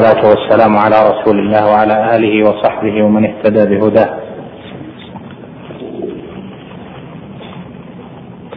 والصلاة 0.00 0.28
والسلام 0.28 0.76
على 0.76 0.96
رسول 1.10 1.38
الله 1.38 1.66
وعلى 1.70 2.16
آله 2.16 2.48
وصحبه 2.48 3.02
ومن 3.02 3.24
اهتدى 3.24 3.62
بهداه. 3.66 4.10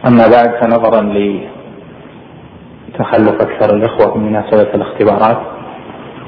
أما 0.08 0.24
بعد 0.34 0.50
فنظرا 0.60 1.02
لتخلف 2.92 3.36
أكثر 3.40 3.76
الإخوة 3.76 4.14
بمناسبة 4.14 4.74
الاختبارات 4.74 5.38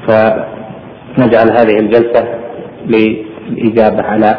فنجعل 0.07 1.49
هذه 1.57 1.79
الجلسة 1.79 2.23
للإجابة 2.85 4.03
على 4.03 4.37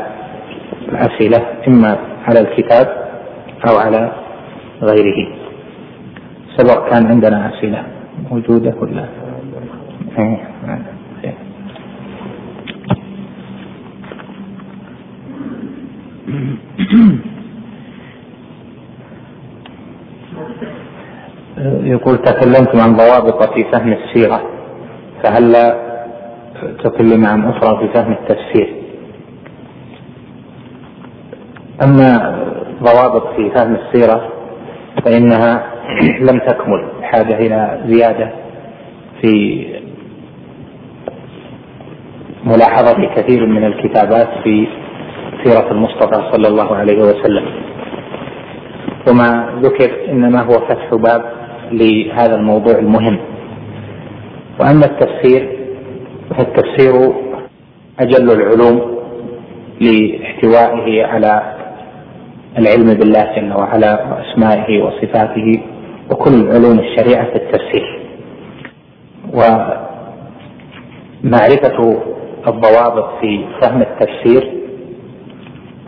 الأسئلة 0.88 1.46
إما 1.68 1.98
على 2.28 2.40
الكتاب 2.40 2.86
أو 3.70 3.76
على 3.76 4.12
غيره. 4.82 5.28
سبق 6.56 6.90
كان 6.90 7.06
عندنا 7.06 7.50
أسئلة 7.54 7.82
موجودة 8.30 8.74
ولا؟ 8.80 9.04
يقول 21.88 22.18
تكلمتم 22.18 22.80
عن 22.80 22.96
ضوابط 22.96 23.54
في 23.54 23.64
فهم 23.72 23.92
السيرة 23.92 24.42
فهل 25.22 25.52
تكلم 26.84 27.26
عن 27.26 27.48
أخرى 27.48 27.78
في 27.78 27.94
فهم 27.94 28.12
التفسير؟ 28.12 28.74
أما 31.82 32.38
ضوابط 32.82 33.36
في 33.36 33.50
فهم 33.50 33.74
السيرة 33.74 34.28
فإنها 35.04 35.62
لم 36.30 36.38
تكمل 36.38 36.88
بحاجة 37.00 37.38
إلى 37.38 37.80
زيادة 37.86 38.32
في 39.22 39.64
ملاحظة 42.44 43.14
كثير 43.14 43.46
من 43.46 43.64
الكتابات 43.64 44.28
في 44.44 44.68
سيرة 45.44 45.70
المصطفى 45.70 46.30
صلى 46.32 46.48
الله 46.48 46.76
عليه 46.76 46.98
وسلم. 46.98 47.44
وما 49.10 49.60
ذكر 49.62 50.10
إنما 50.10 50.42
هو 50.42 50.52
فتح 50.52 50.94
باب 50.94 51.37
لهذا 51.72 52.34
الموضوع 52.34 52.78
المهم. 52.78 53.18
وأما 54.60 54.86
التفسير 54.86 55.58
فالتفسير 56.36 57.12
أجل 58.00 58.30
العلوم 58.30 58.98
لاحتوائه 59.80 61.04
على 61.06 61.54
العلم 62.58 62.94
بالله 62.94 63.34
جل 63.36 63.52
وعلا 63.52 64.04
وأسمائه 64.04 64.82
وصفاته 64.82 65.60
وكل 66.10 66.48
علوم 66.50 66.78
الشريعة 66.78 67.24
في 67.30 67.36
التفسير. 67.36 68.00
ومعرفة 71.24 72.02
الضوابط 72.48 73.08
في 73.20 73.44
فهم 73.60 73.82
التفسير 73.82 74.52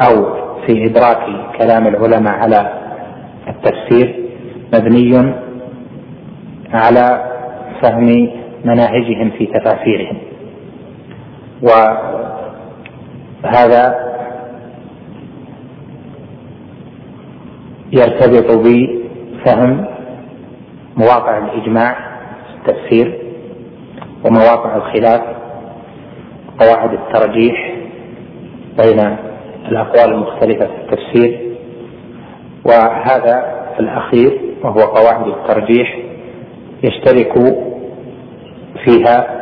أو 0.03 0.15
في 0.67 0.85
إدراك 0.85 1.19
كلام 1.59 1.87
العلماء 1.87 2.35
على 2.35 2.73
التفسير 3.49 4.15
مبني 4.75 5.35
على 6.73 7.25
فهم 7.83 8.31
مناهجهم 8.65 9.31
في 9.31 9.47
تفاسيرهم. 9.47 10.19
وهذا 13.43 14.11
يرتبط 17.93 18.51
بفهم 18.67 19.87
مواقع 20.97 21.39
الإجماع 21.39 21.97
في 22.47 22.55
التفسير 22.71 23.19
ومواقع 24.25 24.77
الخلاف 24.77 25.21
قواعد 26.61 26.93
الترجيح 26.93 27.75
بين 28.79 29.17
الأقوال 29.69 30.15
المختلفة 30.15 30.67
في 30.67 30.73
التفسير. 30.81 31.51
وهذا 32.65 33.61
الأخير 33.81 34.41
وهو 34.63 34.81
قواعد 34.81 35.27
الترجيح 35.27 35.99
يشترك 36.85 37.33
فيها 38.85 39.41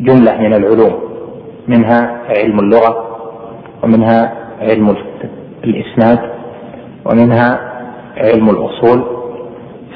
جملة 0.00 0.38
من 0.38 0.54
العلوم 0.54 1.00
منها 1.68 2.20
علم 2.28 2.58
اللغة 2.60 3.06
ومنها 3.82 4.32
علم 4.60 4.96
الإسناد 5.64 6.18
ومنها 7.04 7.60
علم 8.16 8.50
الأصول. 8.50 9.16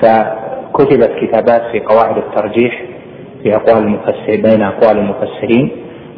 فكتبت 0.03 1.11
كتابات 1.21 1.63
في 1.73 1.81
قواعد 1.81 2.17
الترجيح 2.17 2.83
في 3.43 3.57
أقوال 3.57 3.79
المفسر 3.79 4.27
بين 4.43 4.63
أقوال 4.63 4.99
المفسرين 4.99 5.71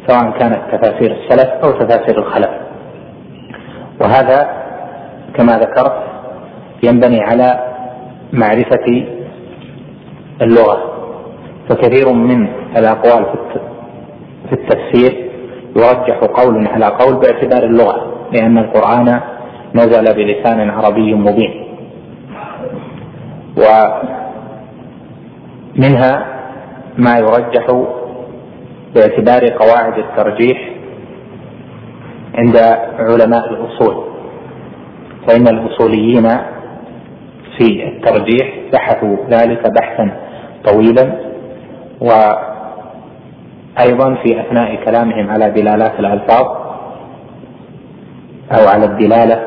سواء 0.07 0.31
كانت 0.39 0.59
تفاسير 0.71 1.11
السلف 1.11 1.49
أو 1.63 1.71
تفاسير 1.71 2.17
الخلف. 2.19 2.49
وهذا 4.01 4.49
كما 5.37 5.57
ذكرت 5.57 6.03
ينبني 6.83 7.21
على 7.21 7.73
معرفة 8.33 9.05
اللغة. 10.41 10.77
فكثير 11.69 12.13
من 12.13 12.47
الأقوال 12.77 13.25
في 14.49 14.53
التفسير 14.53 15.31
يرجح 15.75 16.17
قول 16.19 16.67
على 16.67 16.85
قول 16.85 17.15
باعتبار 17.15 17.63
اللغة 17.63 18.13
لأن 18.33 18.57
القرآن 18.57 19.19
نزل 19.75 20.13
بلسان 20.13 20.69
عربي 20.69 21.13
مبين. 21.13 21.63
ومنها 25.77 26.25
ما 26.97 27.17
يرجح 27.17 27.65
باعتبار 28.95 29.49
قواعد 29.49 29.97
الترجيح 29.97 30.69
عند 32.35 32.57
علماء 32.99 33.49
الأصول. 33.49 34.03
فإن 35.27 35.47
الأصوليين 35.47 36.27
في 37.57 37.87
الترجيح 37.87 38.53
بحثوا 38.73 39.15
ذلك 39.29 39.71
بحثا 39.79 40.11
طويلا 40.65 41.13
وأيضا 42.01 42.35
في 44.23 44.41
أثناء 44.41 44.75
كلامهم 44.85 45.29
على 45.29 45.49
دلالات 45.49 45.99
الألفاظ 45.99 46.45
أو 48.51 48.67
على 48.67 48.85
الدلالة 48.85 49.43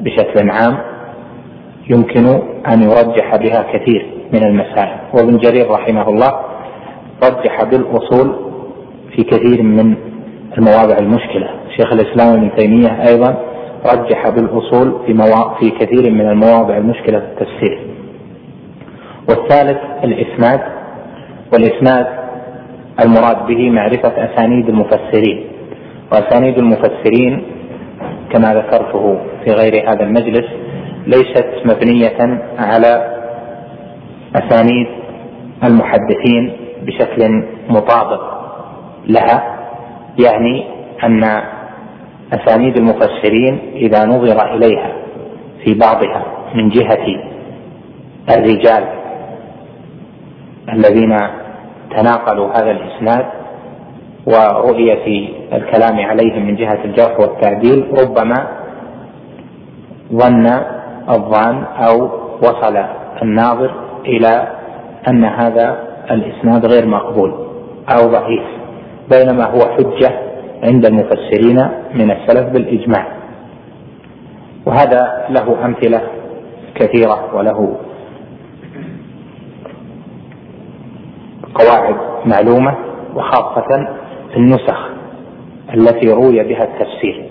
بشكل 0.00 0.50
عام 0.50 0.78
يمكن 1.90 2.26
أن 2.72 2.82
يرجح 2.82 3.36
بها 3.36 3.62
كثير 3.72 4.06
من 4.32 4.44
المسائل. 4.44 4.96
وابن 5.14 5.36
جرير 5.36 5.70
رحمه 5.70 6.08
الله 6.08 6.32
رجح 7.24 7.64
بالأصول 7.64 8.36
في 9.16 9.22
كثير 9.22 9.62
من 9.62 9.94
المواضع 10.58 10.98
المشكلة. 10.98 11.48
شيخ 11.76 11.92
الإسلام 11.92 12.34
ابن 12.34 12.50
تيمية 12.56 13.08
أيضا 13.08 13.36
رجح 13.86 14.28
بالأصول 14.28 15.00
في. 15.06 15.14
في 15.60 15.70
كثير 15.70 16.10
من 16.12 16.28
المواضع 16.28 16.76
المشكلة 16.76 17.18
في 17.20 17.26
التفسير 17.26 17.78
والثالث 19.28 19.78
الإسناد 20.04 20.60
والإسناد 21.52 22.06
المراد 23.00 23.46
به 23.46 23.70
معرفة 23.70 24.08
أسانيد 24.08 24.68
المفسرين 24.68 25.44
وأسانيد 26.12 26.58
المفسرين 26.58 27.42
كما 28.32 28.54
ذكرته 28.54 29.18
في 29.44 29.50
غير 29.50 29.90
هذا 29.90 30.04
المجلس 30.04 30.46
ليست 31.06 31.46
مبنية 31.64 32.40
على 32.58 33.14
أسانيد 34.36 34.86
المحدثين 35.64 36.52
بشكل 36.82 37.44
مطابق 37.68 38.20
لها 39.06 39.58
يعني 40.18 40.64
أن 41.04 41.42
أسانيد 42.32 42.76
المفسرين 42.76 43.58
إذا 43.74 44.04
نظر 44.04 44.54
إليها 44.54 44.92
في 45.64 45.74
بعضها 45.74 46.24
من 46.54 46.68
جهة 46.68 47.06
الرجال 48.30 48.84
الذين 50.72 51.18
تناقلوا 51.96 52.48
هذا 52.56 52.70
الإسناد 52.70 53.26
ورؤية 54.26 55.28
الكلام 55.52 56.00
عليهم 56.06 56.46
من 56.46 56.56
جهة 56.56 56.84
الجرح 56.84 57.20
والتعديل 57.20 57.86
ربما 57.98 58.46
ظن 60.12 60.46
الظان 61.08 61.64
أو 61.64 62.08
وصل 62.42 62.76
الناظر 63.22 63.70
إلى 64.06 64.48
أن 65.08 65.24
هذا 65.24 65.78
الإسناد 66.10 66.66
غير 66.66 66.86
مقبول 66.86 67.34
أو 67.88 68.08
ضعيف 68.10 68.42
بينما 69.10 69.44
هو 69.44 69.60
حجة 69.60 70.10
عند 70.64 70.86
المفسرين 70.86 71.68
من 71.94 72.10
السلف 72.10 72.52
بالإجماع. 72.52 73.06
وهذا 74.66 75.26
له 75.30 75.64
أمثلة 75.64 76.00
كثيرة 76.74 77.36
وله 77.36 77.76
قواعد 81.54 81.96
معلومة 82.26 82.74
وخاصة 83.14 83.88
في 84.30 84.36
النسخ 84.36 84.88
التي 85.74 86.12
روي 86.12 86.44
بها 86.44 86.64
التفسير. 86.64 87.24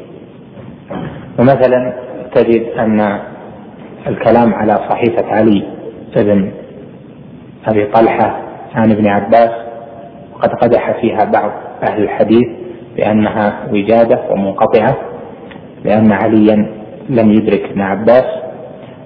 ومثلا 1.40 1.94
تجد 2.36 2.64
أن 2.78 3.20
الكلام 4.08 4.54
على 4.54 4.74
صحيفة 4.90 5.26
علي 5.26 5.64
بن 6.16 6.52
أبي 7.68 7.86
طلحة 7.86 8.40
عن 8.76 8.92
ابن 8.92 9.08
عباس 9.08 9.52
وقد 10.34 10.50
قدح 10.50 11.02
فيها 11.02 11.24
بعض 11.34 11.52
أهل 11.90 12.04
الحديث 12.04 12.63
بأنها 12.98 13.68
وجادة 13.72 14.20
ومنقطعة 14.32 14.96
لأن 15.86 16.12
عليا 16.12 16.56
لم 17.10 17.32
يدرك 17.32 17.64
ابن 17.72 17.82
عباس 17.82 18.26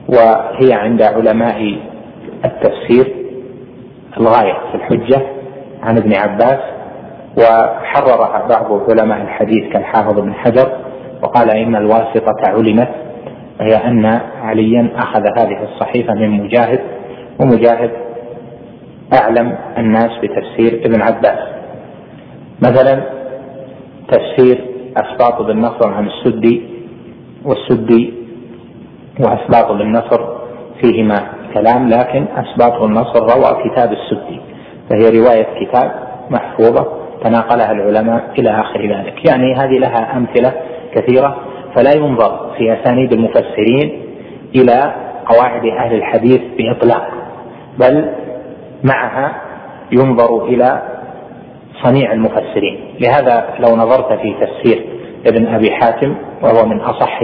وهي 0.10 0.74
عند 0.74 1.01
علماء 1.01 1.78
التفسير 2.45 3.13
الغاية 4.18 4.54
في 4.72 4.75
الحجة 4.75 5.22
عن 5.84 5.98
ابن 5.98 6.13
عباس 6.13 6.60
وحررها 7.38 8.48
بعض 8.50 8.89
علماء 8.89 9.22
الحديث 9.22 9.74
كالحافظ 9.74 10.19
ابن 10.19 10.34
حجر 10.34 10.72
وقال 11.24 11.51
إن 11.51 11.75
الواسطة 11.75 12.36
علمت 12.48 12.89
وهي 13.60 13.75
أن 13.75 14.06
عليا 14.42 14.89
أخذ 14.95 15.22
هذه 15.39 15.63
الصحيفة 15.63 16.13
من 16.13 16.30
مجاهد 16.31 16.80
ومجاهد 17.39 17.92
أعلم 19.13 19.56
الناس 19.78 20.10
بتفسير 20.24 20.81
ابن 20.86 21.01
عباس. 21.01 21.39
مثلا 22.63 23.16
تفسير 24.12 24.65
أسباط 24.98 25.42
بن 25.42 25.57
نصر 25.59 25.94
عن 25.94 26.07
السدي 26.07 26.62
والسدي 27.45 28.13
وأسباط 29.19 29.71
بن 29.71 29.92
نصر 29.92 30.21
فيهما 30.81 31.15
كلام 31.54 31.89
لكن 31.89 32.25
أسباط 32.36 32.83
بن 32.83 32.94
نصر 32.94 33.19
روى 33.19 33.69
كتاب 33.69 33.92
السدي 33.94 34.42
فهي 34.89 35.19
رواية 35.19 35.48
كتاب 35.65 35.92
محفوظة 36.30 36.88
تناقلها 37.24 37.71
العلماء 37.71 38.31
إلى 38.39 38.50
آخر 38.50 38.81
ذلك. 38.81 39.30
يعني 39.30 39.54
هذه 39.54 39.77
لها 39.80 40.18
أمثلة 40.18 40.53
كثيرة 40.95 41.38
فلا 41.75 41.95
ينظر 41.98 42.51
في 42.57 42.74
أسانيد 42.74 43.13
المفسرين 43.13 44.01
إلى 44.56 44.94
قواعد 45.25 45.65
أهل 45.65 45.95
الحديث 45.95 46.42
بإطلاق 46.57 47.07
بل 47.80 48.10
معها 48.83 49.42
ينظر 49.92 50.45
إلى 50.45 50.81
صنيع 51.83 52.13
المفسرين. 52.13 52.79
لهذا 53.00 53.45
لو 53.59 53.75
نظرت 53.75 54.13
في 54.21 54.35
تفسير 54.41 54.85
ابن 55.27 55.47
أبي 55.47 55.71
حاتم 55.71 56.15
وهو 56.41 56.65
من 56.65 56.79
أصح 56.79 57.19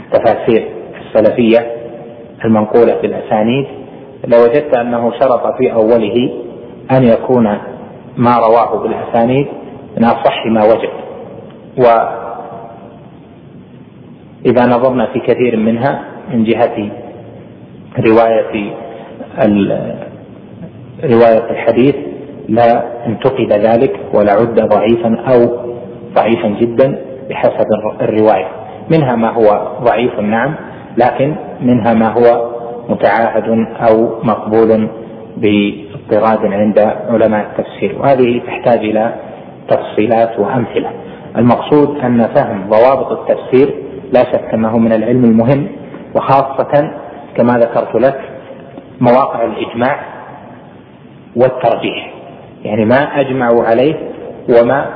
التفاسير 0.00 0.68
السلفية 1.00 1.72
المنقولة 2.44 2.94
في 3.00 3.06
الأسانيد 3.06 3.66
لوجدت 4.26 4.74
أنه 4.74 5.12
شرط 5.12 5.56
في 5.58 5.72
أوله 5.72 6.30
أن 6.90 7.04
يكون 7.04 7.58
ما 8.16 8.36
رواه 8.36 8.82
بالأسانيد 8.82 9.46
من 9.96 10.04
أصح 10.04 10.46
ما 10.46 10.64
وجد. 10.64 10.90
وإذا 14.44 14.66
نظرنا 14.66 15.06
في 15.12 15.20
كثير 15.20 15.56
منها 15.56 16.04
من 16.32 16.44
جهة 16.44 16.90
رواية 18.06 18.72
رواية 21.04 21.50
الحديث 21.50 21.94
لا 22.48 22.84
انتقد 23.06 23.52
ذلك 23.52 24.00
ولا 24.14 24.32
عد 24.32 24.60
ضعيفا 24.60 25.16
أو 25.32 25.66
ضعيفا 26.14 26.48
جدا 26.48 26.98
بحسب 27.30 27.66
الرواية. 28.00 28.48
منها 28.90 29.16
ما 29.16 29.30
هو 29.30 29.68
ضعيف 29.84 30.20
نعم 30.20 30.54
لكن 30.96 31.34
منها 31.60 31.94
ما 31.94 32.08
هو 32.08 32.50
متعاهد 32.88 33.66
أو 33.88 34.22
مقبول 34.22 34.88
باضطراد 35.36 36.52
عند 36.52 36.78
علماء 37.08 37.46
التفسير. 37.46 37.98
وهذه 38.00 38.40
تحتاج 38.46 38.78
إلى 38.78 39.14
تفصيلات 39.68 40.38
وأمثلة. 40.38 40.90
المقصود 41.36 41.98
أن 41.98 42.28
فهم 42.34 42.70
ضوابط 42.70 43.12
التفسير 43.12 43.74
لا 44.12 44.20
شك 44.20 44.54
أنه 44.54 44.78
من 44.78 44.92
العلم 44.92 45.24
المهم 45.24 45.68
وخاصة 46.14 46.90
كما 47.36 47.58
ذكرت 47.58 47.94
لك 47.94 48.20
مواقع 49.00 49.44
الإجماع 49.44 50.00
والترجيح. 51.36 52.15
يعني 52.66 52.84
ما 52.84 53.20
أجمعوا 53.20 53.64
عليه 53.64 53.94
وما 54.48 54.86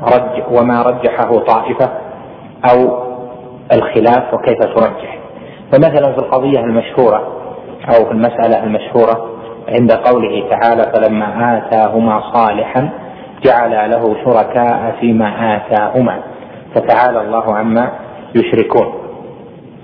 رج 0.00 0.42
وما 0.50 0.82
رجحه 0.82 1.38
طائفة 1.38 1.90
أو 2.70 3.04
الخلاف 3.72 4.34
وكيف 4.34 4.58
ترجح. 4.58 5.18
فمثلا 5.72 6.12
في 6.12 6.18
القضية 6.18 6.60
المشهورة 6.60 7.32
أو 7.88 8.04
في 8.04 8.10
المسألة 8.10 8.64
المشهورة 8.64 9.30
عند 9.68 9.92
قوله 9.92 10.48
تعالى 10.50 10.82
فلما 10.94 11.58
آتاهما 11.58 12.32
صالحا 12.34 12.90
جعل 13.44 13.90
له 13.90 14.16
شركاء 14.24 14.96
فيما 15.00 15.56
آتاهما 15.56 16.18
فتعالى 16.74 17.20
الله 17.20 17.56
عما 17.56 17.92
يشركون. 18.34 18.94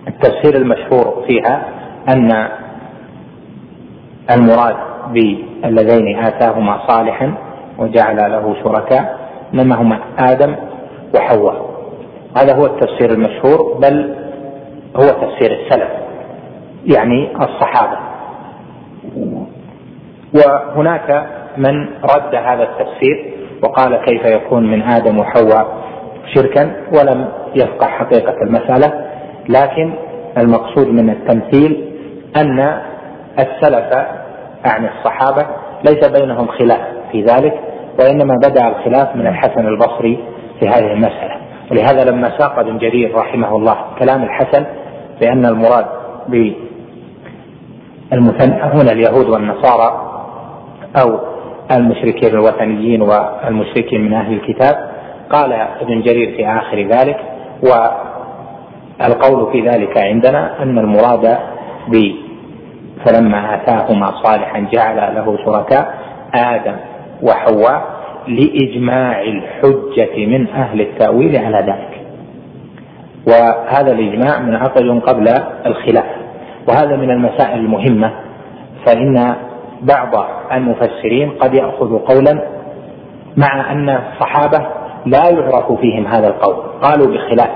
التفسير 0.08 0.56
المشهور 0.56 1.24
فيها 1.28 1.62
أن 2.08 2.48
المراد 4.30 4.89
بالذين 5.12 6.18
آتاهما 6.18 6.78
صالحا 6.86 7.34
وجعل 7.78 8.16
له 8.16 8.54
شركاء 8.64 9.18
إنما 9.54 9.74
هما 9.74 9.98
آدم 10.18 10.56
وحواء. 11.14 11.70
هذا 12.38 12.56
هو 12.56 12.66
التفسير 12.66 13.10
المشهور 13.10 13.78
بل 13.82 14.14
هو 14.96 15.06
تفسير 15.06 15.60
السلف 15.60 15.90
يعني 16.86 17.36
الصحابة. 17.36 17.98
وهناك 20.34 21.26
من 21.56 21.86
رد 21.86 22.34
هذا 22.34 22.62
التفسير 22.62 23.34
وقال 23.62 23.96
كيف 23.96 24.24
يكون 24.24 24.70
من 24.70 24.82
آدم 24.82 25.18
وحواء 25.18 25.66
شركا 26.34 26.72
ولم 26.98 27.28
يفقه 27.54 27.86
حقيقة 27.86 28.34
المسألة. 28.42 29.04
لكن 29.48 29.92
المقصود 30.38 30.88
من 30.88 31.10
التمثيل 31.10 31.84
أن 32.36 32.80
السلف 33.38 34.19
أعني 34.66 34.88
الصحابة 34.98 35.46
ليس 35.84 36.08
بينهم 36.20 36.46
خلاف 36.46 36.80
في 37.12 37.22
ذلك 37.22 37.60
وإنما 37.98 38.34
بدأ 38.48 38.68
الخلاف 38.68 39.16
من 39.16 39.26
الحسن 39.26 39.66
البصري 39.66 40.18
في 40.60 40.68
هذه 40.68 40.92
المسألة. 40.92 41.36
ولهذا 41.70 42.10
لما 42.10 42.38
ساق 42.38 42.58
ابن 42.58 42.78
جرير 42.78 43.14
رحمه 43.16 43.56
الله 43.56 43.76
كلام 43.98 44.22
الحسن 44.22 44.64
بأن 45.20 45.46
المراد 45.46 45.86
بالمثنى 48.12 48.62
هنا 48.62 48.92
اليهود 48.92 49.28
والنصارى 49.28 50.06
أو 51.02 51.18
المشركين 51.70 52.30
الوثنيين 52.34 53.02
والمشركين 53.02 54.00
من 54.04 54.12
أهل 54.12 54.32
الكتاب 54.32 54.90
قال 55.30 55.52
ابن 55.52 56.00
جرير 56.02 56.36
في 56.36 56.46
آخر 56.46 56.78
ذلك 56.88 57.16
والقول 57.62 59.52
في 59.52 59.68
ذلك 59.68 59.98
عندنا 59.98 60.62
أن 60.62 60.78
المراد 60.78 61.38
ب 61.88 62.12
فلما 63.06 63.54
آتاهما 63.54 64.06
صالحا 64.22 64.66
جعل 64.72 65.14
له 65.14 65.36
شركاء 65.44 65.94
آدم 66.34 66.76
وحواء 67.22 67.82
لإجماع 68.28 69.22
الحجة 69.22 70.26
من 70.26 70.48
أهل 70.48 70.80
التأويل 70.80 71.36
على 71.36 71.56
ذلك. 71.56 72.00
وهذا 73.28 73.92
الإجماع 73.92 74.38
منعقد 74.38 75.00
قبل 75.06 75.28
الخلاف. 75.66 76.04
وهذا 76.68 76.96
من 76.96 77.10
المسائل 77.10 77.58
المهمة. 77.58 78.12
فإن 78.86 79.34
بعض 79.82 80.26
المفسرين 80.52 81.30
قد 81.30 81.54
يأخذ 81.54 81.98
قولا 81.98 82.42
مع 83.36 83.72
أن 83.72 83.88
الصحابة 83.88 84.66
لا 85.06 85.28
يعرف 85.28 85.72
فيهم 85.72 86.06
هذا 86.06 86.28
القول. 86.28 86.56
قالوا 86.82 87.06
بخلاف. 87.06 87.50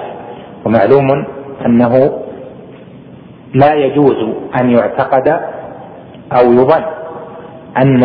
ومعلوم 0.65 1.27
أنه 1.67 2.24
لا 3.55 3.75
يجوز 3.75 4.35
أن 4.61 4.71
يعتقد 4.71 5.29
أو 6.33 6.53
يظن 6.53 6.85
أن 7.77 8.05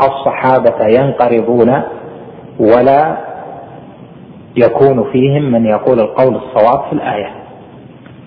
الصحابة 0.00 0.86
ينقرضون 0.86 1.82
ولا 2.58 3.16
يكون 4.56 5.12
فيهم 5.12 5.42
من 5.52 5.66
يقول 5.66 6.00
القول 6.00 6.36
الصواب 6.36 6.84
في 6.88 6.92
الآية 6.92 7.30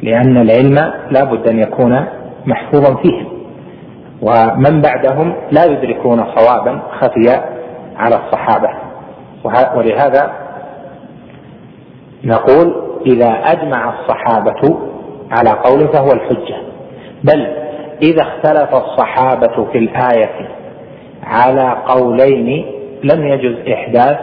لأن 0.04 0.38
العلم 0.38 0.94
لا 1.12 1.24
بد 1.24 1.48
أن 1.48 1.60
يكون 1.60 2.06
محفوظا 2.46 2.96
فيهم 2.96 3.28
ومن 4.22 4.82
بعدهم 4.82 5.36
لا 5.52 5.66
يدركون 5.66 6.26
صوابا 6.36 6.80
خفي 7.00 7.30
على 7.98 8.16
الصحابة. 8.16 8.70
ولهذا 9.76 10.34
نقول 12.24 12.74
إذا 13.06 13.30
أجمع 13.30 13.94
الصحابة 14.00 14.78
على 15.38 15.50
قول 15.50 15.88
فهو 15.88 16.12
الحجة. 16.12 16.56
بل 17.24 17.48
إذا 18.04 18.22
اختلف 18.22 18.76
الصحابة 18.76 19.66
في 19.72 19.78
الآية 19.78 20.50
على 21.24 21.78
قولين 21.88 22.66
لم 23.04 23.28
يجز 23.28 23.56
إحداث 23.74 24.18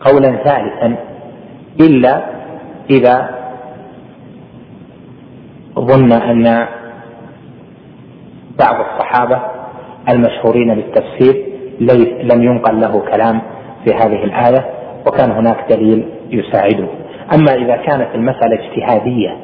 قولا 0.00 0.36
ثالثا 0.44 0.96
إلا 1.80 2.22
إذا 2.90 3.28
ظن 5.78 6.12
أن 6.12 6.66
بعض 8.58 8.74
الصحابة 8.80 9.40
المشهورين 10.08 10.74
بالتفسير 10.74 11.44
لم 12.22 12.42
ينقل 12.42 12.80
له 12.80 13.00
كلام 13.00 13.42
في 13.84 13.94
هذه 13.94 14.24
الآية 14.24 14.64
وكان 15.06 15.30
هناك 15.30 15.72
دليل 15.72 16.08
يساعده. 16.30 16.88
أما 17.34 17.54
إذا 17.54 17.76
كانت 17.76 18.14
المسألة 18.14 18.58
اجتهادية 18.60 19.36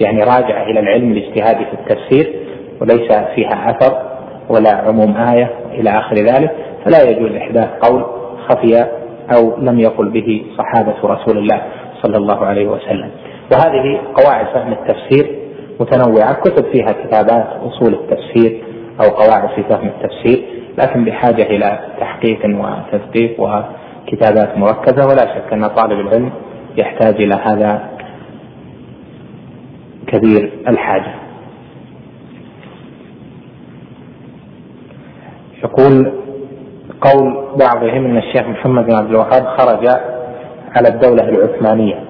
يعني 0.00 0.22
راجعة 0.22 0.62
إلى 0.62 0.80
العلم 0.80 1.12
الاجتهادي 1.12 1.64
في 1.64 1.72
التفسير 1.72 2.32
وليس 2.80 3.12
فيها 3.34 3.70
أثر 3.70 4.02
ولا 4.48 4.74
عموم 4.76 5.16
آية 5.16 5.50
إلى 5.72 5.90
آخر 5.90 6.16
ذلك 6.16 6.50
فلا 6.84 7.10
يجوز 7.10 7.32
إحداث 7.32 7.68
قول 7.82 8.04
خفي 8.48 8.86
أو 9.36 9.56
لم 9.58 9.80
يقل 9.80 10.08
به 10.08 10.44
صحابة 10.58 10.94
رسول 11.04 11.38
الله 11.38 11.62
صلى 12.02 12.16
الله 12.16 12.46
عليه 12.46 12.66
وسلم. 12.66 13.10
وهذه 13.52 14.00
قواعد 14.14 14.46
فهم 14.46 14.72
التفسير 14.72 15.38
متنوعة 15.80 16.34
كتب 16.34 16.64
فيها 16.72 16.92
كتابات 17.04 17.46
أصول 17.62 17.94
التفسير 17.94 18.62
أو 19.00 19.08
قواعد 19.10 19.48
في 19.48 19.62
فهم 19.62 19.86
التفسير 19.88 20.44
لكن 20.78 21.04
بحاجة 21.04 21.42
إلى 21.42 21.78
تحقيق 22.00 22.38
وتدقيق 22.44 23.40
وكتابات 23.40 24.58
مركزة 24.58 25.06
ولا 25.08 25.22
شك 25.34 25.52
أن 25.52 25.66
طالب 25.66 26.00
العلم 26.00 26.30
يحتاج 26.76 27.14
إلى 27.14 27.34
هذا 27.34 27.93
كبير 30.14 30.52
الحاجة 30.68 31.14
يقول 35.64 36.12
قول 37.00 37.48
بعضهم 37.58 38.04
إن 38.04 38.16
الشيخ 38.16 38.46
محمد 38.46 38.86
بن 38.86 38.94
عبد 38.94 39.10
الوهاب 39.10 39.46
خرج 39.46 39.88
على 40.76 40.88
الدولة 40.88 41.28
العثمانية 41.28 42.04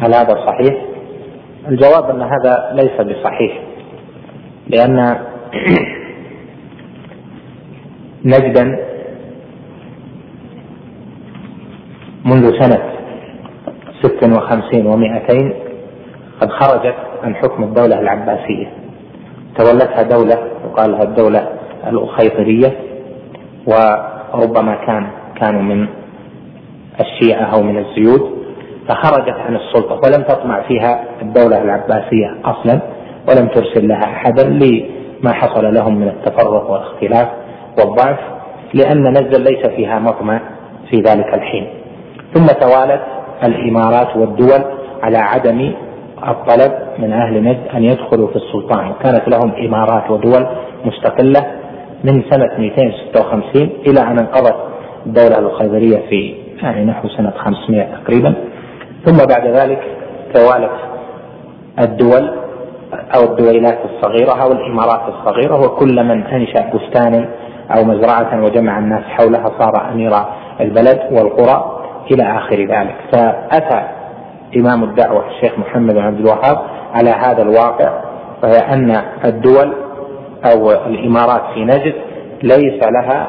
هل 0.00 0.14
هذا 0.14 0.34
صحيح؟ 0.46 0.84
الجواب 1.68 2.10
أن 2.10 2.22
هذا 2.22 2.72
ليس 2.72 3.00
بصحيح 3.00 3.60
لأن 4.66 5.16
نجدا 8.24 8.64
منذ 12.24 12.60
سنة 12.60 12.82
ست 14.02 14.28
وخمسين 14.36 14.86
ومائتين 14.86 15.69
قد 16.40 16.50
خرجت 16.50 16.94
عن 17.22 17.34
حكم 17.34 17.62
الدولة 17.62 18.00
العباسية. 18.00 18.66
تولتها 19.58 20.02
دولة 20.02 20.38
يقال 20.64 20.90
لها 20.92 21.02
الدولة 21.02 21.48
الأخيطرية 21.86 22.72
وربما 23.66 24.74
كان 24.86 25.06
كانوا 25.40 25.62
من 25.62 25.86
الشيعة 27.00 27.42
أو 27.54 27.62
من 27.62 27.78
الزيود 27.78 28.30
فخرجت 28.88 29.36
عن 29.46 29.56
السلطة 29.56 29.94
ولم 30.04 30.22
تطمع 30.22 30.62
فيها 30.68 31.04
الدولة 31.22 31.62
العباسية 31.62 32.34
أصلا 32.44 32.80
ولم 33.28 33.48
ترسل 33.48 33.88
لها 33.88 34.04
أحدا 34.04 34.42
لما 34.44 35.32
حصل 35.32 35.74
لهم 35.74 35.94
من 35.94 36.08
التفرق 36.08 36.70
والاختلاف 36.70 37.28
والضعف 37.78 38.18
لأن 38.74 39.02
نجدا 39.02 39.38
ليس 39.38 39.66
فيها 39.66 39.98
مطمع 39.98 40.40
في 40.90 40.96
ذلك 40.96 41.34
الحين. 41.34 41.68
ثم 42.34 42.46
توالت 42.46 43.02
الإمارات 43.44 44.16
والدول 44.16 44.64
على 45.02 45.18
عدم 45.18 45.72
الطلب 46.28 46.72
من 46.98 47.12
أهل 47.12 47.42
نجد 47.44 47.68
أن 47.74 47.84
يدخلوا 47.84 48.28
في 48.28 48.36
السلطان. 48.36 48.90
وكانت 48.90 49.28
لهم 49.28 49.52
إمارات 49.66 50.10
ودول 50.10 50.46
مستقلة 50.84 51.46
من 52.04 52.22
سنة 52.30 52.58
256 52.58 53.68
إلى 53.86 54.00
أن 54.00 54.18
انقضت 54.18 54.56
الدولة 55.06 55.38
الخيبرية 55.38 56.08
في 56.08 56.34
يعني 56.62 56.84
نحو 56.84 57.08
سنة 57.08 57.32
500 57.36 57.86
تقريبا. 58.04 58.34
ثم 59.04 59.16
بعد 59.16 59.46
ذلك 59.46 59.82
توالت 60.34 60.70
الدول 61.78 62.30
أو 63.16 63.24
الدويلات 63.24 63.78
الصغيرة 63.84 64.42
أو 64.42 64.52
الإمارات 64.52 65.00
الصغيرة 65.08 65.60
وكل 65.60 66.04
من 66.04 66.26
أنشأ 66.26 66.70
بستانا 66.74 67.28
أو 67.70 67.84
مزرعة 67.84 68.44
وجمع 68.44 68.78
الناس 68.78 69.02
حولها 69.04 69.46
صار 69.58 69.90
أمير 69.92 70.12
البلد 70.60 71.00
والقرى 71.12 71.80
إلى 72.10 72.22
آخر 72.22 72.56
ذلك. 72.56 72.96
فأتى 73.12 73.99
إمام 74.56 74.84
الدعوة 74.84 75.24
الشيخ 75.28 75.58
محمد 75.58 75.94
بن 75.94 76.00
عبد 76.00 76.20
الوهاب 76.20 76.58
على 76.94 77.10
هذا 77.10 77.42
الواقع 77.42 78.02
وهي 78.42 78.58
أن 78.58 79.02
الدول 79.24 79.74
أو 80.44 80.70
الإمارات 80.70 81.42
في 81.54 81.64
نجد 81.64 81.94
ليس 82.42 82.82
لها 82.82 83.26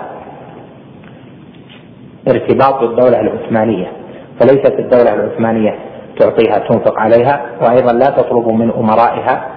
ارتباط 2.28 2.80
بالدولة 2.80 3.22
العثمانية 3.22 3.92
فليست 4.40 4.80
الدولة 4.80 5.14
العثمانية 5.14 5.76
تعطيها 6.20 6.58
تنفق 6.60 7.00
عليها 7.00 7.42
وأيضا 7.62 7.94
لا 7.94 8.06
تطلب 8.06 8.48
من 8.48 8.72
أمرائها 8.72 9.48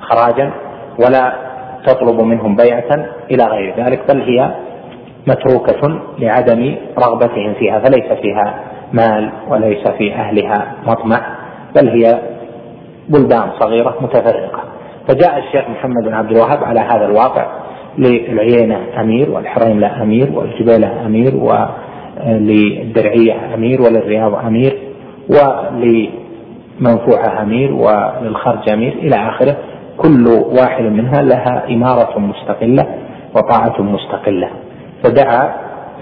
خراجا 0.00 0.50
ولا 0.98 1.32
تطلب 1.86 2.20
منهم 2.20 2.56
بيعة 2.56 3.06
إلى 3.30 3.44
غير 3.44 3.74
ذلك 3.76 4.00
بل 4.08 4.20
هي 4.22 4.54
متروكة 5.26 6.00
لعدم 6.18 6.76
رغبتهم 6.98 7.54
فيها 7.54 7.78
فليس 7.78 8.12
فيها 8.22 8.54
مال 8.94 9.30
وليس 9.48 9.88
في 9.98 10.14
أهلها 10.14 10.72
مطمع 10.86 11.20
بل 11.76 11.88
هي 11.88 12.18
بلدان 13.08 13.50
صغيرة 13.60 13.94
متفرقة. 14.00 14.60
فجاء 15.08 15.38
الشيخ 15.38 15.70
محمد 15.70 16.04
بن 16.04 16.14
عبد 16.14 16.30
الوهاب 16.30 16.64
على 16.64 16.80
هذا 16.80 17.04
الواقع 17.04 17.46
للعيينة 17.98 18.80
أمير 19.00 19.30
والحرين 19.30 19.80
له 19.80 20.02
أمير 20.02 20.32
والجبيلة 20.34 21.06
أمير 21.06 21.32
وللدرعية 21.36 23.54
أمير 23.54 23.82
وللرياض 23.82 24.34
أمير 24.34 24.78
ولمنفوعة 25.28 27.42
أمير 27.42 27.72
وللخرج 27.72 28.72
أمير 28.72 28.92
إلى 28.92 29.16
آخره. 29.16 29.56
كل 29.96 30.26
واحد 30.60 30.84
منها 30.84 31.22
لها 31.22 31.64
إمارة 31.68 32.18
مستقلة 32.18 32.86
وطاعة 33.36 33.82
مستقلة. 33.82 34.50
فدعا 35.04 35.54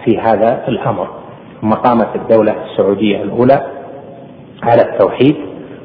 في 0.04 0.18
هذا 0.18 0.64
الأمر. 0.68 1.08
ثم 1.62 1.70
قامت 1.70 2.16
الدولة 2.16 2.54
السعودية 2.64 3.22
الأولى 3.22 3.62
على 4.62 4.82
التوحيد 4.82 5.36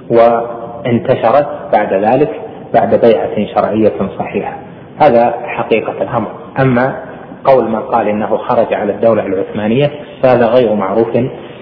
وانتشرت 0.10 1.48
بعد 1.74 1.94
ذلك 1.94 2.30
بعد 2.74 2.96
بيعة 3.06 3.56
شرعية 3.56 3.94
صحيحة. 4.20 4.58
هذا 5.02 5.34
حقيقة 5.46 6.02
الأمر. 6.02 6.28
أما 6.62 7.04
قول 7.46 7.70
من 7.70 7.80
قال 7.80 8.08
إنه 8.08 8.38
خرج 8.38 8.74
على 8.74 8.94
الدولة 8.94 9.26
العثمانية 9.26 9.92
فهذا 10.24 10.46
غير 10.46 10.74
معروف 10.74 11.18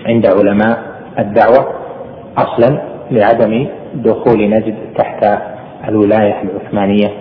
عند 0.06 0.26
علماء 0.26 0.84
الدعوة 1.20 1.68
أصلا 2.38 2.82
لعدم 3.12 3.68
دخول 3.94 4.50
نجد 4.50 4.76
تحت 4.98 5.26
الولاية 5.88 6.42
العثمانية 6.42 7.12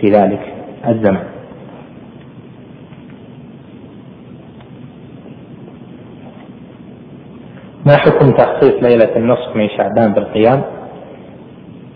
في 0.00 0.06
ذلك 0.06 0.40
الزمن. 0.88 1.35
ما 7.86 7.96
حكم 7.96 8.30
تخصيص 8.30 8.82
ليلة 8.82 9.16
النصف 9.16 9.56
من 9.56 9.68
شعبان 9.68 10.12
بالقيام؟ 10.12 10.62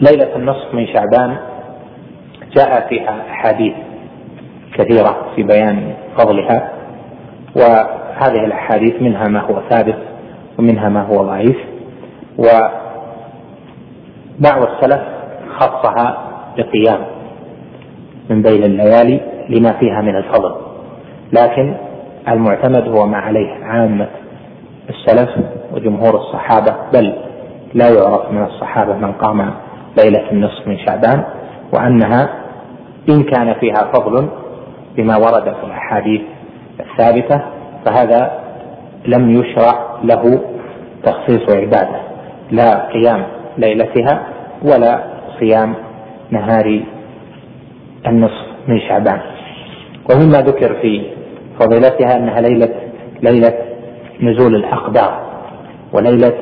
ليلة 0.01 0.37
النصف 0.37 0.75
من 0.75 0.87
شعبان 0.87 1.37
جاء 2.57 2.89
فيها 2.89 3.25
أحاديث 3.31 3.75
كثيرة 4.75 5.27
في 5.37 5.43
بيان 5.43 5.95
فضلها 6.19 6.73
وهذه 7.57 8.45
الأحاديث 8.45 9.03
منها 9.03 9.29
ما 9.29 9.41
هو 9.41 9.61
ثابت 9.71 9.99
ومنها 10.59 10.89
ما 10.89 11.03
هو 11.03 11.25
ضعيف 11.25 11.57
وبعض 12.39 12.73
السلف 14.63 15.01
خصها 15.59 16.19
بقيام 16.57 17.01
من 18.31 18.43
بين 18.43 18.65
الليالي 18.65 19.21
لما 19.49 19.73
فيها 19.73 20.01
من 20.01 20.17
الفضل 20.17 20.55
لكن 21.33 21.75
المعتمد 22.29 22.89
هو 22.89 23.07
ما 23.07 23.19
عليه 23.19 23.65
عامة 23.65 24.09
السلف 24.91 25.31
وجمهور 25.73 26.17
الصحابة 26.17 26.77
بل 26.93 27.15
لا 27.75 27.89
يعرف 27.89 28.31
من 28.33 28.43
الصحابة 28.43 28.95
من 28.95 29.13
قام 29.13 29.51
ليلة 30.03 30.31
النصف 30.31 30.67
من 30.67 30.79
شعبان 30.79 31.25
وأنها 31.73 32.29
إن 33.09 33.23
كان 33.23 33.55
فيها 33.55 33.93
فضل 33.95 34.29
بما 34.97 35.17
ورد 35.17 35.45
في 35.45 35.65
الأحاديث 35.65 36.21
الثابتة 36.81 37.43
فهذا 37.87 38.31
لم 39.07 39.31
يشرع 39.41 39.99
له 40.05 40.41
تخصيص 41.05 41.57
عبادة 41.57 42.01
لا 42.51 42.87
قيام 42.89 43.27
ليلتها 43.59 44.23
ولا 44.63 45.05
صيام 45.41 45.75
نهار 46.31 46.83
النصف 48.07 48.47
من 48.69 48.81
شعبان. 48.81 49.21
ومما 50.11 50.41
ذكر 50.41 50.75
في 50.83 51.03
فضيلتها 51.61 52.17
أنها 52.17 52.41
ليلة 52.41 52.69
ليلة 53.23 53.70
نزول 54.23 54.55
الأقدار 54.55 55.21
وليلة 55.93 56.33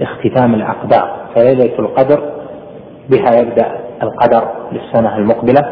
اختتام 0.00 0.54
الأقدار 0.54 1.16
فليلة 1.34 1.78
القدر 1.78 2.32
بها 3.10 3.40
يبدأ 3.40 3.66
القدر 4.02 4.48
للسنة 4.72 5.16
المقبلة 5.16 5.62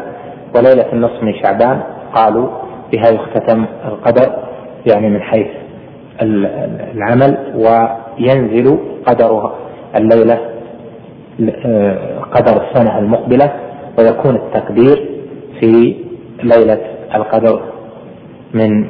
وليلة 0.55 0.93
النصف 0.93 1.23
من 1.23 1.33
شعبان 1.43 1.81
قالوا 2.15 2.47
بها 2.91 3.09
يختتم 3.09 3.65
القدر 3.85 4.33
يعني 4.91 5.09
من 5.09 5.21
حيث 5.21 5.47
العمل 6.21 7.37
وينزل 7.55 8.79
قدر 9.05 9.51
الليلة 9.95 10.39
قدر 12.31 12.61
السنة 12.67 12.99
المقبلة 12.99 13.51
ويكون 13.99 14.35
التقدير 14.35 15.09
في 15.59 15.95
ليلة 16.43 16.81
القدر 17.15 17.61
من 18.53 18.87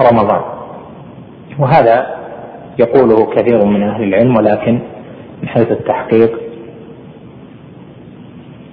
رمضان. 0.00 0.57
وهذا 1.58 2.18
يقوله 2.78 3.26
كثير 3.26 3.64
من 3.64 3.82
أهل 3.82 4.02
العلم 4.02 4.36
ولكن 4.36 4.80
من 5.42 5.48
حيث 5.48 5.70
التحقيق 5.70 6.38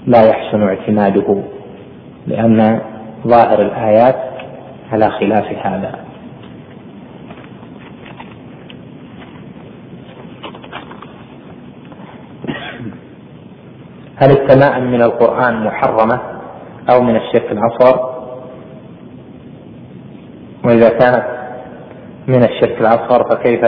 لا 0.07 0.23
يحسن 0.29 0.61
اعتماده 0.63 1.43
لأن 2.27 2.81
ظاهر 3.27 3.61
الآيات 3.61 4.15
على 4.91 5.09
خلاف 5.11 5.45
هذا 5.65 6.05
هل 14.15 14.31
التمائم 14.31 14.91
من 14.91 15.01
القرآن 15.01 15.63
محرمة 15.65 16.21
أو 16.89 17.01
من 17.01 17.15
الشرك 17.15 17.51
الأصغر؟ 17.51 18.15
وإذا 20.63 20.89
كانت 20.89 21.44
من 22.27 22.43
الشرك 22.43 22.81
الأصغر 22.81 23.23
فكيف 23.31 23.61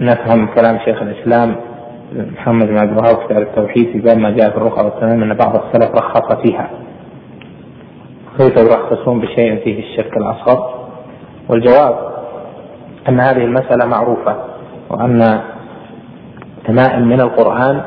نفهم 0.00 0.46
كلام 0.46 0.78
شيخ 0.78 1.02
الإسلام 1.02 1.56
محمد 2.12 2.66
بن 2.66 2.78
عبد 2.78 2.90
الوهاب 2.90 3.28
في 3.28 3.38
التوحيد 3.38 3.92
في 3.92 3.98
باب 3.98 4.18
ما 4.18 4.30
جاء 4.30 4.50
في 4.50 4.56
الرقى 4.56 4.84
والتمام 4.84 5.22
أن 5.22 5.34
بعض 5.34 5.56
السلف 5.56 5.94
رخص 5.94 6.32
فيها؟ 6.42 6.70
كيف 8.38 8.56
يرخصون 8.56 9.20
بشيء 9.20 9.64
فيه 9.64 9.78
الشرك 9.78 10.16
الأصغر 10.16 10.88
والجواب 11.48 12.14
أن 13.08 13.20
هذه 13.20 13.44
المسألة 13.44 13.86
معروفة 13.86 14.36
وأن 14.90 15.40
تمائم 16.66 17.08
من 17.08 17.20
القرآن 17.20 17.82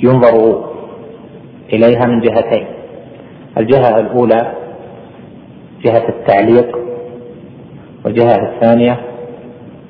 ينظر 0.00 0.64
إليها 1.72 2.06
من 2.06 2.20
جهتين 2.20 2.66
الجهة 3.58 4.00
الأولى 4.00 4.52
جهة 5.84 6.08
التعليق 6.08 6.78
والجهة 8.04 8.54
الثانية 8.54 9.00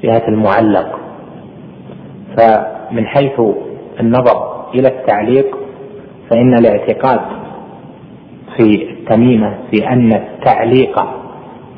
جهة 0.03 0.29
المعلق. 0.29 0.99
فمن 2.37 3.07
حيث 3.07 3.41
النظر 4.01 4.65
إلى 4.75 4.89
التعليق 4.89 5.59
فإن 6.31 6.55
الاعتقاد 6.59 7.21
في 8.57 8.91
التميمة 8.91 9.59
في 9.71 9.89
أن 9.89 10.13
التعليق 10.13 11.01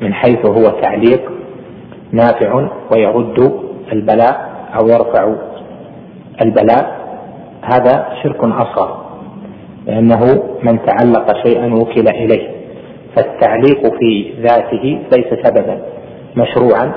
من 0.01 0.13
حيث 0.13 0.45
هو 0.45 0.69
تعليق 0.81 1.31
نافع 2.11 2.67
ويرد 2.91 3.51
البلاء 3.91 4.51
أو 4.79 4.87
يرفع 4.87 5.35
البلاء 6.45 7.01
هذا 7.61 8.07
شرك 8.23 8.43
أصغر 8.43 9.01
لأنه 9.85 10.43
من 10.63 10.79
تعلق 10.85 11.43
شيئا 11.45 11.73
وكل 11.73 12.07
إليه. 12.07 12.60
فالتعليق 13.15 13.81
في 13.99 14.33
ذاته 14.41 14.99
ليس 15.11 15.45
سببا 15.45 15.79
مشروعا 16.37 16.91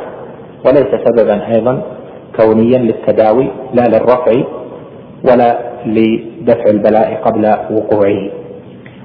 وليس 0.66 0.88
سببا 1.04 1.54
أيضا 1.54 1.82
كونيا 2.40 2.78
للتداوي 2.78 3.50
لا 3.74 3.88
للرفع 3.88 4.32
ولا 5.30 5.58
لدفع 5.86 6.64
البلاء 6.70 7.20
قبل 7.24 7.46
وقوعه. 7.70 8.30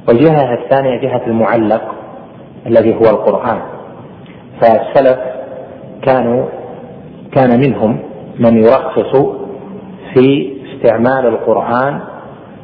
والجهة 0.08 0.54
الثانية 0.54 1.02
جهة 1.02 1.22
المعلق 1.28 1.82
الذي 2.66 2.96
هو 2.96 3.10
القرآن. 3.10 3.60
فالسلف 4.62 5.20
كانوا 6.02 6.46
كان 7.32 7.60
منهم 7.60 8.00
من 8.40 8.58
يرخص 8.58 9.16
في 10.14 10.54
استعمال 10.74 11.26
القرآن 11.26 12.00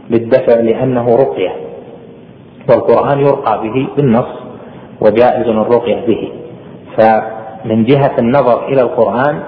للدفع 0.09 0.59
لأنه 0.59 1.15
رقية. 1.15 1.64
والقرآن 2.69 3.19
يرقى 3.19 3.61
به 3.63 3.87
بالنص 3.97 4.31
وجائز 5.01 5.47
الرقية 5.47 6.05
به. 6.05 6.31
فمن 6.97 7.85
جهة 7.85 8.15
النظر 8.19 8.67
إلى 8.67 8.81
القرآن 8.81 9.43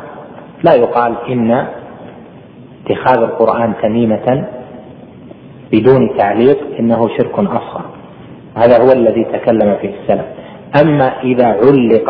لا 0.63 0.73
يقال 0.73 1.15
إن 1.29 1.67
اتخاذ 2.85 3.17
القرآن 3.23 3.73
تميمة 3.81 4.47
بدون 5.71 6.17
تعليق 6.17 6.59
إنه 6.79 7.07
شرك 7.17 7.39
أصغر. 7.39 7.85
هذا 8.57 8.83
هو 8.83 8.91
الذي 8.91 9.23
تكلم 9.23 9.75
فيه 9.81 9.91
السلف. 10.01 10.25
أما 10.81 11.21
إذا 11.23 11.45
علق 11.45 12.09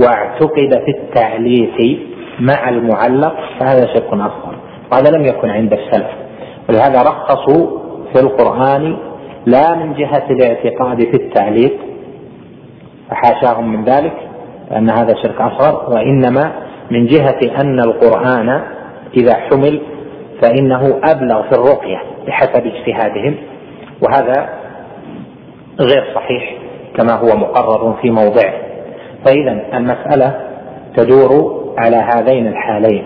واعتقد 0.00 0.82
في 0.84 0.90
التعليق 0.98 1.98
مع 2.40 2.68
المعلق 2.68 3.34
فهذا 3.60 3.86
شرك 3.94 4.12
أصغر. 4.12 4.54
وهذا 4.92 5.10
لم 5.10 5.24
يكن 5.24 5.50
عند 5.50 5.72
السلف. 5.72 6.10
ولهذا 6.68 7.02
رخصوا 7.02 7.78
في 8.12 8.20
القرآن 8.20 8.96
لا 9.50 9.74
من 9.74 9.94
جهة 9.94 10.26
الاعتقاد 10.30 10.98
في 10.98 11.14
التعليق 11.14 11.78
فحاشاهم 13.10 13.72
من 13.72 13.84
ذلك 13.84 14.12
لأن 14.70 14.90
هذا 14.90 15.14
شرك 15.22 15.40
أصغر 15.40 15.92
وإنما 15.94 16.52
من 16.90 17.06
جهة 17.06 17.60
أن 17.60 17.80
القرآن 17.80 18.62
إذا 19.16 19.34
حمل 19.34 19.80
فإنه 20.42 21.00
أبلغ 21.04 21.42
في 21.42 21.52
الرقية 21.52 22.02
بحسب 22.26 22.66
اجتهادهم 22.66 23.34
وهذا 24.02 24.48
غير 25.80 26.04
صحيح 26.14 26.54
كما 26.96 27.12
هو 27.12 27.36
مقرر 27.36 27.94
في 28.02 28.10
موضعه. 28.10 28.52
فإذا 29.24 29.62
المسألة 29.74 30.40
تدور 30.96 31.64
على 31.78 31.96
هذين 31.96 32.46
الحالين 32.46 33.04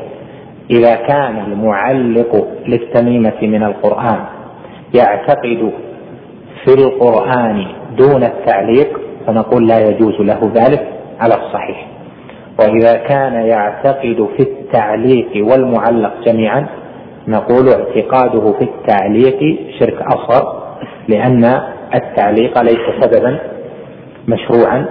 إذا 0.71 0.95
كان 0.95 1.39
المعلق 1.39 2.49
للتميمة 2.67 3.39
من 3.43 3.63
القرآن 3.63 4.25
يعتقد 4.95 5.73
في 6.65 6.75
القرآن 6.75 7.67
دون 7.97 8.23
التعليق 8.25 9.01
فنقول 9.27 9.67
لا 9.69 9.79
يجوز 9.89 10.21
له 10.21 10.53
ذلك 10.55 10.89
على 11.21 11.35
الصحيح. 11.35 11.87
وإذا 12.61 12.95
كان 12.95 13.35
يعتقد 13.47 14.29
في 14.37 14.43
التعليق 14.43 15.47
والمعلق 15.51 16.13
جميعا 16.27 16.67
نقول 17.29 17.69
اعتقاده 17.69 18.53
في 18.53 18.65
التعليق 18.65 19.59
شرك 19.79 20.03
أصغر 20.03 20.63
لأن 21.09 21.61
التعليق 21.95 22.63
ليس 22.63 23.01
سببا 23.01 23.39
مشروعا 24.29 24.87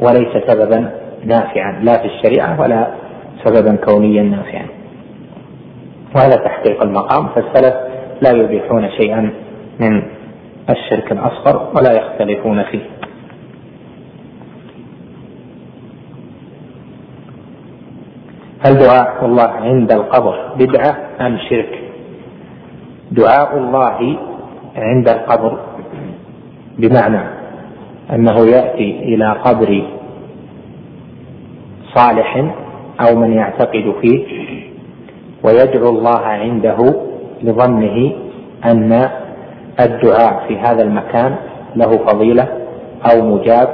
وليس 0.00 0.44
سببا 0.46 0.90
نافعا 1.24 1.80
لا 1.82 1.98
في 1.98 2.04
الشريعة 2.06 2.60
ولا 2.60 2.86
سببا 3.44 3.76
كونيا 3.76 4.22
نافعا. 4.22 4.66
وهذا 6.16 6.36
تحقيق 6.36 6.82
المقام 6.82 7.28
فالسلف 7.28 7.74
لا 8.22 8.30
يبيحون 8.30 8.90
شيئا 8.90 9.30
من 9.80 10.02
الشرك 10.70 11.12
الأصغر 11.12 11.72
ولا 11.76 11.92
يختلفون 11.92 12.62
فيه. 12.62 12.82
هل 18.66 18.74
دعاء 18.74 19.24
الله 19.26 19.50
عند 19.50 19.92
القبر 19.92 20.54
بدعة 20.58 20.96
أم 21.20 21.38
شرك؟ 21.48 21.78
دعاء 23.10 23.58
الله 23.58 24.18
عند 24.76 25.08
القبر 25.08 25.58
بمعنى 26.78 27.22
أنه 28.12 28.46
يأتي 28.46 28.90
إلى 29.02 29.32
قبر 29.32 29.82
صالح 31.94 32.54
أو 33.00 33.16
من 33.16 33.32
يعتقد 33.32 33.94
فيه 34.00 34.26
ويدعو 35.44 35.88
الله 35.90 36.20
عنده 36.20 36.94
لظنه 37.42 38.12
أن 38.64 39.10
الدعاء 39.80 40.44
في 40.48 40.58
هذا 40.58 40.82
المكان 40.82 41.36
له 41.76 41.90
فضيلة 41.90 42.48
أو 43.12 43.22
مجاب 43.22 43.68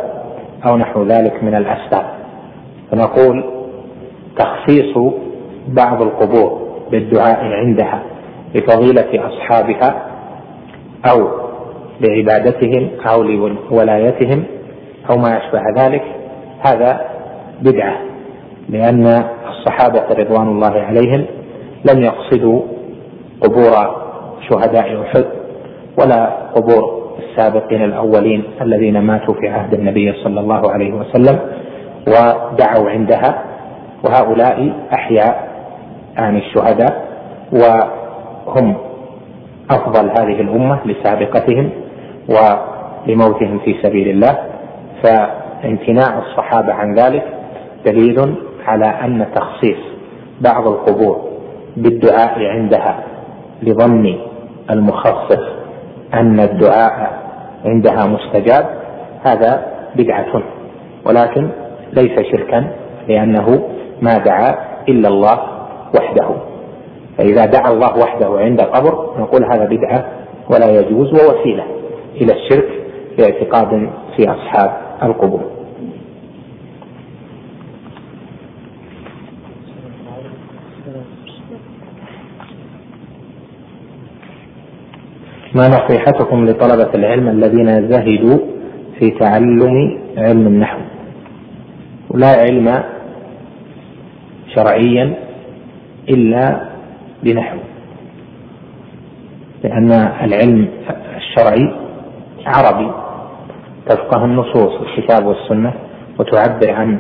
أو 0.67 0.77
نحو 0.77 1.03
ذلك 1.03 1.43
من 1.43 1.55
الأسباب. 1.55 2.05
فنقول 2.91 3.45
تخصيص 4.39 4.99
بعض 5.69 6.03
القبور 6.03 6.63
بالدعاء 6.91 7.45
عندها 7.45 8.03
لفضيلة 8.55 9.27
أصحابها 9.29 10.07
أو 11.11 11.29
لعبادتهم 12.01 12.91
أو 13.07 13.23
لولايتهم 13.23 14.45
أو 15.11 15.17
ما 15.19 15.39
أشبه 15.39 15.85
ذلك 15.85 16.03
هذا 16.61 17.01
بدعة 17.63 17.97
لأن 18.69 19.25
الصحابة 19.49 20.03
رضوان 20.11 20.49
الله 20.49 20.81
عليهم 20.81 21.25
لم 21.85 22.03
يقصدوا 22.03 22.63
قبور 23.41 23.73
شهداء 24.51 25.03
أحد. 25.03 25.25
ولا 25.99 26.27
قبور 26.55 27.03
السابقين 27.19 27.85
الأولين 27.85 28.45
الذين 28.63 28.99
ماتوا 28.99 29.35
في 29.35 29.49
عهد 29.49 29.75
النبي 29.75 30.13
صلى 30.25 30.41
الله 30.41 30.71
عليه 30.73 30.93
وسلم 30.93 31.39
ودعوا 32.09 32.91
عندها 32.91 33.43
وهؤلاء 34.05 34.73
أحياء 34.95 35.49
عن 36.17 36.37
الشهداء 36.37 37.05
وهم 37.53 38.75
أفضل 39.71 40.11
هذه 40.11 40.41
الأمة 40.41 40.79
لسابقتهم 40.87 41.71
ولموتهم 42.29 43.59
في 43.59 43.75
سبيل 43.83 44.09
الله. 44.09 44.39
فامتناع 45.03 46.19
الصحابة 46.19 46.73
عن 46.73 46.95
ذلك 46.95 47.23
دليل 47.87 48.35
على 48.67 48.87
أن 48.87 49.27
تخصيص 49.35 49.79
بعض 50.41 50.69
القبور 50.69 51.29
بالدعاء 51.77 52.45
عندها 52.47 52.99
لظن 53.63 54.15
المخصص 54.71 55.62
أن 56.15 56.41
الدعاء 56.41 57.23
عندها 57.65 58.07
مستجاب 58.07 58.67
هذا 59.23 59.67
بدعة. 59.97 60.43
ولكن 61.07 61.49
ليس 61.93 62.21
شركا 62.33 62.67
لأنه 63.09 63.63
ما 64.03 64.19
دعا 64.19 64.55
إلا 64.89 65.09
الله 65.09 65.39
وحده. 65.99 66.29
فإذا 67.19 67.47
دعا 67.47 67.73
الله 67.73 67.99
وحده 67.99 68.39
عند 68.39 68.61
القبر 68.61 69.15
نقول 69.19 69.45
هذا 69.45 69.65
بدعة 69.65 70.05
ولا 70.51 70.81
يجوز 70.81 71.13
ووسيلة 71.13 71.65
إلى 72.21 72.33
الشرك 72.33 72.69
باعتقاد 73.19 73.91
في 74.17 74.31
أصحاب 74.31 74.71
القبور. 75.03 75.41
ما 85.55 85.69
نصيحتكم 85.69 86.47
لطلبة 86.47 86.95
العلم 86.95 87.29
الذين 87.29 87.89
زهدوا 87.89 88.39
في 88.99 89.11
تعلم 89.11 89.99
علم 90.17 90.47
النحو؟ 90.47 90.79
لا 92.15 92.29
علم 92.29 92.83
شرعيا 94.55 95.15
إلا 96.09 96.61
بنحو 97.23 97.59
لأن 99.65 99.93
العلم 100.25 100.69
الشرعي 101.17 101.75
عربي 102.47 102.91
تفقه 103.87 104.25
النصوص 104.25 104.73
الكتاب 104.81 105.27
والسنة 105.27 105.73
وتعبر 106.19 106.71
عن 106.71 106.99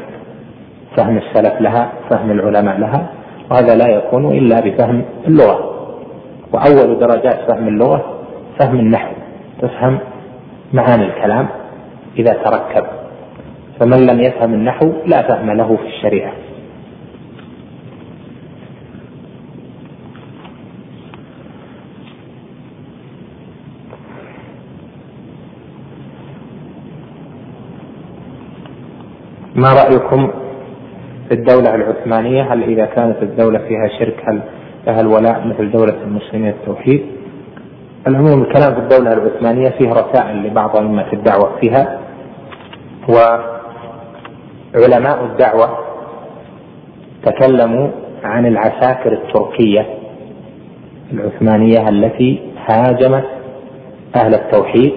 فهم 0.96 1.18
السلف 1.18 1.60
لها 1.60 1.92
فهم 2.10 2.30
العلماء 2.30 2.78
لها 2.78 3.06
وهذا 3.50 3.76
لا 3.76 3.88
يكون 3.88 4.36
إلا 4.36 4.60
بفهم 4.60 5.04
اللغة. 5.26 5.72
وأول 6.52 6.98
درجات 6.98 7.38
فهم 7.48 7.68
اللغة 7.68 8.21
فهم 8.58 8.78
النحو 8.78 9.12
تفهم 9.62 9.98
معاني 10.72 11.04
الكلام 11.04 11.48
إذا 12.18 12.32
تركب. 12.32 12.86
فمن 13.80 14.06
لم 14.06 14.20
يفهم 14.20 14.54
النحو 14.54 14.92
لا 15.06 15.22
فهم 15.22 15.50
له 15.50 15.76
في 15.76 15.86
الشريعة. 15.86 16.32
ما 29.54 29.72
رأيكم 29.72 30.30
في 31.28 31.34
الدولة 31.34 31.74
العثمانية؟ 31.74 32.52
هل 32.52 32.62
إذا 32.62 32.84
كانت 32.84 33.22
الدولة 33.22 33.58
فيها 33.58 33.88
شرك 33.98 34.24
هل 34.28 34.40
لها 34.86 35.00
الولاء 35.00 35.46
مثل 35.46 35.70
دولة 35.70 36.02
المسلمين 36.02 36.48
التوحيد؟ 36.48 37.21
العموم 38.06 38.42
الكلام 38.42 38.74
في 38.74 38.80
الدولة 38.80 39.12
العثمانية 39.12 39.68
فيه 39.70 39.90
رسائل 39.92 40.42
لبعض 40.46 40.76
أئمة 40.76 41.12
الدعوة 41.12 41.56
فيها 41.60 42.00
وعلماء 43.08 45.24
الدعوة 45.24 45.78
تكلموا 47.24 47.88
عن 48.24 48.46
العساكر 48.46 49.12
التركية 49.12 49.86
العثمانية 51.12 51.88
التي 51.88 52.40
هاجمت 52.68 53.24
أهل 54.16 54.34
التوحيد 54.34 54.92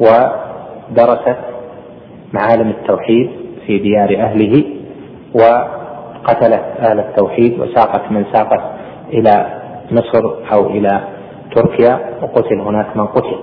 ودرست 0.00 1.36
معالم 2.32 2.70
التوحيد 2.70 3.30
في 3.66 3.78
ديار 3.78 4.16
أهله 4.20 4.64
وقتلت 5.34 6.64
أهل 6.78 6.98
التوحيد 7.00 7.60
وساقت 7.60 8.12
من 8.12 8.24
ساقت 8.32 8.60
إلى 9.12 9.46
مصر 9.90 10.22
أو 10.52 10.66
إلى 10.70 11.00
تركيا 11.54 12.00
وقتل 12.22 12.60
هناك 12.60 12.96
من 12.96 13.06
قتل. 13.06 13.36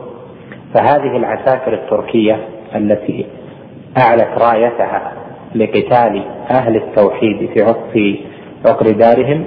فهذه 0.73 1.17
العساكر 1.17 1.73
التركية 1.73 2.39
التي 2.75 3.25
أعلت 3.97 4.29
رايتها 4.37 5.13
لقتال 5.55 6.23
أهل 6.51 6.75
التوحيد 6.75 7.49
في 7.93 8.19
عقر 8.65 8.91
دارهم 8.91 9.45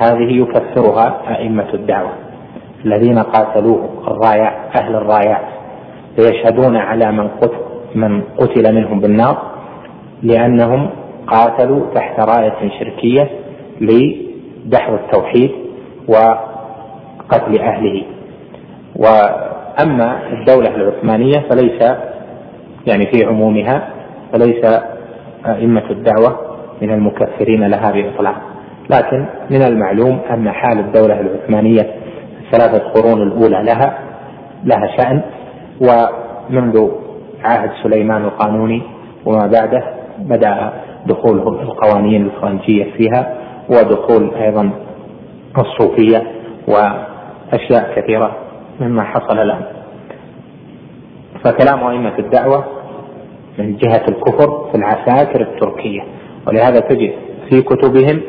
هذه 0.00 0.42
يكفرها 0.42 1.22
أئمة 1.38 1.74
الدعوة. 1.74 2.12
الذين 2.84 3.18
قاتلوه 3.18 3.88
الرايات 4.08 4.76
أهل 4.76 4.94
الرايات 4.94 5.44
فيشهدون 6.16 6.76
على 6.76 7.12
من 7.12 7.28
قتل 7.28 7.56
من 7.94 8.22
قتل 8.38 8.74
منهم 8.74 9.00
بالنار 9.00 9.42
لأنهم 10.22 10.90
قاتلوا 11.26 11.86
تحت 11.94 12.20
راية 12.20 12.70
شركية 12.78 13.30
لدحو 13.80 14.94
التوحيد 14.94 15.50
وقتل 17.30 17.60
أهله. 17.60 18.02
وأما 18.96 20.18
الدولة 20.32 20.74
العثمانية 20.74 21.38
فليس 21.50 21.82
يعني 22.86 23.06
في 23.12 23.24
عمومها 23.24 23.88
فليس 24.32 24.64
أئمة 25.46 25.90
الدعوة 25.90 26.38
من 26.82 26.90
المكفرين 26.90 27.64
لها 27.64 27.92
بإطلاق. 27.92 28.36
لكن 28.90 29.26
من 29.50 29.62
المعلوم 29.62 30.18
أن 30.30 30.50
حال 30.50 30.78
الدولة 30.78 31.20
العثمانية 31.20 31.94
الثلاثة 32.40 32.88
قرون 32.88 33.22
الأولى 33.22 33.62
لها 33.62 33.98
لها 34.64 34.96
شأن. 34.96 35.22
ومنذ 35.80 36.88
عهد 37.44 37.70
سليمان 37.82 38.24
القانوني 38.24 38.82
وما 39.26 39.46
بعده 39.46 39.84
بدأ 40.18 40.72
دخول 41.06 41.38
القوانين 41.38 42.26
الفرنسية 42.26 42.84
فيها 42.96 43.34
ودخول 43.68 44.34
أيضا 44.34 44.70
الصوفية 45.58 46.22
وأشياء 47.52 48.00
كثيرة 48.00 48.36
مما 48.80 49.02
حصل 49.02 49.48
لهم 49.48 49.62
فكلام 51.44 51.84
أئمة 51.86 52.18
الدعوة 52.18 52.64
من 53.58 53.76
جهة 53.76 54.02
الكفر 54.08 54.68
في 54.70 54.74
العساكر 54.78 55.40
التركية 55.40 56.02
ولهذا 56.46 56.80
تجد 56.80 57.12
في 57.50 57.62
كتبهم 57.62 58.20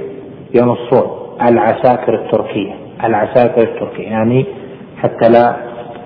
ينصون 0.53 1.37
العساكر 1.41 2.15
التركية 2.15 2.73
العساكر 3.03 3.61
التركية 3.61 4.07
يعني 4.07 4.45
حتى 4.97 5.29
لا 5.29 5.55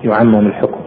يعمم 0.04 0.46
الحكم. 0.46 0.80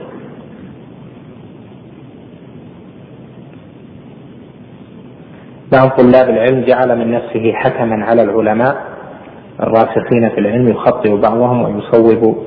بعض 5.71 5.89
طلاب 5.89 6.29
العلم 6.29 6.61
جعل 6.61 6.97
من 6.97 7.11
نفسه 7.11 7.53
حكما 7.53 8.05
على 8.05 8.21
العلماء 8.21 8.90
الراسخين 9.63 10.29
في 10.29 10.39
العلم 10.39 10.67
يخطئ 10.67 11.17
بعضهم 11.17 11.61
ويصوب 11.63 12.37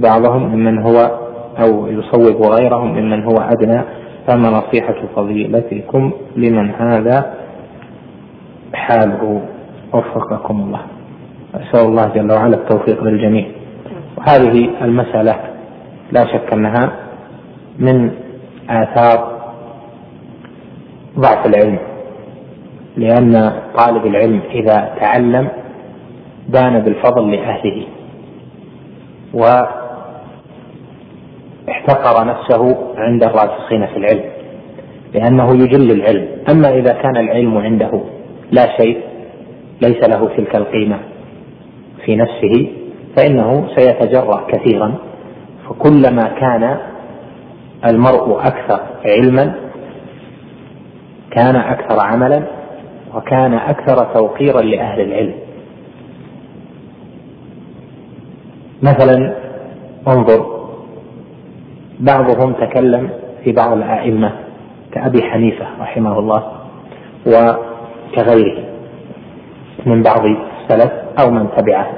بعضهم 0.00 0.42
ممن 0.42 0.78
هو 0.82 1.10
أو 1.58 1.86
يصوب 1.86 2.42
غيرهم 2.42 2.92
ممن 2.94 3.24
هو 3.24 3.36
أدنى. 3.40 3.82
فما 4.26 4.50
نصيحة 4.50 4.94
فضيلتكم 5.16 6.12
لمن 6.36 6.70
هذا 6.70 7.34
حاله؟ 8.74 9.40
وفقكم 9.92 10.60
الله. 10.60 10.80
أسأل 11.54 11.86
الله 11.86 12.08
جل 12.14 12.32
وعلا 12.32 12.56
التوفيق 12.56 13.04
للجميع. 13.04 13.46
وهذه 14.18 14.70
المسألة 14.82 15.36
لا 16.12 16.24
شك 16.24 16.52
أنها 16.52 16.92
من 17.78 18.10
آثار 18.70 19.34
ضعف 21.18 21.46
العلم 21.46 21.78
لأن 22.96 23.52
طالب 23.78 24.06
العلم 24.06 24.40
إذا 24.50 24.94
تعلم 25.00 25.48
بان 26.48 26.80
بالفضل 26.80 27.32
لأهله. 27.32 27.86
واحتقر 31.68 32.26
نفسه 32.26 32.76
عند 32.96 33.24
الراسخين 33.24 33.86
في 33.86 33.96
العلم 33.96 34.24
لأنه 35.14 35.54
يجل 35.54 35.90
العلم. 35.90 36.28
أما 36.50 36.68
إذا 36.74 36.92
كان 36.92 37.16
العلم 37.16 37.58
عنده 37.58 38.00
لا 38.50 38.76
شيء 38.76 39.00
ليس 39.82 40.08
له 40.08 40.28
تلك 40.36 40.56
القيمة 40.56 40.98
في 42.04 42.16
نفسه 42.16 42.72
فإنه 43.16 43.68
سيتجرأ 43.76 44.46
كثيرا. 44.48 44.94
فكلما 45.68 46.28
كان 46.40 46.78
المرء 47.84 48.38
أكثر 48.38 48.80
علما 49.04 49.54
كان 51.30 51.56
أكثر 51.56 52.00
عملا 52.00 52.42
وكان 53.14 53.54
أكثر 53.54 54.04
توقيرا 54.14 54.60
لأهل 54.60 55.00
العلم. 55.00 55.34
مثلا 58.84 59.34
انظر 60.08 60.54
بعضهم 62.00 62.52
تكلم 62.52 63.10
في 63.44 63.52
بعض 63.52 63.72
الأئمة 63.72 64.32
كأبي 64.92 65.22
حنيفة 65.22 65.66
رحمه 65.80 66.18
الله 66.18 66.42
وكغيره 67.26 68.64
من 69.86 70.02
بعض 70.02 70.20
السلف 70.24 70.92
أو 71.20 71.30
من 71.30 71.48
تبعه. 71.56 71.90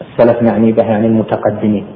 السلف 0.00 0.42
نعني 0.42 0.72
به 0.72 0.82
يعني 0.82 1.06
المتقدمين. 1.06 1.86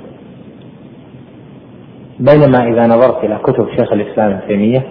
بينما 2.20 2.68
إذا 2.68 2.86
نظرت 2.86 3.24
إلى 3.24 3.38
كتب 3.42 3.68
شيخ 3.76 3.92
الإسلام 3.92 4.30
ابن 4.30 4.48
تيمية 4.48 4.82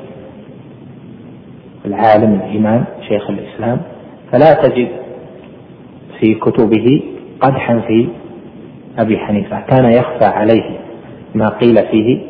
العالم 1.85 2.41
الإمام 2.41 2.85
شيخ 3.07 3.29
الإسلام 3.29 3.81
فلا 4.31 4.53
تجد 4.53 5.00
في 6.21 6.33
كتبه 6.35 7.03
قدحا 7.41 7.79
في 7.87 8.07
أبي 8.99 9.17
حنيفة. 9.17 9.59
كان 9.59 9.85
يخفى 9.85 10.25
عليه 10.25 10.79
ما 11.35 11.49
قيل 11.49 11.75
فيه 11.91 12.21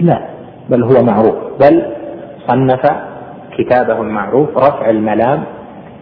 لا 0.00 0.22
بل 0.70 0.82
هو 0.82 1.02
معروف. 1.04 1.34
بل 1.60 1.82
صنف 2.46 2.82
كتابه 3.58 4.00
المعروف 4.00 4.58
رفع 4.58 4.90
الملام 4.90 5.44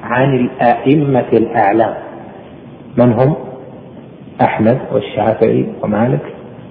عن 0.03 0.35
الأئمة 0.35 1.29
الأعلام 1.33 1.95
من 2.97 3.13
هم؟ 3.13 3.35
أحمد 4.43 4.79
والشافعي 4.93 5.67
ومالك 5.83 6.23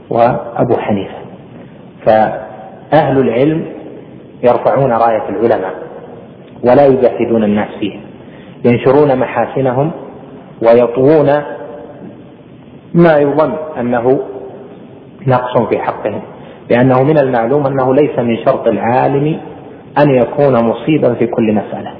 وأبو 0.09 0.77
حنيفة. 0.77 1.17
فأهل 2.05 3.17
العلم 3.19 3.65
يرفعون 4.43 4.91
راية 4.91 5.29
العلماء 5.29 5.73
ولا 6.63 6.85
يجاهدون 6.85 7.43
الناس 7.43 7.69
فيها 7.79 7.99
ينشرون 8.65 9.19
محاسنهم 9.19 9.91
ويطوون 10.61 11.29
ما 12.93 13.17
يظن 13.17 13.53
أنه 13.79 14.19
نقص 15.27 15.57
في 15.69 15.79
حقهم 15.79 16.21
لأنه 16.69 17.03
من 17.03 17.17
المعلوم 17.17 17.67
أنه 17.67 17.95
ليس 17.95 18.19
من 18.19 18.37
شرط 18.45 18.67
العالم 18.67 19.39
أن 20.03 20.09
يكون 20.09 20.53
مصيبا 20.65 21.13
في 21.13 21.27
كل 21.27 21.53
مسألة 21.53 21.91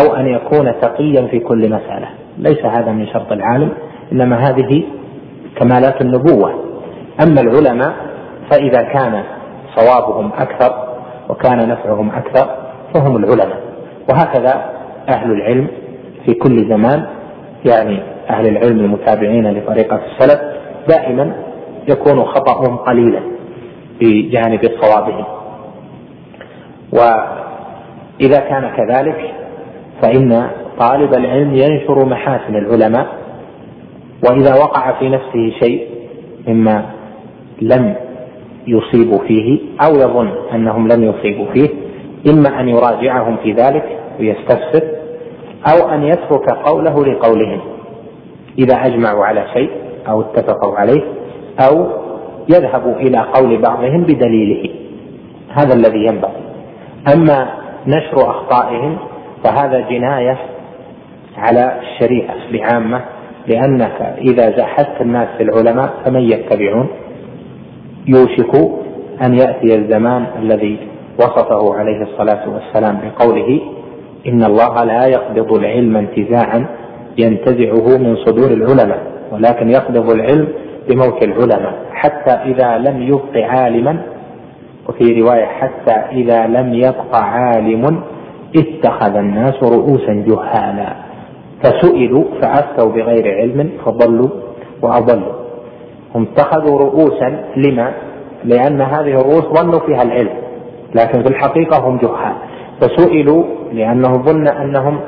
أو 0.00 0.14
أن 0.14 0.26
يكون 0.26 0.72
تقيا 0.80 1.26
في 1.26 1.38
كل 1.38 1.58
مسألة. 1.58 2.08
ليس 2.38 2.64
هذا 2.64 2.92
من 2.92 3.06
شرط 3.06 3.32
العالم 3.32 3.68
إنما 4.12 4.36
هذه 4.36 4.82
كمالات 5.56 6.00
النبوة. 6.00 6.54
أما 7.22 7.40
العلماء 7.40 7.92
فإذا 8.50 8.82
كان 8.82 9.22
صوابهم 9.76 10.30
أكثر 10.38 10.74
وكان 11.28 11.68
نفعهم 11.68 12.10
أكثر 12.10 12.46
فهم 12.94 13.16
العلماء. 13.16 13.60
وهكذا 14.10 14.72
أهل 15.08 15.30
العلم 15.32 15.68
في 16.26 16.34
كل 16.34 16.68
زمان 16.68 17.06
يعني 17.64 18.02
أهل 18.30 18.46
العلم 18.46 18.80
المتابعين 18.80 19.52
لطريقة 19.52 20.00
السلف 20.06 20.40
دائما 20.88 21.32
يكون 21.88 22.24
خطأهم 22.24 22.76
قليلا 22.76 23.20
بجانب 24.00 24.70
صوابهم 24.80 25.24
وإذا 26.92 28.38
كان 28.38 28.70
كذلك 28.76 29.34
فإن 30.02 30.50
طالب 30.78 31.14
العلم 31.14 31.54
ينشر 31.54 32.04
محاسن 32.04 32.56
العلماء 32.56 33.06
وإذا 34.30 34.54
وقع 34.54 34.98
في 34.98 35.08
نفسه 35.08 35.52
شيء 35.60 35.88
مما 36.48 36.84
لم 37.62 37.94
يصيب 38.66 39.16
فيه 39.26 39.58
أو 39.86 39.94
يظن 39.94 40.30
أنهم 40.54 40.88
لم 40.88 41.04
يصيبوا 41.04 41.46
فيه 41.52 41.68
إما 42.30 42.60
أن 42.60 42.68
يراجعهم 42.68 43.36
في 43.42 43.52
ذلك 43.52 43.98
ويستفسر 44.20 44.82
أو 45.66 45.88
أن 45.88 46.02
يترك 46.02 46.50
قوله 46.50 47.04
لقولهم 47.04 47.60
إذا 48.58 48.74
أجمعوا 48.74 49.24
على 49.24 49.46
شيء 49.54 49.70
أو 50.08 50.20
اتفقوا 50.20 50.78
عليه 50.78 51.02
أو 51.60 51.86
يذهب 52.48 52.96
إلى 52.96 53.18
قول 53.18 53.62
بعضهم 53.62 54.02
بدليله. 54.02 54.70
هذا 55.50 55.74
الذي 55.74 55.98
ينبغي. 55.98 56.42
أما 57.14 57.48
نشر 57.86 58.30
أخطائهم 58.30 58.98
فهذا 59.44 59.80
جناية 59.80 60.38
على 61.36 61.80
الشريعة 61.80 62.34
بعامة 62.52 63.00
لأنك 63.46 64.14
إذا 64.18 64.50
زحفت 64.56 65.00
الناس 65.00 65.28
في 65.36 65.42
العلماء 65.42 65.92
فمن 66.04 66.20
يتبعون؟ 66.20 66.88
يوشك 68.06 68.54
أن 69.24 69.34
يأتي 69.34 69.74
الزمان 69.76 70.26
الذي 70.38 70.78
وصفه 71.18 71.74
عليه 71.74 72.02
الصلاة 72.02 72.48
والسلام 72.48 73.00
بقوله 73.00 73.60
إن 74.26 74.44
الله 74.44 74.84
لا 74.84 75.06
يقبض 75.06 75.52
العلم 75.52 75.96
انتزاعا 75.96 76.66
ينتزعه 77.18 77.98
من 77.98 78.16
صدور 78.16 78.50
العلماء 78.50 79.02
ولكن 79.32 79.70
يقبض 79.70 80.10
العلم 80.10 80.48
بموت 80.88 81.24
العلماء 81.24 81.74
حتى 81.92 82.30
إذا 82.30 82.78
لم 82.78 83.02
يبق 83.02 83.36
عالما 83.36 84.02
وفي 84.88 85.20
رواية 85.20 85.44
حتى 85.44 85.92
إذا 85.92 86.46
لم 86.46 86.74
يبق 86.74 87.16
عالم 87.16 88.02
اتخذ 88.56 89.16
الناس 89.16 89.62
رؤوسا 89.62 90.12
جهالا 90.12 90.92
فسئلوا 91.62 92.24
فأفتوا 92.42 92.92
بغير 92.92 93.34
علم 93.34 93.70
فضلوا 93.84 94.28
وأضلوا 94.82 95.32
هم 96.14 96.22
اتخذوا 96.32 96.78
رؤوسا 96.78 97.44
لما؟ 97.56 97.92
لأن 98.44 98.80
هذه 98.80 99.20
الرؤوس 99.20 99.44
ظنوا 99.44 99.80
فيها 99.80 100.02
العلم 100.02 100.34
لكن 100.94 101.22
في 101.22 101.28
الحقيقة 101.28 101.88
هم 101.88 101.96
جهال 101.96 102.34
فسئلوا 102.82 103.44
لأنه 103.72 104.12
ظن 104.12 104.48
أنهم 104.48 105.00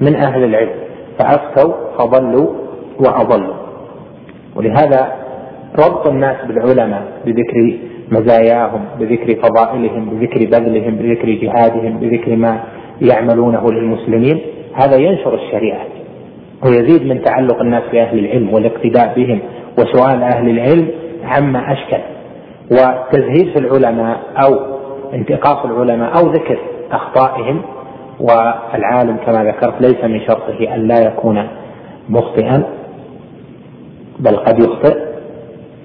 من 0.00 0.16
أهل 0.16 0.44
العلم 0.44 0.70
فأفتوا 1.18 1.74
فضلوا 1.98 2.48
وأضلوا. 3.00 3.54
ولهذا 4.56 5.12
ربط 5.78 6.08
الناس 6.08 6.36
بالعلماء 6.46 7.02
بذكر 7.26 7.78
مزاياهم 8.10 8.84
بذكر 9.00 9.34
فضائلهم 9.42 10.10
بذكر 10.10 10.46
بذلهم 10.46 10.96
بذكر 10.96 11.28
جهادهم 11.28 11.98
بذكر 11.98 12.36
ما 12.36 12.60
يعملونه 13.00 13.72
للمسلمين. 13.72 14.40
هذا 14.74 14.96
ينشر 14.96 15.34
الشريعة 15.34 15.86
ويزيد 16.64 17.06
من 17.06 17.22
تعلق 17.22 17.60
الناس 17.60 17.82
بأهل 17.92 18.18
العلم 18.18 18.54
والاقتداء 18.54 19.12
بهم 19.16 19.38
وسؤال 19.78 20.22
أهل 20.22 20.48
العلم 20.48 20.88
عما 21.24 21.72
أشكل. 21.72 22.02
وتزهيد 22.70 23.52
في 23.52 23.58
العلماء 23.58 24.20
أو 24.44 24.58
انتقاص 25.14 25.64
العلماء 25.64 26.18
أو 26.18 26.30
ذكر 26.30 26.58
أخطائهم 26.92 27.62
والعالم 28.20 29.16
كما 29.16 29.44
ذكرت 29.44 29.80
ليس 29.80 30.04
من 30.04 30.20
شرطه 30.20 30.74
أن 30.74 30.88
لا 30.88 31.00
يكون 31.04 31.48
مخطئا 32.08 32.62
بل 34.18 34.36
قد 34.36 34.58
يخطئ. 34.58 34.96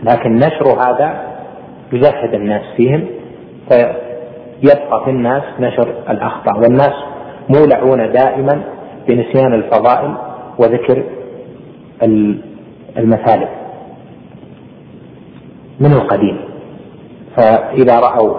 لكن 0.04 0.36
نشر 0.36 0.68
هذا 0.68 1.36
يزهد 1.94 2.34
الناس 2.34 2.62
فيهم 2.78 3.08
فيبقى 3.70 5.04
في 5.06 5.10
الناس 5.10 5.44
نشر 5.60 5.88
الأخطاء. 6.10 6.60
والناس 6.60 6.94
مولعون 7.50 8.12
دائما 8.12 8.62
بنسيان 9.08 9.54
الفضائل 9.54 10.16
وذكر 10.60 11.04
المثالب 12.98 13.48
من 15.80 15.92
القديم. 15.92 16.38
فإذا 17.38 18.00
رأوا 18.00 18.34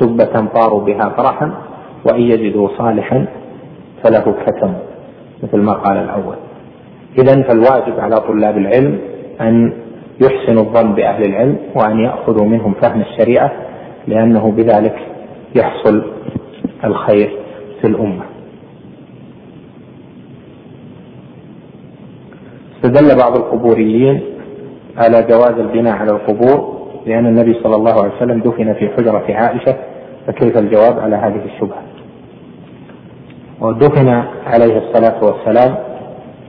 سبة 0.00 0.46
طاروا 0.54 0.80
بها 0.80 1.08
فرحا 1.08 1.52
وإن 2.06 2.20
يجدوا 2.20 2.68
صالحا 2.78 3.26
فله 4.04 4.34
كتم 4.46 4.74
مثل 5.42 5.58
ما 5.58 5.72
قال 5.72 5.96
الأول. 5.96 6.36
إذا 7.18 7.42
فالواجب 7.42 8.00
على 8.00 8.20
طلاب 8.20 8.58
العلم 8.58 8.98
أن 9.40 9.72
يحسنوا 10.22 10.62
الظن 10.62 10.92
بأهل 10.92 11.22
العلم 11.24 11.56
وأن 11.74 12.00
يأخذوا 12.00 12.46
منهم 12.46 12.74
فهم 12.82 13.00
الشريعة 13.00 13.52
لأنه 14.08 14.50
بذلك 14.50 14.98
يحصل 15.54 16.02
الخير 16.84 17.30
في 17.80 17.86
الأمة. 17.86 18.24
استدل 22.76 23.16
بعض 23.18 23.36
القبوريين 23.36 24.20
على 24.96 25.22
جواز 25.22 25.58
البناء 25.58 25.96
على 25.96 26.10
القبور 26.10 26.76
لأن 27.06 27.26
النبي 27.26 27.54
صلى 27.62 27.76
الله 27.76 27.92
عليه 28.02 28.16
وسلم 28.16 28.40
دفن 28.40 28.72
في 28.74 28.88
حجرة 28.88 29.24
عائشة 29.28 29.76
فكيف 30.26 30.58
الجواب 30.58 30.98
على 30.98 31.16
هذه 31.16 31.44
الشبهة؟ 31.44 31.82
ودفن 33.60 34.08
عليه 34.46 34.78
الصلاة 34.78 35.24
والسلام 35.24 35.76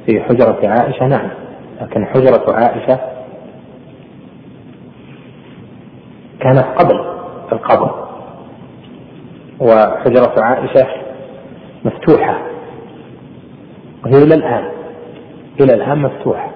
في 0.05 0.21
حجرة 0.21 0.59
عائشة. 0.63 1.07
نعم 1.07 1.29
لكن 1.81 2.05
حجرة 2.05 2.53
عائشة 2.53 2.99
كانت 6.39 6.65
قبل 6.79 6.99
القبر 7.51 8.07
وحجرة 9.59 10.33
عائشة 10.43 10.87
مفتوحة 11.85 12.41
وهي 14.05 14.23
إلى 14.23 14.35
الآن 14.35 14.69
إلى 15.59 15.73
الآن 15.73 15.97
مفتوحة 16.01 16.51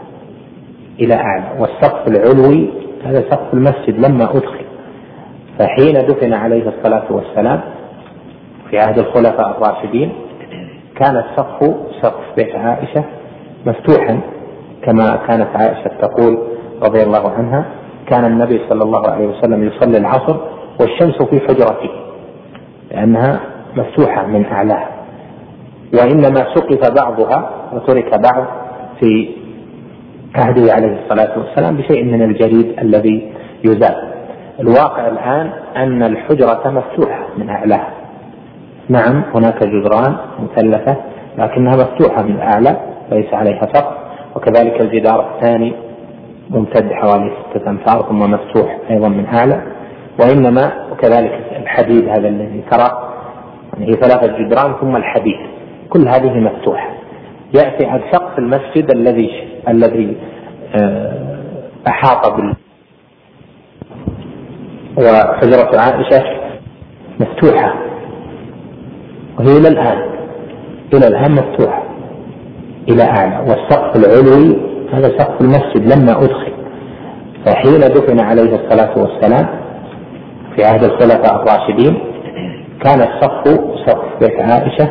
إلى 1.00 1.14
أعلى 1.16 1.60
والسقف 1.60 2.08
العلوي 2.08 2.70
هذا 3.06 3.30
سقف 3.30 3.54
المسجد 3.54 4.00
لما 4.06 4.24
أدخل 4.24 4.66
فحين 5.60 5.94
دفن 5.94 6.34
عليه 6.34 6.70
الصلاة 6.70 7.12
والسلام 7.12 7.62
في 8.70 8.80
عهد 8.80 9.00
الخلفاء 9.00 9.50
الراشدين 9.58 10.12
كان 11.02 11.18
السقف 11.18 11.76
سقف 12.02 12.36
بيت 12.38 12.56
عائشة 12.56 13.04
مفتوحا 13.66 14.20
كما 14.84 15.20
كانت 15.28 15.48
عائشة 15.56 15.92
تقول 16.02 16.38
رضي 16.84 17.04
الله 17.04 17.32
عنها 17.32 17.66
كان 18.08 18.26
النبي 18.26 18.62
صلى 18.70 18.84
الله 18.84 19.08
عليه 19.10 19.28
وسلم 19.28 19.64
يصلي 19.64 19.98
العصر 19.98 20.36
والشمس 20.80 21.22
في 21.22 21.40
حجرته 21.40 21.90
لأنها 22.92 23.40
مفتوحة 23.76 24.26
من 24.26 24.46
أعلاها. 24.46 24.90
وإنما 25.94 26.46
سقف 26.56 27.04
بعضها 27.04 27.50
وترك 27.74 28.20
بعض 28.20 28.46
في 29.00 29.30
عهده 30.36 30.74
عليه 30.74 31.00
الصلاة 31.04 31.40
والسلام 31.40 31.78
بشيء 31.78 32.04
من 32.04 32.22
الجريد 32.22 32.80
الذي 32.80 33.34
يزال. 33.64 34.12
الواقع 34.60 35.08
الآن 35.08 35.50
أن 35.76 36.04
الحجرة 36.04 36.62
مفتوحة 36.70 37.28
من 37.38 37.50
أعلاها. 37.50 38.01
نعم 38.90 39.24
هناك 39.36 39.64
جدران 39.64 40.16
مثلثة 40.40 40.98
لكنها 41.38 41.76
مفتوحة 41.76 42.24
من 42.24 42.40
أعلى 42.40 42.78
ليس 43.12 43.34
عليها 43.34 43.68
سقف 43.74 43.98
وكذلك 44.36 44.82
الجدار 44.82 45.36
الثاني 45.36 45.74
ممتد 46.50 46.92
حوالي 46.92 47.32
ستة 47.50 47.70
أمتار 47.70 48.02
ثم 48.10 48.20
مفتوح 48.20 48.78
أيضا 48.90 49.08
من 49.08 49.26
أعلى 49.26 49.62
وإنما 50.20 50.72
وكذلك 50.92 51.32
الحديد 51.62 52.10
هذا 52.10 52.28
الذي 52.28 52.64
ترى 52.72 53.12
يعني 53.74 53.92
هي 53.92 53.96
ثلاثة 53.96 54.38
جدران 54.38 54.74
ثم 54.82 54.96
الحديد 54.96 55.38
كل 55.90 56.08
هذه 56.08 56.40
مفتوحة. 56.40 56.90
يأتي 57.54 57.86
عن 57.86 58.02
سقف 58.12 58.40
المسجد 58.40 58.92
الذي 58.92 59.32
الذي 59.68 60.18
آه، 60.82 61.38
أحاط 61.88 62.34
بال 62.34 62.56
وحجرة 64.98 65.80
عائشة 65.80 66.24
مفتوحة. 67.20 67.91
وهي 69.40 69.58
إلى 69.58 69.68
الآن. 69.68 69.98
إلى 70.94 71.08
الآن 71.08 71.32
مفتوحة. 71.32 71.84
إلى 72.90 73.04
أعلى 73.04 73.40
والسقف 73.40 73.96
العلوي 73.96 74.58
هذا 74.94 75.08
سقف 75.18 75.42
المسجد 75.42 75.94
لما 75.94 76.12
أدخل. 76.12 76.52
فحين 77.46 77.80
دفن 77.80 78.20
عليه 78.20 78.56
الصلاة 78.56 78.92
والسلام 79.00 79.48
في 80.56 80.64
عهد 80.66 80.84
الخلفاء 80.84 81.36
الراشدين 81.44 81.98
كان 82.84 83.00
السقف 83.02 83.60
سقف 83.88 84.06
بيت 84.22 84.40
عائشة 84.42 84.90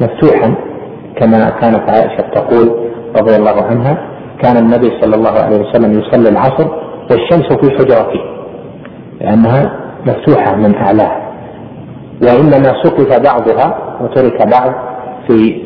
مفتوحا 0.00 0.54
كما 1.16 1.50
كانت 1.60 1.90
عائشة 1.90 2.20
تقول 2.34 2.88
رضي 3.16 3.36
الله 3.36 3.62
عنها 3.62 3.98
كان 4.42 4.56
النبي 4.56 4.90
صلى 5.00 5.14
الله 5.16 5.30
عليه 5.30 5.56
وسلم 5.58 6.00
يصلي 6.00 6.28
العصر 6.28 6.66
والشمس 7.10 7.52
في 7.52 7.70
حجرته 7.70 8.20
لأنها 9.20 9.72
مفتوحة 10.06 10.56
من 10.56 10.74
أعلاها. 10.74 11.31
وإنما 12.22 12.82
سقف 12.82 13.20
بعضها 13.20 13.96
وترك 14.00 14.48
بعض 14.48 14.72
في 15.28 15.62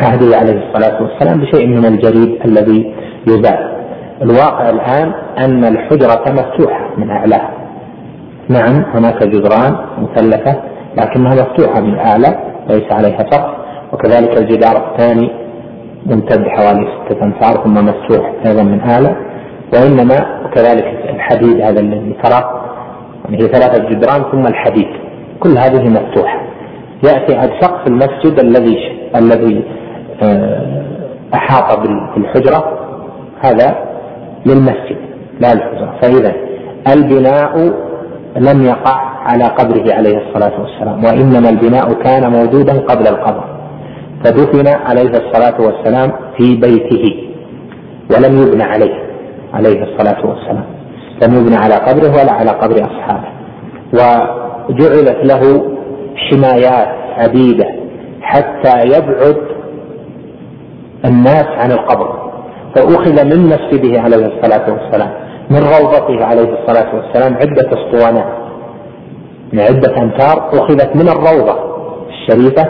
عهده 0.00 0.36
عليه 0.36 0.68
الصلاة 0.68 1.02
والسلام 1.02 1.40
بشيء 1.40 1.66
من 1.66 1.86
الجريد 1.86 2.38
الذي 2.44 2.94
يزال. 3.28 3.70
الواقع 4.22 4.70
الآن 4.70 5.12
أن 5.38 5.64
الحجرة 5.64 6.24
مفتوحة 6.32 6.90
من 6.96 7.10
أعلاها 7.10 7.50
نعم 8.48 8.84
هناك 8.94 9.22
جدران 9.24 9.76
مثلثة 9.98 10.62
لكنها 10.96 11.34
مفتوحة 11.34 11.80
من 11.80 11.98
أعلى 11.98 12.38
ليس 12.68 12.92
عليها 12.92 13.18
سقف. 13.30 13.54
وكذلك 13.92 14.38
الجدار 14.38 14.90
الثاني 14.90 15.30
ممتد 16.06 16.44
حوالي 16.48 16.86
ستة 17.08 17.24
أمتار 17.24 17.64
ثم 17.64 17.74
مفتوح 17.74 18.32
أيضا 18.46 18.62
من 18.62 18.80
أعلى. 18.80 19.16
وإنما 19.74 20.40
كذلك 20.54 20.84
الحديد 21.14 21.60
هذا 21.60 21.80
الذي 21.80 22.16
ترى 22.22 22.62
يعني 23.24 23.42
هي 23.42 23.48
ثلاثة 23.48 23.88
جدران 23.88 24.22
ثم 24.32 24.46
الحديد. 24.46 24.88
كل 25.40 25.58
هذه 25.58 25.88
مفتوحة. 25.88 26.40
يأتي 27.04 27.36
عند 27.36 27.50
سقف 27.60 27.86
المسجد 27.86 28.40
الذي 28.40 28.76
الذي 29.16 29.64
آه، 30.22 30.82
أحاط 31.34 31.78
بالحجرة. 32.16 32.78
هذا 33.44 33.76
للمسجد 34.46 34.96
لا 35.40 35.54
للحجرة. 35.54 35.94
فإذا 36.02 36.32
البناء 36.94 37.72
لم 38.36 38.64
يقع 38.64 39.00
على 39.26 39.44
قبره 39.44 39.94
عليه 39.94 40.18
الصلاة 40.18 40.60
والسلام 40.60 41.04
وإنما 41.04 41.50
البناء 41.50 41.92
كان 41.92 42.32
موجودا 42.32 42.80
قبل 42.80 43.06
القبر. 43.08 43.44
فدفن 44.24 44.68
عليه 44.68 45.10
الصلاة 45.10 45.60
والسلام 45.60 46.12
في 46.36 46.56
بيته 46.56 47.30
ولم 48.10 48.42
يبنى 48.42 48.62
عليه 48.62 48.94
عليه 49.54 49.82
الصلاة 49.82 50.26
والسلام. 50.26 50.64
لم 51.22 51.34
يبنى 51.34 51.56
على 51.56 51.74
قبره 51.74 52.10
ولا 52.10 52.32
على 52.32 52.50
قبر 52.50 52.74
أصحابه. 52.76 53.28
وجعلت 54.70 55.18
له 55.24 55.62
حمايات 56.16 56.88
عديدة 57.18 57.66
حتى 58.22 58.80
يبعد 58.84 59.36
الناس 61.04 61.46
عن 61.46 61.72
القبر. 61.72 62.30
فأخذ 62.74 63.24
من 63.24 63.46
مسجده 63.46 64.00
عليه 64.00 64.26
الصلاة 64.26 64.72
والسلام 64.72 65.10
من 65.50 65.58
روضته 65.58 66.24
عليه 66.24 66.48
الصلاة 66.58 66.94
والسلام 66.94 67.34
عدة 67.34 67.68
أسطوانات. 67.68 68.26
من 69.52 69.60
عدة 69.60 70.02
أمتار 70.02 70.48
أخذت 70.52 70.96
من 70.96 71.08
الروضة 71.08 71.56
الشريفة 72.08 72.64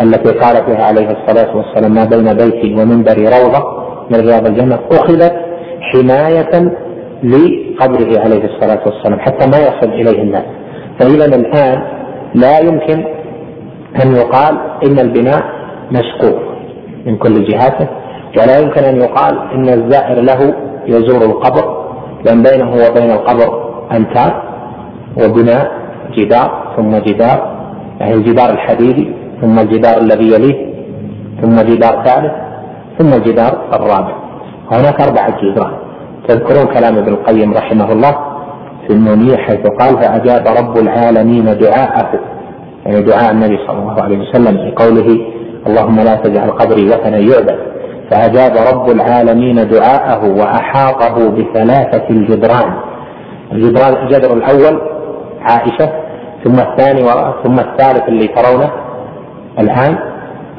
التي 0.00 0.32
قال 0.38 0.64
فيها 0.66 0.84
عليه 0.84 1.10
الصلاة 1.10 1.56
والسلام 1.56 1.94
ما 1.94 2.04
بين 2.04 2.34
بيتي 2.34 2.74
ومنبري 2.74 3.24
روضة 3.24 3.62
من 4.10 4.20
رياض 4.20 4.46
الجنة. 4.46 4.78
أخذت 4.92 5.34
حماية 5.80 6.72
لقبره 7.22 8.20
عليه 8.20 8.44
الصلاة 8.44 8.80
والسلام 8.86 9.20
حتى 9.20 9.46
ما 9.50 9.58
يصل 9.58 9.92
إليه 9.92 10.22
الناس. 10.22 10.44
فإذا 11.00 11.24
الآن 11.24 11.82
لا 12.34 12.58
يمكن 12.58 13.04
أن 14.04 14.16
يقال 14.16 14.58
إن 14.86 14.98
البناء 14.98 15.42
مشقوق 15.92 16.38
من 17.06 17.16
كل 17.16 17.44
جهاته 17.44 17.88
ولا 18.38 18.58
يمكن 18.58 18.82
أن 18.82 18.96
يقال 18.96 19.38
إن 19.54 19.68
الزائر 19.68 20.20
له 20.20 20.54
يزور 20.86 21.24
القبر 21.24 21.88
لأن 22.24 22.42
بينه 22.42 22.70
وبين 22.72 23.10
القبر 23.10 23.70
أمتار 23.96 24.42
وبناء 25.22 25.72
جدار 26.16 26.74
ثم 26.76 26.96
جدار 26.98 27.58
يعني 28.00 28.14
الجدار 28.14 28.50
الحديدي 28.50 29.12
ثم 29.40 29.58
الجدار 29.58 30.00
الذي 30.00 30.32
يليه 30.34 30.74
ثم 31.42 31.56
جدار 31.56 32.04
ثالث 32.04 32.32
ثم 32.98 33.12
الجدار 33.18 33.68
الرابع. 33.74 34.14
وهناك 34.72 35.00
أربعة 35.00 35.40
جدران 35.42 35.72
تذكرون 36.28 36.66
كلام 36.74 36.96
ابن 36.96 37.12
القيم 37.12 37.54
رحمه 37.54 37.92
الله 37.92 38.16
في 38.86 38.92
النونية 38.92 39.36
حيث 39.36 39.66
قال 39.66 40.02
فأجاب 40.02 40.46
رب 40.58 40.76
العالمين 40.78 41.44
دعاءه 41.44 42.20
يعني 42.86 43.02
دعاء 43.02 43.30
النبي 43.30 43.58
صلى 43.66 43.78
الله 43.78 44.02
عليه 44.02 44.18
وسلم 44.18 44.56
في 44.56 44.72
قوله 44.76 45.18
اللهم 45.66 46.00
لا 46.00 46.14
تجعل 46.14 46.50
قبري 46.50 46.86
وثنا 46.86 47.18
يعبد. 47.18 47.58
فأجاب 48.10 48.52
رب 48.74 48.90
العالمين 48.90 49.68
دعاءه 49.68 50.28
وأحاطه 50.40 51.30
بثلاثة 51.30 52.10
الجدران. 52.10 52.72
الجدران 53.52 54.06
الجدر 54.06 54.32
الأول 54.32 54.80
عائشة 55.40 55.92
ثم 56.44 56.54
الثاني 56.58 57.00
ثم 57.44 57.58
الثالث 57.58 58.08
اللي 58.08 58.28
ترونه 58.28 58.70
الآن. 59.58 59.98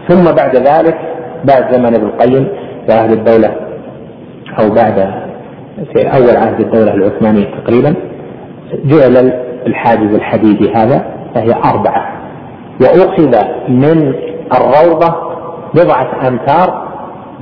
ثم 0.10 0.24
بعد 0.24 0.56
ذلك 0.56 0.98
بعد 1.44 1.74
زمن 1.74 1.96
ابن 1.96 2.06
القيم 2.06 2.48
عهد 2.90 3.12
الدولة 3.12 3.56
أو 4.60 4.70
بعد 4.70 5.29
في 5.94 6.08
أول 6.08 6.38
عهد 6.38 6.60
الدولة 6.60 6.94
العثمانية 6.94 7.46
تقريبا 7.64 7.96
جعل 8.86 9.34
الحاجز 9.68 10.16
الحديدي 10.16 10.72
هذا 10.76 11.06
فهي 11.36 11.54
أربعة. 11.54 12.20
وأخذ 12.82 13.38
من 13.70 14.14
الروضة 14.54 15.16
بضعة 15.74 16.28
أمتار 16.28 16.90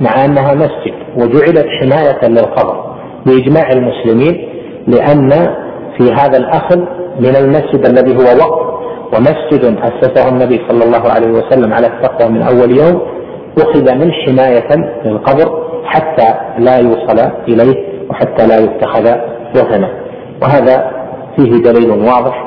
مع 0.00 0.24
أنها 0.24 0.54
مسجد 0.54 0.94
وجعلت 1.16 1.66
حماية 1.80 2.28
للقبر 2.28 2.94
بإجماع 3.26 3.72
المسلمين 3.72 4.48
لأن 4.86 5.30
في 5.98 6.12
هذا 6.12 6.36
الأخذ 6.38 6.78
من 7.20 7.36
المسجد 7.36 7.86
الذي 7.86 8.16
هو 8.16 8.38
وقف 8.38 8.68
ومسجد 9.14 9.76
أسسه 9.82 10.28
النبي 10.28 10.60
صلى 10.68 10.84
الله 10.84 11.10
عليه 11.10 11.28
وسلم 11.30 11.72
على 11.72 11.86
التقوى 11.86 12.28
من 12.28 12.42
أول 12.42 12.70
يوم 12.78 13.02
أخذ 13.58 13.94
من 13.94 14.12
حماية 14.12 14.68
للقبر 15.04 15.62
حتى 15.84 16.34
لا 16.58 16.78
يوصل 16.78 17.18
إليه 17.48 17.97
وحتى 18.10 18.46
لا 18.46 18.58
يتخذ 18.58 19.06
وثنا. 19.54 19.88
وهذا 20.42 20.92
فيه 21.36 21.50
دليل 21.62 21.90
واضح 21.90 22.44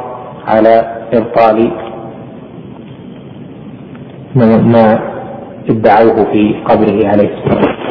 على 0.47 0.97
إبطال 1.13 1.71
ما 4.35 4.99
ادعوه 5.69 6.31
في 6.31 6.55
قبره 6.65 7.07
عليه 7.07 7.29
الصلاة 7.37 7.55
والسلام 7.55 7.81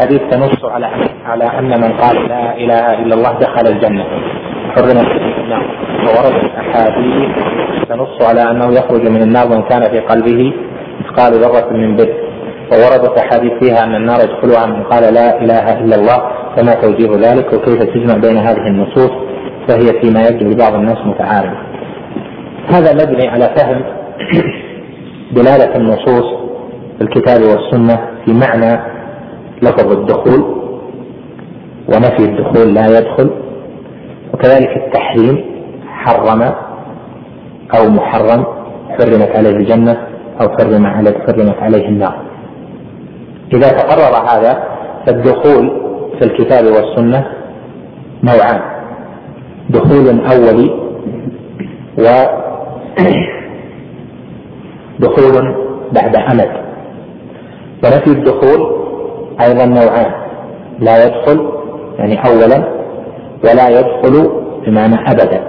احاديث 0.00 0.20
تنص 0.30 0.64
على 0.64 0.86
على 1.30 1.44
أن 1.58 1.80
من 1.82 1.92
قال 1.92 2.28
لا 2.28 2.56
إله 2.56 2.94
إلا 3.02 3.14
الله 3.14 3.32
دخل 3.32 3.66
الجنة. 3.66 4.04
حرمت 4.74 5.10
النار 5.42 5.64
ووردت 6.06 6.50
احاديث 6.58 7.30
تنص 7.88 8.28
على 8.28 8.50
أنه 8.50 8.66
يخرج 8.78 9.08
من 9.08 9.22
النار 9.22 9.48
من 9.48 9.62
كان 9.62 9.82
في 9.82 9.98
قلبه 10.00 10.52
مثقال 11.00 11.32
ذرة 11.32 11.72
من 11.72 11.96
بر 11.96 12.14
ووردت 12.72 13.18
احاديث 13.18 13.52
فيها 13.62 13.84
أن 13.84 13.94
النار 13.94 14.18
يدخلها 14.20 14.66
من 14.66 14.82
قال 14.82 15.14
لا 15.14 15.42
إله 15.42 15.80
إلا 15.80 15.96
الله 15.96 16.18
فما 16.56 16.74
توجيه 16.74 17.30
ذلك؟ 17.30 17.52
وكيف 17.52 17.82
تجمع 17.82 18.16
بين 18.16 18.38
هذه 18.38 18.66
النصوص؟ 18.66 19.10
فهي 19.68 20.00
فيما 20.00 20.28
يبدو 20.28 20.50
لبعض 20.50 20.74
الناس 20.74 20.98
متعارضه. 21.06 21.58
هذا 22.68 22.92
مبني 22.94 23.28
على 23.28 23.54
فهم 23.56 23.82
دلالة 25.32 25.76
النصوص 25.76 26.24
في 26.98 27.04
الكتاب 27.04 27.40
والسنة 27.42 27.96
في 28.24 28.32
معنى 28.32 28.80
لفظ 29.62 29.92
الدخول. 29.92 30.59
ونفي 31.90 32.24
الدخول 32.24 32.74
لا 32.74 32.98
يدخل 32.98 33.30
وكذلك 34.34 34.76
التحريم 34.76 35.44
حرم 35.86 36.42
أو 37.74 37.88
محرم 37.88 38.44
حرمت 38.98 39.36
عليه 39.36 39.50
الجنة 39.50 39.96
أو 40.40 40.48
حرم 40.48 40.86
عليه 40.86 41.18
حرمت 41.26 41.62
عليه 41.62 41.88
النار. 41.88 42.22
إذا 43.52 43.68
تقرر 43.68 44.16
هذا 44.30 44.62
فالدخول 45.06 45.70
في 46.18 46.24
الكتاب 46.24 46.64
والسنة 46.64 47.26
نوعان. 48.24 48.60
دخول 49.70 50.20
أولي 50.20 50.70
و 51.98 52.04
دخول 55.04 55.54
بعد 55.92 56.16
أمد 56.16 56.50
ونفي 57.84 58.06
الدخول 58.06 58.80
أيضا 59.40 59.64
نوعان. 59.64 60.12
لا 60.78 61.06
يدخل 61.06 61.59
يعني 62.00 62.18
أولا 62.26 62.64
ولا 63.44 63.68
يدخل 63.68 64.30
بمعنى 64.66 65.10
أبدا. 65.10 65.40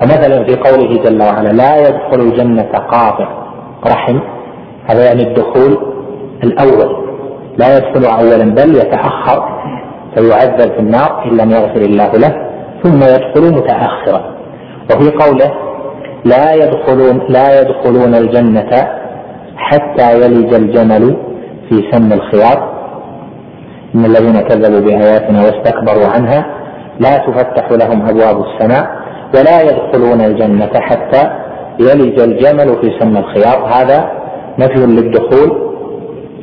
فمثلا 0.00 0.44
في 0.44 0.56
قوله 0.56 1.02
جل 1.02 1.22
وعلا 1.22 1.48
لا 1.48 1.88
يدخل 1.88 2.20
الجنة 2.20 2.62
قاطع 2.62 3.28
رحم 3.86 4.18
هذا 4.90 5.04
يعني 5.04 5.22
الدخول 5.22 5.78
الأول. 6.44 7.10
لا 7.58 7.76
يدخل 7.76 8.04
أولا 8.04 8.54
بل 8.54 8.76
يتأخر 8.76 9.60
فيعذب 10.14 10.72
في 10.72 10.78
النار 10.78 11.24
إن 11.24 11.36
لم 11.36 11.50
يغفر 11.50 11.80
الله 11.80 12.12
له 12.12 12.34
ثم 12.82 12.96
يدخل 12.96 13.54
متأخرا. 13.54 14.34
وفي 14.90 15.10
قوله 15.10 15.50
لا 16.24 16.54
يدخلون 16.54 17.20
لا 17.28 17.60
يدخلون 17.60 18.14
الجنة 18.14 18.88
حتى 19.56 20.20
يلج 20.20 20.54
الجمل 20.54 21.16
في 21.68 21.90
سم 21.92 22.12
الخياط 22.12 22.58
إن 23.94 24.04
الذين 24.04 24.40
كذبوا 24.40 24.80
بآياتنا 24.80 25.40
واستكبروا 25.40 26.06
عنها 26.06 26.46
لا 27.00 27.16
تفتح 27.16 27.72
لهم 27.72 28.08
أبواب 28.08 28.44
السماء 28.44 29.00
ولا 29.34 29.62
يدخلون 29.62 30.20
الجنة 30.20 30.70
حتى 30.74 31.30
يلج 31.80 32.20
الجمل 32.20 32.76
في 32.80 32.98
سم 32.98 33.16
الخياط. 33.16 33.58
هذا 33.58 34.10
نفي 34.58 34.86
للدخول 34.86 35.70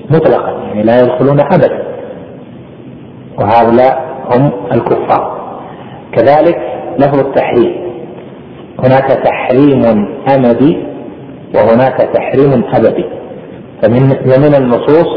مطلقا 0.09 0.51
يعني 0.51 0.83
لا 0.83 1.01
يدخلون 1.01 1.39
أبدا. 1.39 1.83
وهؤلاء 3.39 4.05
هم 4.31 4.51
الكفار. 4.71 5.37
كذلك 6.11 6.57
له 6.99 7.21
التحريم. 7.21 7.87
هناك 8.79 9.07
تحريم 9.07 10.07
أمدي 10.35 10.77
وهناك 11.55 12.09
تحريم 12.13 12.63
أبدي. 12.73 13.05
فمن 13.81 14.03
ومن 14.03 14.55
النصوص 14.55 15.07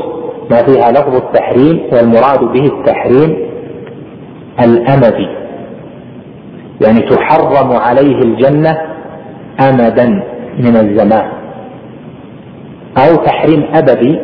ما 0.50 0.62
فيها 0.62 0.90
لفظ 0.90 1.14
التحريم 1.14 1.80
والمراد 1.92 2.40
به 2.40 2.66
التحريم 2.66 3.50
الأمدي. 4.60 5.28
يعني 6.80 7.00
تحرم 7.00 7.72
عليه 7.72 8.18
الجنة 8.22 8.78
أمدا 9.60 10.06
من 10.58 10.76
الزمان. 10.76 11.28
أو 12.98 13.16
تحريم 13.16 13.66
أبدي 13.74 14.20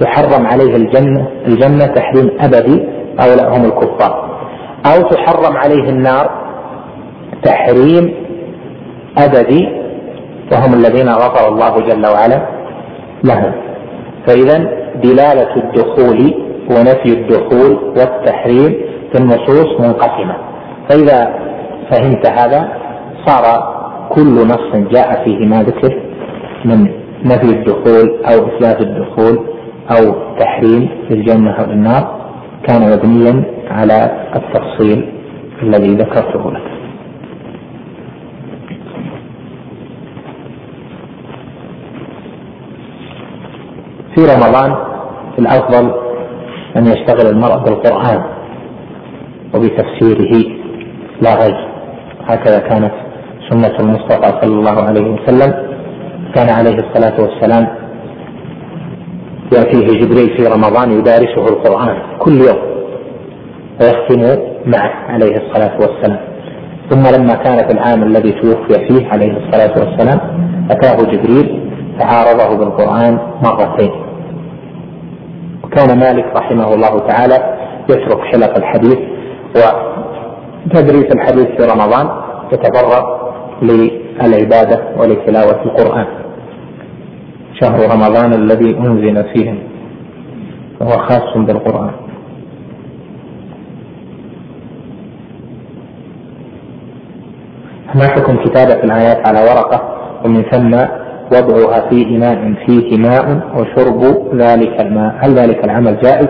تحرم 0.00 0.46
عليه 0.46 0.76
الجنة 0.76 1.28
الجنة 1.46 1.86
تحريم 1.86 2.30
أبدي 2.40 2.88
هؤلاء 3.18 3.56
هم 3.56 3.64
الكفار. 3.64 4.38
أو 4.86 5.02
تحرم 5.02 5.56
عليه 5.56 5.88
النار 5.88 6.30
تحريم 7.42 8.14
أبدي 9.18 9.68
وهم 10.52 10.74
الذين 10.74 11.08
غفر 11.08 11.48
الله 11.48 11.80
جل 11.80 12.06
وعلا 12.06 12.46
لهم. 13.24 13.52
فإذا 14.26 14.81
دلالة 15.02 15.56
الدخول 15.56 16.34
ونفي 16.70 17.12
الدخول 17.12 17.72
والتحريم 17.96 18.72
في 19.12 19.18
النصوص 19.20 19.80
منقسمة. 19.80 20.36
فإذا 20.88 21.34
فهمت 21.90 22.30
هذا 22.30 22.68
صار 23.26 23.72
كل 24.08 24.34
نص 24.46 24.90
جاء 24.90 25.24
فيه 25.24 25.46
ما 25.46 25.62
ذكر 25.62 26.02
من 26.64 26.88
نفي 27.24 27.46
الدخول 27.46 28.24
أو 28.24 28.46
إثبات 28.46 28.80
الدخول 28.80 29.38
أو 29.90 30.14
تحريم 30.38 30.88
في 31.08 31.14
الجنة 31.14 31.50
أو 31.50 31.64
النار 31.64 32.20
كان 32.68 32.92
مبنيا 32.92 33.44
على 33.70 34.28
التفصيل 34.36 35.08
الذي 35.62 35.94
ذكرته 35.94 36.50
لك. 36.50 36.71
في 44.14 44.20
رمضان 44.34 44.76
الأفضل 45.38 45.94
أن 46.76 46.86
يشتغل 46.86 47.26
المرء 47.30 47.58
بالقرآن 47.58 48.22
وبتفسيره 49.54 50.44
لا 51.22 51.34
غير. 51.34 51.68
هكذا 52.26 52.58
كانت 52.58 52.92
سنة 53.50 53.76
المصطفى 53.80 54.40
صلى 54.42 54.54
الله 54.58 54.82
عليه 54.82 55.10
وسلم. 55.12 55.54
كان 56.34 56.48
عليه 56.48 56.76
الصلاة 56.76 57.20
والسلام 57.20 57.68
يأتيه 59.52 60.00
جبريل 60.00 60.36
في 60.36 60.46
رمضان 60.46 60.90
يدارسه 60.98 61.48
القرآن 61.48 61.96
كل 62.18 62.32
يوم 62.32 62.58
ويختم 63.80 64.42
معه 64.66 64.92
عليه 65.08 65.36
الصلاة 65.36 65.74
والسلام. 65.80 66.20
ثم 66.90 67.02
لما 67.16 67.34
كان 67.34 67.68
في 67.68 67.74
العام 67.74 68.02
الذي 68.02 68.32
توفي 68.32 68.86
فيه 68.88 69.08
عليه 69.08 69.32
الصلاة 69.36 69.72
والسلام 69.80 70.20
أتاه 70.70 70.96
جبريل 71.02 71.61
فعارضه 71.98 72.56
بالقرآن 72.56 73.18
مرتين. 73.42 73.92
وكان 75.64 75.98
مالك 75.98 76.26
رحمه 76.36 76.74
الله 76.74 76.98
تعالى 76.98 77.56
يترك 77.90 78.20
حلق 78.20 78.56
الحديث 78.56 78.98
وتدريس 79.56 81.12
الحديث 81.12 81.46
في 81.46 81.72
رمضان 81.72 82.08
يتفرغ 82.52 83.22
للعبادة 83.62 84.82
ولتلاوة 84.98 85.62
القرآن. 85.64 86.06
شهر 87.60 87.80
رمضان 87.94 88.32
الذي 88.32 88.76
أنزل 88.78 89.24
فيه 89.34 89.54
وهو 90.80 90.90
خاص 90.90 91.36
بالقرآن. 91.36 91.90
ما 97.94 98.08
حكم 98.08 98.36
كتابة 98.36 98.84
الآيات 98.84 99.26
على 99.28 99.40
ورقة 99.40 99.82
ومن 100.24 100.42
ثم 100.42 101.01
وضعها 101.32 101.88
في 101.88 102.02
إناء 102.02 102.54
فيه 102.66 102.96
ماء 102.96 103.50
وشرب 103.56 104.02
ذلك 104.34 104.80
الماء. 104.80 105.14
هل 105.18 105.34
ذلك 105.34 105.64
العمل 105.64 106.00
جائز؟ 106.00 106.28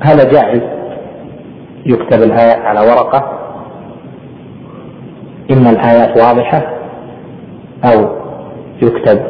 هذا 0.00 0.32
جائز. 0.32 0.62
يكتب 1.86 2.22
الآيات 2.22 2.58
على 2.58 2.80
ورقة. 2.80 3.38
إما 5.50 5.70
الآيات 5.70 6.16
واضحة. 6.16 6.72
أو 7.84 8.08
يكتب 8.82 9.20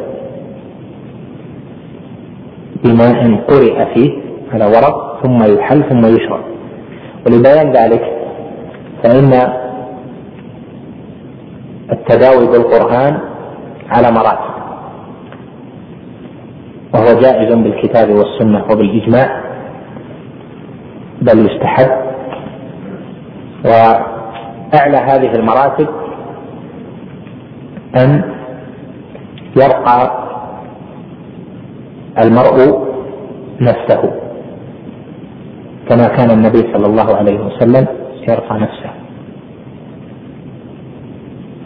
بماء 2.83 3.35
قرئ 3.47 3.93
فيه 3.93 4.11
على 4.53 4.65
ورق 4.65 5.23
ثم 5.23 5.53
يحل 5.53 5.83
ثم 5.89 6.05
يشرب. 6.05 6.41
ولبيان 7.25 7.71
ذلك 7.71 8.01
فإن 9.03 9.33
التداوي 11.91 12.47
بالقرآن 12.47 13.19
على 13.89 14.11
مراتب. 14.11 14.57
وهو 16.93 17.19
جائز 17.19 17.53
بالكتاب 17.53 18.09
والسنة 18.09 18.63
وبالإجماع 18.71 19.41
بل 21.21 21.45
يستحب. 21.45 21.91
وأعلى 23.65 24.97
هذه 24.97 25.31
المراتب 25.35 25.87
أن 27.97 28.21
يرقى 29.57 30.27
المرء 32.23 32.87
نفسه 33.61 34.01
كما 35.89 36.07
كان 36.07 36.31
النبي 36.31 36.57
صلى 36.73 36.85
الله 36.85 37.15
عليه 37.15 37.39
وسلم 37.39 37.87
يرقى 38.29 38.59
نفسه 38.59 38.91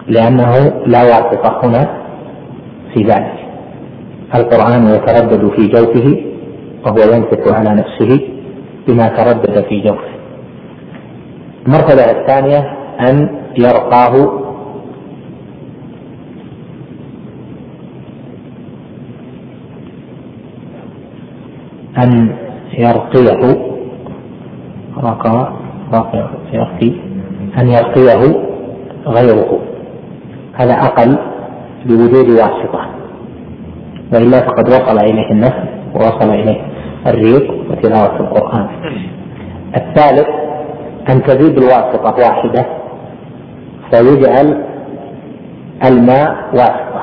لأنه 0.08 0.52
لا 0.86 1.04
واسطة 1.04 1.60
هنا 1.64 2.01
في 2.94 3.04
ذلك. 3.04 3.34
القرآن 4.36 4.88
يتردد 4.88 5.52
في 5.56 5.68
جوفه 5.68 6.24
وهو 6.86 7.14
ينفث 7.14 7.54
على 7.54 7.70
نفسه 7.70 8.20
بما 8.88 9.08
تردد 9.08 9.64
في 9.70 9.82
جوفه. 9.82 10.12
المرتبة 11.68 12.12
الثانية 12.12 12.60
أن 13.00 13.30
يرقاه. 13.58 14.42
أن 21.98 22.36
يرقيه. 22.74 23.72
رقى 24.98 25.54
رقى 25.94 26.30
يرقي. 26.54 26.92
أن 27.58 27.68
يرقيه 27.68 28.36
غيره. 29.08 29.60
هذا 30.54 30.74
أقل. 30.74 31.31
بوجود 31.86 32.30
واسطة 32.30 32.90
وإلا 34.14 34.40
فقد 34.40 34.68
وصل 34.70 34.98
إليه 35.00 35.32
النفس 35.32 35.64
ووصل 35.96 36.30
إليه 36.30 36.62
الريق 37.08 37.52
وتلاوة 37.72 38.20
القرآن. 38.20 38.68
الثالث 39.76 40.28
أن 41.10 41.24
تزيد 41.24 41.58
الواسطة 41.58 42.16
واحدة 42.28 42.66
فيجعل 43.92 44.64
الماء 45.86 46.36
واسطة. 46.54 47.02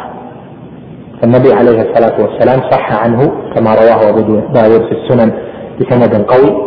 فالنبي 1.22 1.52
عليه 1.52 1.82
الصلاة 1.82 2.20
والسلام 2.22 2.70
صح 2.70 3.02
عنه 3.04 3.32
كما 3.54 3.74
رواه 3.74 4.08
أبو 4.08 4.20
داود 4.54 4.82
في 4.86 4.92
السنن 4.92 5.32
بسند 5.80 6.14
قوي 6.22 6.62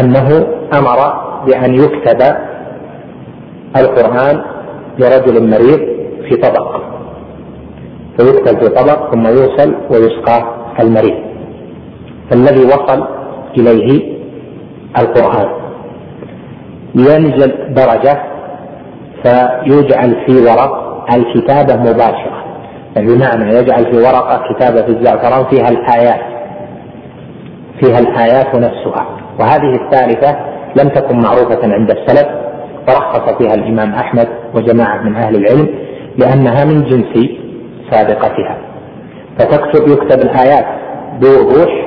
أنه 0.00 0.46
أمر 0.78 0.98
بأن 1.46 1.74
يكتب 1.74 2.36
القرآن 3.76 4.42
لرجل 4.98 5.50
مريض 5.50 5.80
في 6.28 6.36
طبق 6.36 6.75
فيكتب 8.18 8.58
في 8.62 8.68
طبق 8.68 9.14
ثم 9.14 9.26
يوصل 9.26 9.74
ويسقى 9.90 10.44
المريض. 10.80 11.26
فالذي 12.30 12.64
وصل 12.64 13.06
إليه 13.58 14.16
القرآن. 14.98 15.48
ينزل 16.94 17.74
درجة 17.74 18.22
فيجعل 19.22 20.26
في 20.26 20.32
ورق 20.32 21.06
الكتابة 21.14 21.76
مباشرة. 21.76 22.44
يعني 22.96 23.14
بمعنى 23.14 23.54
يجعل 23.58 23.84
في 23.84 23.96
ورقة 23.96 24.42
كتابة 24.52 24.82
في 24.82 24.88
الزعفران 24.88 25.44
فيها 25.50 25.68
الآيات. 25.68 26.20
فيها 27.80 27.98
الآيات 27.98 28.54
نفسها 28.54 29.06
وهذه 29.40 29.74
الثالثة 29.84 30.36
لم 30.76 30.88
تكن 30.88 31.20
معروفة 31.20 31.74
عند 31.74 31.90
السلف 31.90 32.28
ورخص 32.88 33.38
فيها 33.38 33.54
الإمام 33.54 33.92
أحمد 33.94 34.28
وجماعة 34.54 35.02
من 35.02 35.16
أهل 35.16 35.36
العلم 35.36 35.68
لأنها 36.18 36.64
من 36.64 36.84
جنس 36.84 37.28
سابقتها. 37.90 38.58
فتكتب 39.38 39.88
يكتب 39.88 40.20
الآيات 40.20 40.66
بوضوح 41.20 41.86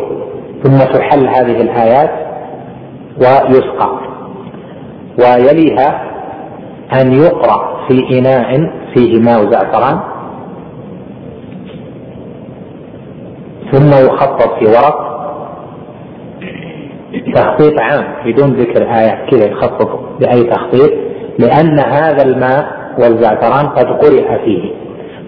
ثم 0.63 0.77
تحل 0.77 1.27
هذه 1.27 1.61
الآيات 1.61 2.09
ويسقى. 3.17 3.99
ويليها 5.19 6.03
أن 7.01 7.13
يقرأ 7.13 7.87
في 7.87 8.19
إناء 8.19 8.71
فيه 8.93 9.19
ماء 9.19 9.51
زعفران 9.51 9.99
ثم 13.71 14.05
يخطط 14.05 14.59
في 14.59 14.65
ورق. 14.65 15.09
تخطيط 17.35 17.81
عام 17.81 18.05
بدون 18.25 18.53
ذكر 18.53 18.81
آية 18.83 19.25
كذا 19.31 19.45
يخطط 19.45 19.99
بأي 20.19 20.43
تخطيط 20.43 20.91
لأن 21.39 21.79
هذا 21.79 22.23
الماء 22.25 22.79
والزعفران 22.99 23.67
قد 23.67 23.85
قرئ 23.85 24.45
فيه. 24.45 24.73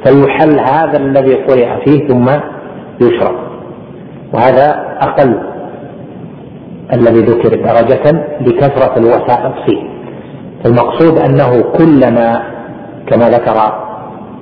فيحل 0.04 0.60
هذا 0.60 0.98
الذي 0.98 1.34
قرئ 1.36 1.86
فيه 1.86 2.08
ثم 2.08 2.30
يشرب. 3.02 3.36
وهذا 4.34 4.98
أقل 5.02 5.40
الذي 6.94 7.20
ذكر 7.20 7.50
درجة 7.50 8.26
لكثرة 8.42 8.98
الوسائط 8.98 9.54
فيه. 9.66 9.84
المقصود 10.66 11.18
أنه 11.18 11.64
كلما 11.78 12.42
كما 13.08 13.30
ذكر 13.30 13.54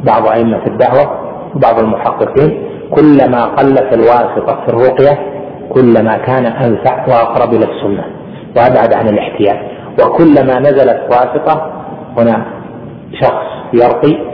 بعض 0.03 0.27
أئمة 0.27 0.61
الدعوة 0.67 1.19
وبعض 1.55 1.79
المحققين 1.79 2.61
كلما 2.91 3.45
قلت 3.45 3.93
الواسطة 3.93 4.61
في 4.65 4.69
الرقية 4.69 5.19
كلما 5.69 6.17
كان 6.17 6.45
أنفع 6.45 7.05
وأقرب 7.07 7.53
إلى 7.53 7.65
السنة. 7.65 8.03
وأبعد 8.57 8.93
عن 8.93 9.07
الاحتيال. 9.09 9.57
وكلما 10.05 10.59
نزلت 10.59 11.01
واسطة 11.11 11.71
هنا 12.17 12.45
شخص 13.21 13.45
يرقي 13.73 14.28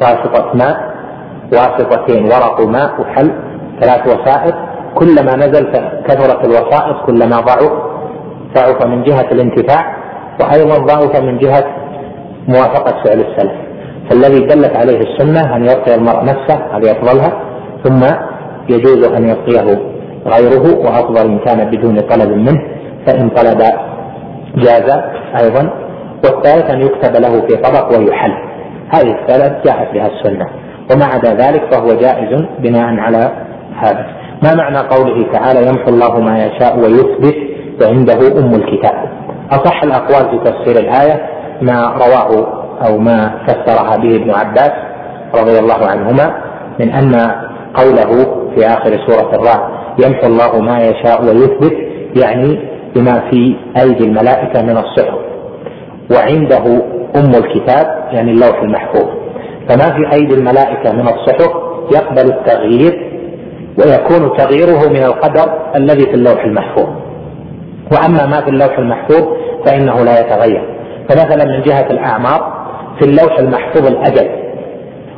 واسطة 0.00 0.52
ماء 0.54 0.92
واسطتين 1.52 2.24
ورق 2.24 2.60
ماء 2.60 3.00
وحل 3.00 3.30
ثلاث 3.80 4.06
وسائط. 4.06 4.54
كلما 4.94 5.36
نزل 5.36 5.72
كثرت 6.06 6.44
الوسائط 6.44 6.96
كلما 7.06 7.36
ضعف 7.40 7.72
ضعف 8.54 8.86
من 8.86 9.02
جهة 9.02 9.28
الانتفاع 9.32 9.96
وأيضا 10.40 10.78
ضعف 10.78 11.20
من 11.20 11.38
جهة 11.38 11.64
موافقة 12.48 13.02
فعل 13.04 13.20
السلف. 13.20 13.52
فالذي 14.10 14.40
دلت 14.46 14.76
عليه 14.76 15.00
السنة 15.00 15.56
أن 15.56 15.64
يرقي 15.64 15.94
المرء 15.94 16.24
نفسه 16.24 16.54
هذه 16.72 16.90
أفضلها. 16.90 17.32
ثم 17.84 18.02
يجوز 18.68 19.04
أن 19.04 19.28
يرقيه 19.28 19.78
غيره 20.26 20.78
وأفضل 20.78 21.26
إن 21.26 21.38
كان 21.38 21.70
بدون 21.70 22.00
طلب 22.00 22.30
منه 22.30 22.60
فإن 23.06 23.28
طلب 23.28 23.62
جاز 24.56 25.02
أيضا. 25.42 25.70
والثالث 26.24 26.70
أن 26.70 26.80
يكتب 26.80 27.16
له 27.16 27.40
في 27.40 27.56
طبق 27.56 27.98
ويحل. 27.98 28.51
هذه 28.94 29.20
الثلاث 29.20 29.66
جاءت 29.66 29.94
بها 29.94 30.06
السنة. 30.06 30.46
وما 30.92 31.04
عدا 31.04 31.34
ذلك 31.34 31.74
فهو 31.74 31.86
جائز 31.86 32.44
بناء 32.58 32.98
على 32.98 33.30
هذا. 33.76 34.06
ما 34.42 34.54
معنى 34.54 34.78
قوله 34.78 35.32
تعالى 35.32 35.66
يمحو 35.68 35.88
الله 35.88 36.20
ما 36.20 36.46
يشاء 36.46 36.78
ويثبت 36.78 37.36
وعنده 37.82 38.38
أم 38.40 38.54
الكتاب؟ 38.54 39.08
أصح 39.50 39.82
الأقوال 39.82 40.30
في 40.30 40.50
تفسير 40.50 40.82
الآية 40.84 41.26
ما 41.62 41.94
رواه 41.96 42.62
أو 42.86 42.98
ما 42.98 43.34
فسرها 43.46 43.96
به 43.96 44.16
ابن 44.16 44.30
عباس 44.30 44.72
رضي 45.34 45.58
الله 45.58 45.86
عنهما 45.86 46.34
من 46.80 46.90
أن 46.90 47.30
قوله 47.74 48.26
في 48.54 48.66
آخر 48.66 48.90
سورة 49.06 49.34
الرعد 49.34 49.60
يمحو 50.04 50.26
الله 50.26 50.60
ما 50.60 50.78
يشاء 50.78 51.22
ويثبت 51.24 51.76
يعني 52.22 52.58
بما 52.94 53.30
في 53.30 53.56
أيدي 53.76 54.04
الملائكة 54.04 54.62
من 54.62 54.76
الصحف. 54.76 55.18
وعنده 56.14 56.82
أم 57.16 57.34
الكتاب 57.34 58.08
يعني 58.12 58.30
اللوح 58.30 58.62
المحفوظ. 58.62 59.08
فما 59.68 59.96
في 59.96 60.12
أيدي 60.12 60.34
الملائكة 60.34 60.92
من 60.92 61.08
الصحف 61.08 61.52
يقبل 61.94 62.30
التغيير 62.30 63.12
ويكون 63.78 64.36
تغييره 64.36 64.88
من 64.88 65.02
القدر 65.04 65.52
الذي 65.76 66.06
في 66.06 66.14
اللوح 66.14 66.44
المحفوظ. 66.44 66.88
وأما 67.92 68.26
ما 68.26 68.40
في 68.40 68.50
اللوح 68.50 68.78
المحفوظ 68.78 69.28
فإنه 69.66 70.04
لا 70.04 70.20
يتغير. 70.20 70.76
فمثلا 71.08 71.44
من 71.44 71.62
جهة 71.62 71.86
الأعمار 71.90 72.66
في 72.98 73.04
اللوح 73.08 73.38
المحفوظ 73.38 73.86
الأجل. 73.86 74.30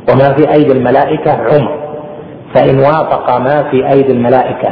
وما 0.09 0.33
في 0.33 0.53
أيدي 0.53 0.71
الملائكة 0.71 1.31
عمر. 1.31 1.85
فإن 2.55 2.79
وافق 2.79 3.37
ما 3.37 3.71
في 3.71 3.89
أيدي 3.91 4.11
الملائكة 4.11 4.69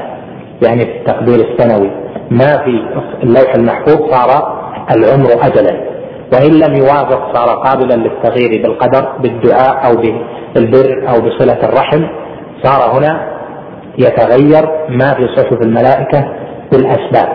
يعني 0.65 0.85
في 0.85 0.97
التقدير 0.97 1.35
السنوي 1.35 1.91
ما 2.31 2.57
في 2.57 2.85
اللوح 3.23 3.55
المحفوظ 3.55 4.11
صار 4.11 4.59
العمر 4.95 5.29
اجلا. 5.41 5.93
وإن 6.33 6.51
لم 6.51 6.75
يوافق 6.75 7.35
صار 7.35 7.49
قابلا 7.55 7.93
للتغيير 7.93 8.61
بالقدر 8.61 9.09
بالدعاء 9.19 9.87
أو 9.87 9.95
بالبر 10.55 11.09
أو 11.09 11.21
بصلة 11.21 11.59
الرحم 11.63 12.03
صار 12.63 12.97
هنا 12.97 13.33
يتغير 13.97 14.69
ما 14.89 15.13
في 15.13 15.27
صحف 15.35 15.61
الملائكة 15.61 16.27
بالأسباب. 16.71 17.29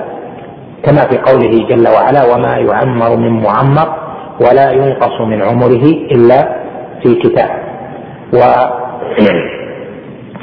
كما 0.82 1.00
في 1.10 1.18
قوله 1.18 1.68
جل 1.68 1.88
وعلا 1.88 2.34
وما 2.34 2.56
يعمر 2.56 3.16
من 3.16 3.42
معمر 3.42 3.94
ولا 4.40 4.70
ينقص 4.70 5.20
من 5.20 5.42
عمره 5.42 5.84
إلا 6.12 6.56
في 7.02 7.14
كتاب. 7.14 7.50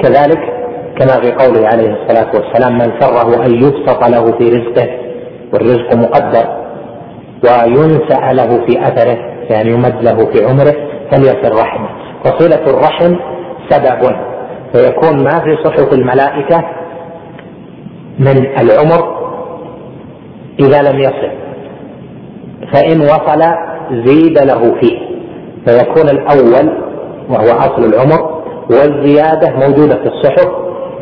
وكذلك 0.00 0.40
كما 0.98 1.20
في 1.20 1.32
قوله 1.32 1.68
عليه 1.68 1.96
الصلاة 1.96 2.30
والسلام 2.34 2.78
من 2.78 2.92
سره 3.00 3.46
أن 3.46 3.54
يبسط 3.54 4.04
له 4.04 4.38
في 4.38 4.48
رزقه 4.48 4.88
والرزق 5.52 5.94
مقدر. 5.94 6.65
وينسأ 7.44 8.32
له 8.32 8.66
في 8.66 8.88
أثره 8.88 9.18
يعني 9.50 9.70
يمد 9.70 10.02
له 10.02 10.16
في 10.16 10.44
عمره 10.44 10.74
فليصل 11.10 11.60
رحمه. 11.60 11.88
وصلة 12.24 12.66
الرحم 12.66 13.16
سبب. 13.70 14.16
فيكون 14.72 15.24
ما 15.24 15.40
في 15.40 15.56
صحف 15.64 15.92
الملائكة 15.92 16.64
من 18.18 18.46
العمر 18.60 19.16
إذا 20.60 20.82
لم 20.82 20.98
يصل. 20.98 21.30
فإن 22.72 23.00
وصل 23.00 23.42
زيد 23.90 24.38
له 24.38 24.80
فيه. 24.80 24.98
فيكون 25.66 26.08
الأول 26.08 26.72
وهو 27.28 27.58
أصل 27.58 27.84
العمر 27.84 28.42
والزيادة 28.70 29.56
موجودة 29.56 29.94
في 29.94 30.06
الصحف 30.06 30.48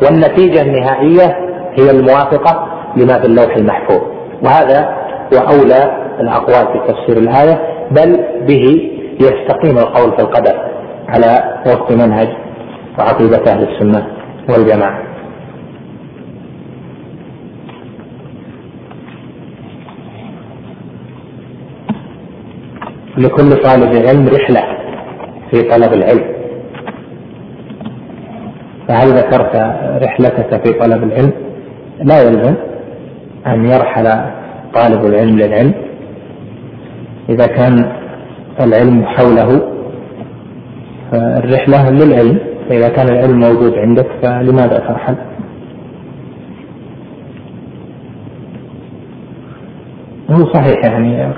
والنتيجة 0.03 0.61
النهائية 0.61 1.37
هي 1.79 1.91
الموافقة 1.91 2.67
لما 2.97 3.19
في 3.19 3.25
اللوح 3.25 3.55
المحفوظ. 3.55 4.01
وهذا 4.43 5.04
هو 5.33 5.37
أولى 5.39 6.05
الأقوال 6.19 6.67
في 6.73 6.93
تفسير 6.93 7.17
الآية 7.17 7.59
بل 7.91 8.19
به 8.47 8.91
يستقيم 9.21 9.77
القول 9.77 10.11
في 10.11 10.19
القدر 10.21 10.55
على 11.07 11.61
وفق 11.67 11.91
منهج 11.91 12.27
وعقيدة 12.99 13.51
أهل 13.51 13.67
السنة 13.69 14.07
والجماعة. 14.49 15.01
لكل 23.17 23.49
طالب 23.63 24.05
علم 24.07 24.27
رحلة 24.27 24.63
في 25.51 25.61
طلب 25.61 25.93
العلم. 25.93 26.35
فهل 28.87 29.07
ذكرت 29.09 29.55
رحلتك 30.03 30.65
في 30.65 30.73
طلب 30.73 31.03
العلم؟ 31.03 31.31
لا 32.03 32.21
يلزم 32.21 32.55
أن 33.47 33.65
يرحل 33.65 34.07
طالب 34.75 35.05
العلم 35.05 35.39
للعلم. 35.39 35.73
إذا 37.29 37.47
كان 37.47 37.91
العلم 38.61 39.05
حوله 39.05 39.61
فالرحلة 41.11 41.89
للعلم 41.89 42.39
فإذا 42.69 42.89
كان 42.89 43.07
العلم 43.07 43.39
موجود 43.39 43.73
عندك 43.73 44.07
فلماذا 44.21 44.79
ترحل؟ 44.79 45.15
هو 50.31 50.53
صحيح 50.53 50.85
يعني 50.85 51.33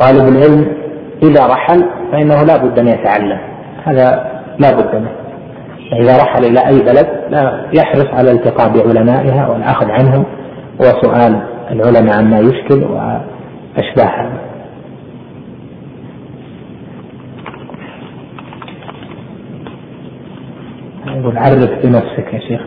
طالب 0.00 0.28
العلم 0.28 0.66
إذا 1.22 1.46
رحل 1.46 1.84
فإنه 2.12 2.42
لا 2.42 2.56
بد 2.56 2.78
أن 2.78 2.88
يتعلم. 2.88 3.38
هذا 3.84 4.26
لا 4.58 4.70
بد 4.70 4.94
منه. 4.94 5.10
إذا 6.00 6.16
رحل 6.16 6.44
إلى 6.44 6.66
أي 6.66 6.78
بلد 6.78 7.06
لا 7.30 7.66
يحرص 7.72 8.06
على 8.06 8.30
الالتقاء 8.30 8.68
بعلمائها 8.68 9.48
والأخذ 9.48 9.90
عنهم. 9.90 10.24
وسؤال 10.80 11.53
العلماء 11.70 12.18
عما 12.18 12.38
يشكل 12.38 12.84
وأشباه 12.84 14.06
هذا 14.06 14.40
يقول 21.20 21.38
عرف 21.38 21.86
بنفسك 21.86 22.34
يا 22.34 22.38
شيخ. 22.38 22.60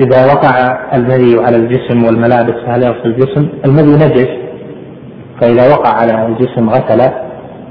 إذا 0.00 0.26
وقع 0.26 0.78
المذي 0.94 1.44
على 1.44 1.56
الجسم 1.56 2.04
والملابس 2.04 2.54
فهل 2.66 2.82
يغسل 2.82 3.06
الجسم؟ 3.06 3.48
المذي 3.64 4.04
نجس. 4.04 4.28
فإذا 5.40 5.70
وقع 5.70 5.90
على 5.90 6.26
الجسم 6.26 6.70
غسل 6.70 7.10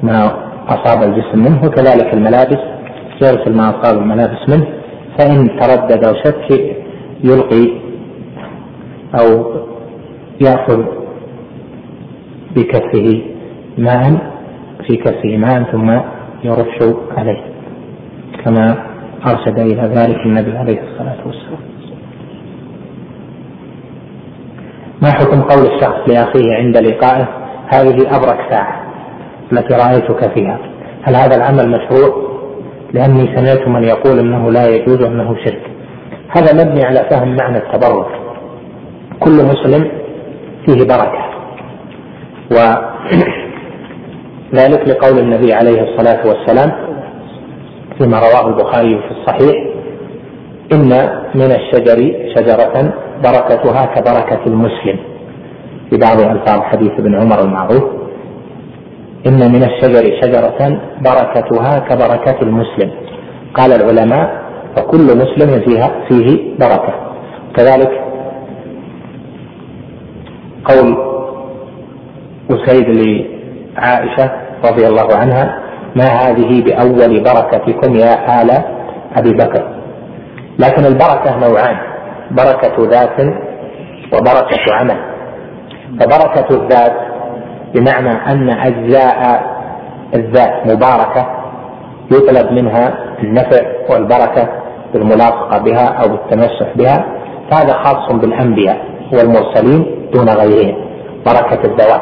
ما 0.04 0.32
أصاب 0.68 1.04
الجسم 1.04 1.40
منه 1.40 1.66
وكذلك 1.66 2.14
الملابس. 2.14 2.60
يغسل 3.22 3.54
ما 3.56 3.70
أصاب 3.70 3.98
الملابس 3.98 4.50
منه. 4.50 4.68
فإن 5.18 5.60
تردد 5.60 6.06
أو 6.06 6.14
شك 6.14 6.76
يلقي 7.24 7.68
أو 9.20 9.54
يأخذ 10.42 10.84
بكفه 12.56 13.22
ماء 13.78 14.32
في 14.88 14.96
كفه 14.96 15.38
ماء 15.38 15.64
ثم 15.72 15.90
يرش 16.44 16.96
عليه 17.18 17.42
كما 18.46 18.78
أرشد 19.28 19.60
إلى 19.60 19.82
ذلك 19.82 20.18
النبي 20.26 20.58
عليه 20.58 20.82
الصلاة 20.82 21.28
والسلام. 21.28 21.60
ما 25.02 25.12
حكم 25.12 25.42
قول 25.42 25.66
الشخص 25.76 26.10
لأخيه 26.10 26.56
عند 26.56 26.78
لقائه 26.78 27.28
هذه 27.68 28.16
أبرك 28.16 28.40
ساعة 28.50 28.82
التي 29.52 29.74
رأيتك 29.74 30.34
فيها؟ 30.34 30.60
هل 31.04 31.16
هذا 31.16 31.36
العمل 31.36 31.70
مشروع؟ 31.70 32.31
لأني 32.94 33.36
سمعت 33.36 33.68
من 33.68 33.84
يقول 33.84 34.20
أنه 34.20 34.52
لا 34.52 34.68
يجوز 34.68 35.02
أنه 35.04 35.36
شرك. 35.46 35.62
هذا 36.30 36.54
مبني 36.54 36.86
على 36.86 37.08
فهم 37.10 37.36
معنى 37.36 37.58
التبرك. 37.58 38.08
كل 39.20 39.32
مسلم 39.32 39.92
فيه 40.66 40.84
بركة. 40.84 41.26
وذلك 44.52 44.88
لقول 44.92 45.20
النبي 45.20 45.54
عليه 45.54 45.82
الصلاة 45.82 46.28
والسلام 46.28 46.72
فيما 47.98 48.20
رواه 48.20 48.48
البخاري 48.48 49.02
في 49.02 49.12
الصحيح 49.12 49.56
إن 50.74 50.90
من 51.36 51.52
الشجر 51.52 52.14
شجرة 52.36 52.94
بركتها 53.24 53.86
كبركة 53.86 54.46
المسلم. 54.48 55.00
في 55.90 55.98
بعض 55.98 56.20
ألفاظ 56.20 56.62
حديث 56.62 56.92
ابن 56.92 57.20
عمر 57.20 57.42
المعروف 57.42 58.01
إن 59.28 59.52
من 59.52 59.64
الشجر 59.64 60.22
شجرة 60.22 60.80
بركتها 61.02 61.80
كبركة 61.80 62.42
المسلم. 62.42 62.92
قال 63.54 63.72
العلماء 63.74 64.42
فكل 64.76 65.06
مسلم 65.18 65.62
فيها 65.66 65.92
فيه 66.10 66.58
بركة. 66.60 66.94
كذلك 67.56 67.92
قول 70.66 70.98
أسيد 72.52 72.88
لعائشة 72.90 74.32
رضي 74.66 74.88
الله 74.88 75.16
عنها 75.16 75.60
ما 75.96 76.06
هذه 76.06 76.64
بأول 76.64 77.24
بركتكم 77.24 77.96
يا 77.96 78.42
آل 78.42 78.52
أبي 79.16 79.32
بكر؟ 79.32 79.64
لكن 80.60 80.86
البركة 80.86 81.38
نوعان 81.48 81.78
بركة 82.32 82.90
ذات 82.90 83.20
وبركة 84.14 84.74
عمل. 84.74 84.98
فبركة 86.00 86.56
الذات 86.62 87.11
بمعنى 87.76 88.10
أن 88.10 88.50
أجزاء 88.50 89.52
الذات 90.16 90.68
مباركة 90.68 91.28
يطلب 92.12 92.52
منها 92.52 92.94
النفع 93.24 93.62
والبركة 93.90 94.50
بالملاصقة 94.94 95.58
بها 95.58 95.86
أو 95.88 96.10
بالتمسح 96.10 96.68
بها. 96.76 97.06
فهذا 97.52 97.74
خاص 97.74 98.12
بالأنبياء 98.12 98.78
والمرسلين 99.14 99.86
دون 100.14 100.30
غيرهم 100.30 100.76
بركة 101.26 101.66
الذوات 101.66 102.02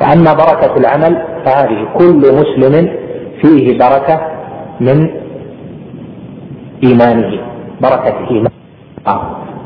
وأما 0.00 0.32
بركة 0.32 0.76
العمل 0.76 1.22
فهذه 1.44 1.88
كل 1.98 2.22
مسلم 2.34 2.88
فيه 3.42 3.78
بركة 3.78 4.20
من 4.80 5.10
إيمانه 6.84 7.40
بركة 7.80 8.28
إيمان 8.30 8.50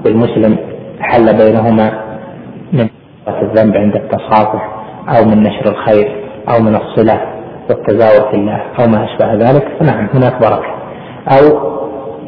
بالمسلم 0.04 0.56
حل 1.00 1.36
بينهما 1.36 1.92
من 2.72 2.88
الذنب 3.42 3.76
عند 3.76 3.96
التصافح. 3.96 4.79
أو 5.16 5.24
من 5.24 5.42
نشر 5.42 5.70
الخير 5.70 6.24
أو 6.48 6.62
من 6.62 6.76
الصلة 6.76 7.20
والتزاور 7.70 8.30
في 8.30 8.36
الله 8.36 8.62
أو 8.80 8.86
ما 8.86 9.04
أشبه 9.04 9.34
ذلك 9.34 9.68
فنعم 9.80 10.08
هناك 10.14 10.40
بركة. 10.40 10.74
أو 11.28 11.70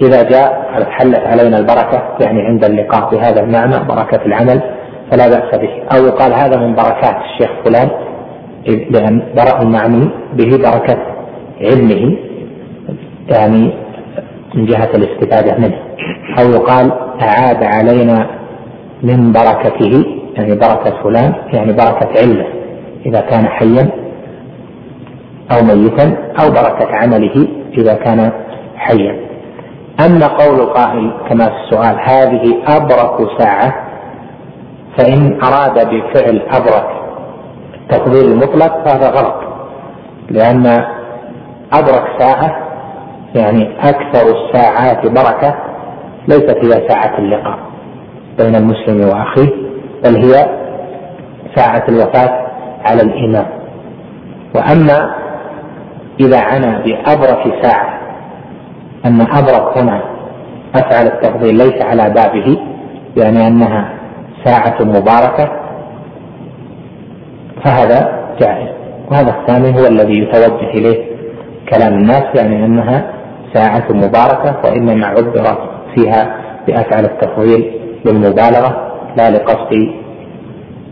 إذا 0.02 0.22
جاء 0.22 0.72
حلت 0.90 1.26
علينا 1.26 1.58
البركة 1.58 2.02
يعني 2.20 2.42
عند 2.42 2.64
اللقاء 2.64 3.10
بهذا 3.10 3.40
المعنى 3.40 3.84
بركة 3.88 4.26
العمل 4.26 4.62
فلا 5.10 5.28
بأس 5.28 5.60
به. 5.60 5.70
أو 5.96 6.06
يقال 6.06 6.34
هذا 6.34 6.56
من 6.56 6.74
بركات 6.74 7.16
الشيخ 7.16 7.50
فلان 7.64 7.88
لأن 8.90 9.22
برأ 9.36 9.62
المعني 9.62 10.10
به 10.32 10.56
بركة 10.56 10.98
علمه 11.60 12.16
يعني 13.28 13.72
من 14.54 14.66
جهة 14.66 14.90
الاستفادة 14.94 15.58
منه. 15.58 15.78
أو 16.38 16.50
يقال 16.50 16.92
أعاد 17.22 17.62
علينا 17.62 18.26
من 19.02 19.32
بركته 19.32 20.04
يعني 20.36 20.54
بركة 20.54 21.02
فلان 21.02 21.34
يعني 21.52 21.72
بركة 21.72 22.08
علمه 22.20 22.61
إذا 23.06 23.20
كان 23.20 23.46
حيا 23.46 23.90
أو 25.52 25.64
ميتا 25.64 26.16
أو 26.42 26.50
بركة 26.50 26.96
عمله 26.96 27.48
إذا 27.78 27.94
كان 27.94 28.32
حيا. 28.76 29.20
أما 30.06 30.26
قول 30.26 30.66
قائل 30.66 31.12
كما 31.28 31.44
في 31.44 31.54
السؤال 31.64 31.96
هذه 32.00 32.62
أبرك 32.66 33.38
ساعة 33.38 33.74
فإن 34.98 35.40
أراد 35.42 35.74
بفعل 35.88 36.42
أبرك 36.50 36.88
التفضيل 37.74 38.32
المطلق 38.32 38.84
فهذا 38.88 39.10
غلط 39.10 39.34
لأن 40.30 40.66
أبرك 41.72 42.04
ساعة 42.18 42.56
يعني 43.34 43.68
أكثر 43.88 44.36
الساعات 44.36 45.06
بركة 45.06 45.54
ليست 46.28 46.56
هي 46.64 46.88
ساعة 46.88 47.18
اللقاء 47.18 47.58
بين 48.38 48.54
المسلم 48.54 49.08
وأخيه 49.08 49.50
بل 50.04 50.16
هي 50.16 50.46
ساعة 51.56 51.84
الوفاة 51.88 52.41
على 52.84 53.02
الإيمان 53.02 53.46
وأما 54.54 55.14
إذا 56.20 56.40
عنى 56.40 56.82
بأبرك 56.82 57.62
ساعة 57.62 57.98
أن 59.04 59.20
أبرك 59.20 59.78
هنا 59.78 60.02
أفعل 60.74 61.06
التفضيل 61.06 61.54
ليس 61.54 61.82
على 61.82 62.10
بابه 62.10 62.58
يعني 63.16 63.46
أنها 63.46 63.92
ساعة 64.44 64.76
مباركة 64.82 65.50
فهذا 67.64 68.28
جائز. 68.40 68.68
وهذا 69.10 69.30
الثاني 69.40 69.80
هو 69.80 69.86
الذي 69.86 70.18
يتوجه 70.18 70.70
إليه 70.70 71.04
كلام 71.70 71.94
الناس 71.94 72.24
يعني 72.34 72.64
أنها 72.64 73.12
ساعة 73.54 73.84
مباركة 73.90 74.56
وإنما 74.64 75.06
عبر 75.06 75.58
فيها 75.94 76.36
بأفعل 76.66 77.04
التفضيل 77.04 77.72
للمبالغة 78.04 78.92
لا 79.16 79.30
لقصد 79.30 79.90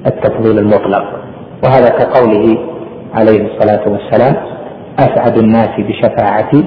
التفضيل 0.07 0.59
المطلق. 0.59 1.05
وهذا 1.65 1.89
كقوله 1.89 2.59
عليه 3.15 3.47
الصلاة 3.47 3.89
والسلام 3.89 4.37
أسعد 4.99 5.39
الناس 5.39 5.69
بشفاعتي 5.79 6.65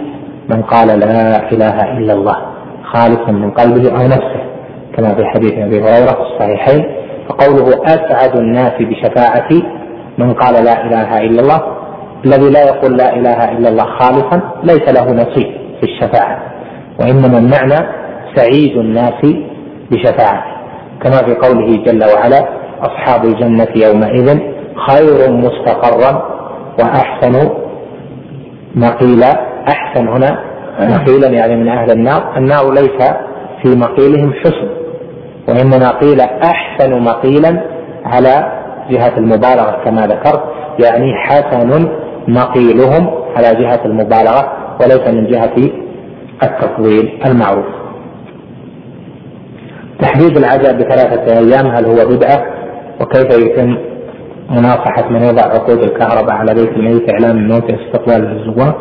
من 0.50 0.62
قال 0.62 0.88
لا 1.00 1.52
إله 1.52 1.98
إلا 1.98 2.14
الله 2.14 2.36
خالصا 2.84 3.32
من 3.32 3.52
قلبه 3.52 3.92
أو 3.92 4.08
نفسه 4.08 4.44
كما 4.98 5.16
في 5.16 5.26
حديث 5.26 5.54
أبي 5.54 5.82
هريرة 5.82 6.12
في 6.12 6.22
الصحيحين 6.22 6.86
فقوله 7.30 7.84
أسعد 7.86 8.36
الناس 8.36 8.74
بشفاعتي 8.80 9.64
من 10.18 10.34
قال 10.34 10.66
لا 10.66 10.86
إله 10.86 11.18
إلا 11.22 11.42
الله 11.42 11.62
الذي 12.26 12.50
لا 12.50 12.64
يقول 12.66 12.98
لا 12.98 13.16
إله 13.16 13.52
إلا 13.52 13.70
الله 13.70 13.84
خالصا 13.86 14.42
ليس 14.64 14.90
له 14.90 15.12
نصيب 15.12 15.48
في 15.82 15.84
الشفاعة 15.84 16.40
وإنما 17.00 17.38
المعنى 17.38 17.88
سعيد 18.36 18.78
الناس 18.78 19.26
بشفاعته 19.92 20.54
كما 21.04 21.18
في 21.18 21.36
قوله 21.36 21.84
جل 21.86 22.04
وعلا 22.14 22.48
أصحاب 22.82 23.26
الجنة 23.26 23.68
يومئذ 23.76 24.40
خير 24.90 25.32
مستقرا 25.32 26.24
وأحسن 26.80 27.50
مقيلا. 28.76 29.48
أحسن 29.68 30.08
هنا 30.08 30.40
مقيلا 30.80 31.28
يعني 31.28 31.56
من 31.56 31.68
أهل 31.68 31.92
النار. 31.92 32.38
النار 32.38 32.74
ليس 32.74 33.00
في 33.64 33.76
مقيلهم 33.76 34.34
حسن 34.34 34.70
وإنما 35.48 35.90
قيل 35.90 36.22
أحسن 36.22 37.02
مقيلا 37.04 37.62
على 38.06 38.52
جهة 38.90 39.18
المبالغة 39.18 39.82
كما 39.86 40.08
ذكرت 40.08 40.44
يعني 40.80 41.14
حسن 41.14 41.90
مقيلهم 42.28 43.10
على 43.36 43.56
جهة 43.62 43.80
المبالغة 43.86 44.54
وليس 44.82 45.08
من 45.08 45.28
جهة 45.28 45.70
التفضيل 46.44 47.20
المعروف. 47.26 47.66
تحديد 50.00 50.38
العزاء 50.38 50.74
بثلاثة 50.74 51.40
أيام 51.40 51.68
هل 51.68 51.86
هو 51.86 52.10
بدعة؟ 52.10 52.46
وكيف 53.02 53.38
يتم 53.38 53.78
مناصحة 54.50 55.10
من 55.10 55.24
يضع 55.24 55.42
عقود 55.42 55.84
الكهرباء 55.84 56.36
على 56.36 56.54
بيت 56.54 56.70
الميت 56.70 57.12
إعلام 57.12 57.38
الموت 57.38 57.72
استقبال 57.72 58.40
الزوار 58.40 58.76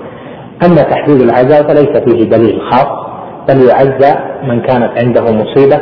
أما 0.66 0.82
تحديد 0.82 1.20
العزاء 1.20 1.62
فليس 1.62 2.04
فيه 2.04 2.30
دليل 2.30 2.60
خاص 2.70 3.02
بل 3.48 3.68
يعزى 3.68 4.18
من 4.42 4.60
كانت 4.60 4.90
عنده 4.98 5.22
مصيبة 5.22 5.80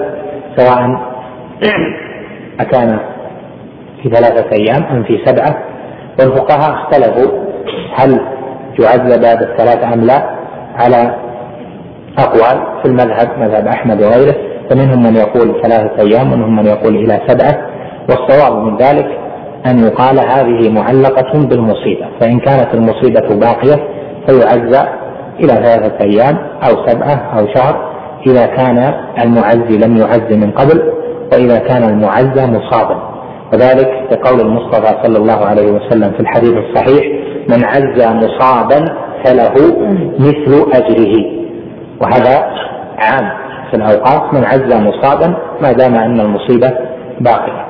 سواء 0.56 1.00
أكان 2.60 2.98
في 4.02 4.10
ثلاثة 4.10 4.50
أيام 4.52 4.82
أم 4.82 5.02
في 5.02 5.18
سبعة. 5.24 5.64
والفقهاء 6.20 6.74
اختلفوا 6.74 7.38
هل 7.94 8.20
يعزى 8.80 9.20
بعد 9.22 9.42
الثلاثة 9.42 9.94
أم 9.94 10.00
لا 10.00 10.22
على 10.76 11.14
أقوال 12.18 12.82
في 12.82 12.88
المذهب 12.88 13.28
مذهب 13.38 13.66
أحمد 13.66 14.02
وغيره. 14.02 14.34
فمنهم 14.70 15.02
من 15.02 15.16
يقول 15.16 15.62
ثلاثة 15.62 16.02
أيام 16.02 16.32
ومنهم 16.32 16.56
من 16.56 16.66
يقول 16.66 16.96
إلى 16.96 17.20
سبعة. 17.26 17.70
والصواب 18.08 18.62
من 18.62 18.76
ذلك 18.76 19.29
أن 19.66 19.78
يقال 19.78 20.20
هذه 20.20 20.70
معلقة 20.70 21.32
بالمصيبة 21.46 22.06
فإن 22.20 22.38
كانت 22.40 22.74
المصيبة 22.74 23.34
باقية 23.34 23.84
فيعزى 24.26 24.88
إلى 25.40 25.48
ثلاثة 25.52 26.00
أيام 26.04 26.38
أو 26.62 26.86
سبعة 26.86 27.38
أو 27.38 27.46
شهر 27.54 27.90
إذا 28.26 28.46
كان 28.46 28.94
المعزي 29.24 29.78
لم 29.78 29.96
يعز 29.96 30.32
من 30.32 30.50
قبل 30.50 30.92
وإذا 31.32 31.58
كان 31.58 31.82
المعزى 31.82 32.46
مصابا. 32.46 33.10
وذلك 33.52 33.90
كقول 34.10 34.40
المصطفى 34.40 35.02
صلى 35.02 35.18
الله 35.18 35.46
عليه 35.46 35.72
وسلم 35.72 36.12
في 36.12 36.20
الحديث 36.20 36.52
الصحيح 36.52 37.04
من 37.48 37.64
عزى 37.64 38.08
مصابا 38.14 38.84
فله 39.24 39.54
مثل 40.18 40.66
أجره. 40.72 41.24
وهذا 42.00 42.46
عام 42.98 43.30
في 43.70 43.76
الأوقات 43.76 44.34
من 44.34 44.44
عزى 44.44 44.76
مصابا 44.80 45.34
ما 45.62 45.72
دام 45.72 45.94
أن 45.94 46.20
المصيبة 46.20 46.72
باقية. 47.20 47.66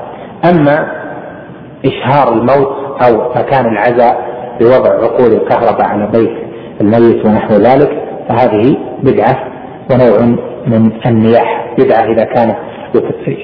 أما 0.50 0.99
إشهار 1.84 2.32
الموت 2.32 3.02
أو 3.02 3.30
مكان 3.36 3.66
العزاء 3.66 4.30
بوضع 4.60 4.90
عقول 4.90 5.32
الكهرباء 5.32 5.86
على 5.86 6.06
بيت 6.06 6.36
الميت 6.80 7.26
ونحو 7.26 7.54
ذلك 7.54 7.90
فهذه 8.28 8.76
بدعة 9.02 9.36
ونوع 9.90 10.20
من 10.66 10.92
النياح 11.06 11.74
بدعة 11.78 12.04
إذا 12.04 12.24
كانت 12.24 12.56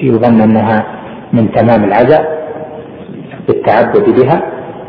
يظن 0.01 0.41
أنها 0.41 0.85
من 1.33 1.51
تمام 1.51 1.83
العزاء 1.83 2.37
بالتعبد 3.47 4.21
بها 4.21 4.41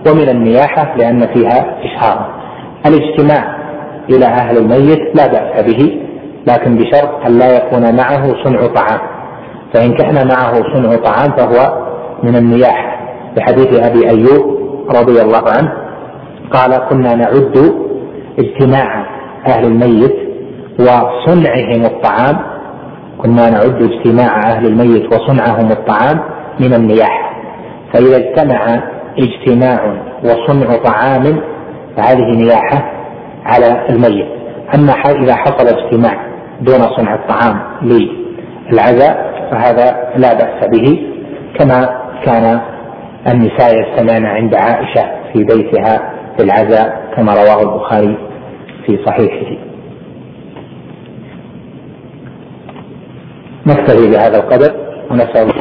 ومن 0.06 0.28
النياحة 0.28 0.96
لأن 0.96 1.26
فيها 1.26 1.76
إشهار. 1.84 2.26
الاجتماع 2.86 3.58
إلى 4.10 4.26
أهل 4.26 4.58
الميت 4.58 5.16
لا 5.16 5.26
بأس 5.26 5.64
به 5.64 6.00
لكن 6.46 6.76
بشرط 6.76 7.26
أن 7.26 7.38
لا 7.38 7.56
يكون 7.56 7.96
معه 7.96 8.44
صنع 8.44 8.66
طعام. 8.66 9.00
فإن 9.74 9.92
كان 9.92 10.28
معه 10.28 10.54
صنع 10.74 10.96
طعام 10.96 11.30
فهو 11.36 11.88
من 12.22 12.36
النياحة 12.36 12.97
بحديث 13.38 13.86
أبي 13.86 14.08
أيوب 14.10 14.58
رضي 14.90 15.22
الله 15.22 15.42
عنه 15.48 15.72
قال 16.52 16.88
كنا 16.90 17.14
نعد 17.14 17.74
اجتماع 18.38 19.06
أهل 19.46 19.64
الميت 19.64 20.16
وصنعهم 20.80 21.84
الطعام. 21.84 22.36
كنا 23.18 23.50
نعد 23.50 23.82
اجتماع 23.82 24.50
أهل 24.50 24.66
الميت 24.66 25.12
وصنعهم 25.12 25.70
الطعام 25.70 26.20
من 26.60 26.74
النياحة 26.74 27.30
فإذا 27.92 28.16
اجتمع 28.16 28.82
اجتماع 29.18 29.78
وصنع 30.24 30.76
طعام 30.76 31.40
فهذه 31.96 32.36
نياحة 32.36 32.92
على 33.46 33.86
الميت. 33.90 34.28
أما 34.74 34.92
إذا 34.92 35.34
حصل 35.34 35.66
اجتماع 35.66 36.26
دون 36.60 36.82
صنع 36.96 37.14
الطعام 37.14 37.60
للعزاء 37.82 39.28
فهذا 39.50 39.96
لا 40.16 40.34
بأس 40.34 40.68
به 40.72 41.06
كما 41.58 41.88
كان 42.24 42.60
النساء 43.28 43.74
يجتمعن 43.78 44.26
عند 44.26 44.54
عائشة 44.54 45.02
في 45.32 45.44
بيتها 45.44 46.12
في 46.36 46.44
العزاء 46.44 47.12
كما 47.16 47.32
رواه 47.34 47.62
البخاري 47.62 48.16
في 48.86 48.98
صحيحه. 49.06 49.56
نكتفي 53.66 54.10
بهذا 54.10 54.36
القدر 54.36 54.72
ونسأل 55.10 55.52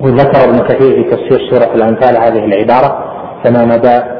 وذكر 0.00 0.44
ابن 0.44 0.58
كثير 0.58 0.94
في 0.94 1.10
تفسير 1.10 1.50
سورة 1.50 1.74
الأنفال 1.74 2.16
هذه 2.16 2.44
العبارة 2.44 3.04
فما 3.44 3.64
مدى 3.64 4.15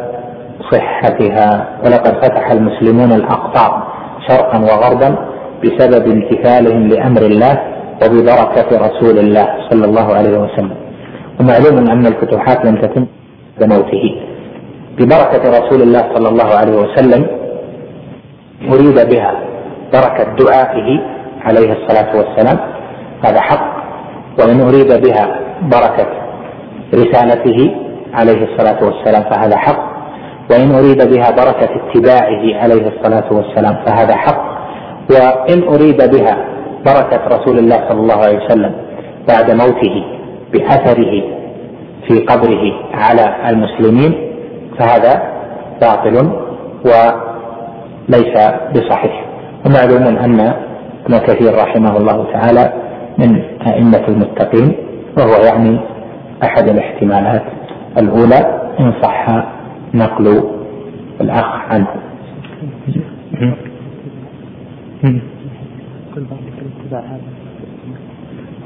صحتها 0.70 1.68
ولقد 1.84 2.24
فتح 2.24 2.50
المسلمون 2.50 3.12
الأقطار 3.12 3.86
شرقا 4.28 4.58
وغربا 4.58 5.16
بسبب 5.64 6.08
امتثالهم 6.12 6.88
لأمر 6.88 7.22
الله 7.22 7.62
وببركة 8.02 8.68
رسول 8.86 9.18
الله 9.18 9.48
صلى 9.70 9.84
الله 9.84 10.14
عليه 10.14 10.38
وسلم. 10.38 10.76
ومعلوم 11.40 11.90
أن 11.90 12.06
الفتوحات 12.06 12.66
لم 12.66 12.76
تتم 12.76 13.06
بموته 13.60 14.20
ببركة 14.98 15.58
رسول 15.58 15.82
الله 15.82 16.02
صلى 16.14 16.28
الله 16.28 16.54
عليه 16.54 16.76
وسلم 16.76 17.26
أريد 18.72 19.08
بها 19.10 19.34
بركة 19.92 20.36
دعائه 20.44 21.00
عليه 21.40 21.72
الصلاة 21.72 22.16
والسلام. 22.16 22.58
هذا 23.24 23.40
حق. 23.40 23.76
وإن 24.38 24.60
أريد 24.60 25.06
بها 25.06 25.40
بركة 25.62 26.06
رسالته 26.94 27.76
عليه 28.14 28.44
الصلاة 28.48 28.84
والسلام 28.84 29.22
فهذا 29.30 29.56
حق. 29.56 29.95
وإن 30.50 30.74
أريد 30.74 31.10
بها 31.14 31.30
بركة 31.30 31.68
اتباعه 31.76 32.62
عليه 32.62 32.88
الصلاة 32.88 33.32
والسلام 33.32 33.76
فهذا 33.86 34.16
حق 34.16 34.44
وإن 35.10 35.62
أريد 35.62 35.96
بها 36.16 36.36
بركة 36.86 37.26
رسول 37.38 37.58
الله 37.58 37.76
صلى 37.88 38.00
الله 38.00 38.14
عليه 38.16 38.44
وسلم 38.44 38.72
بعد 39.28 39.50
موته 39.50 40.04
بأثره 40.52 41.22
في 42.08 42.18
قبره 42.20 42.72
على 42.94 43.36
المسلمين 43.48 44.14
فهذا 44.78 45.22
باطل 45.82 46.30
وليس 46.84 48.36
بصحيح. 48.76 49.24
ومعلوم 49.66 50.02
أن 50.16 50.40
ابن 51.06 51.18
كثير 51.18 51.54
رحمه 51.54 51.96
الله 51.96 52.26
تعالى 52.32 52.72
من 53.18 53.42
أئمة 53.66 54.02
المتقين 54.08 54.76
وهو 55.18 55.44
يعني 55.44 55.80
أحد 56.44 56.68
الاحتمالات 56.68 57.42
الأولى 57.98 58.60
إن 58.80 58.92
صح 59.02 59.26
نقل 59.96 60.42
الأخ 61.20 61.44
عنه. 61.70 61.86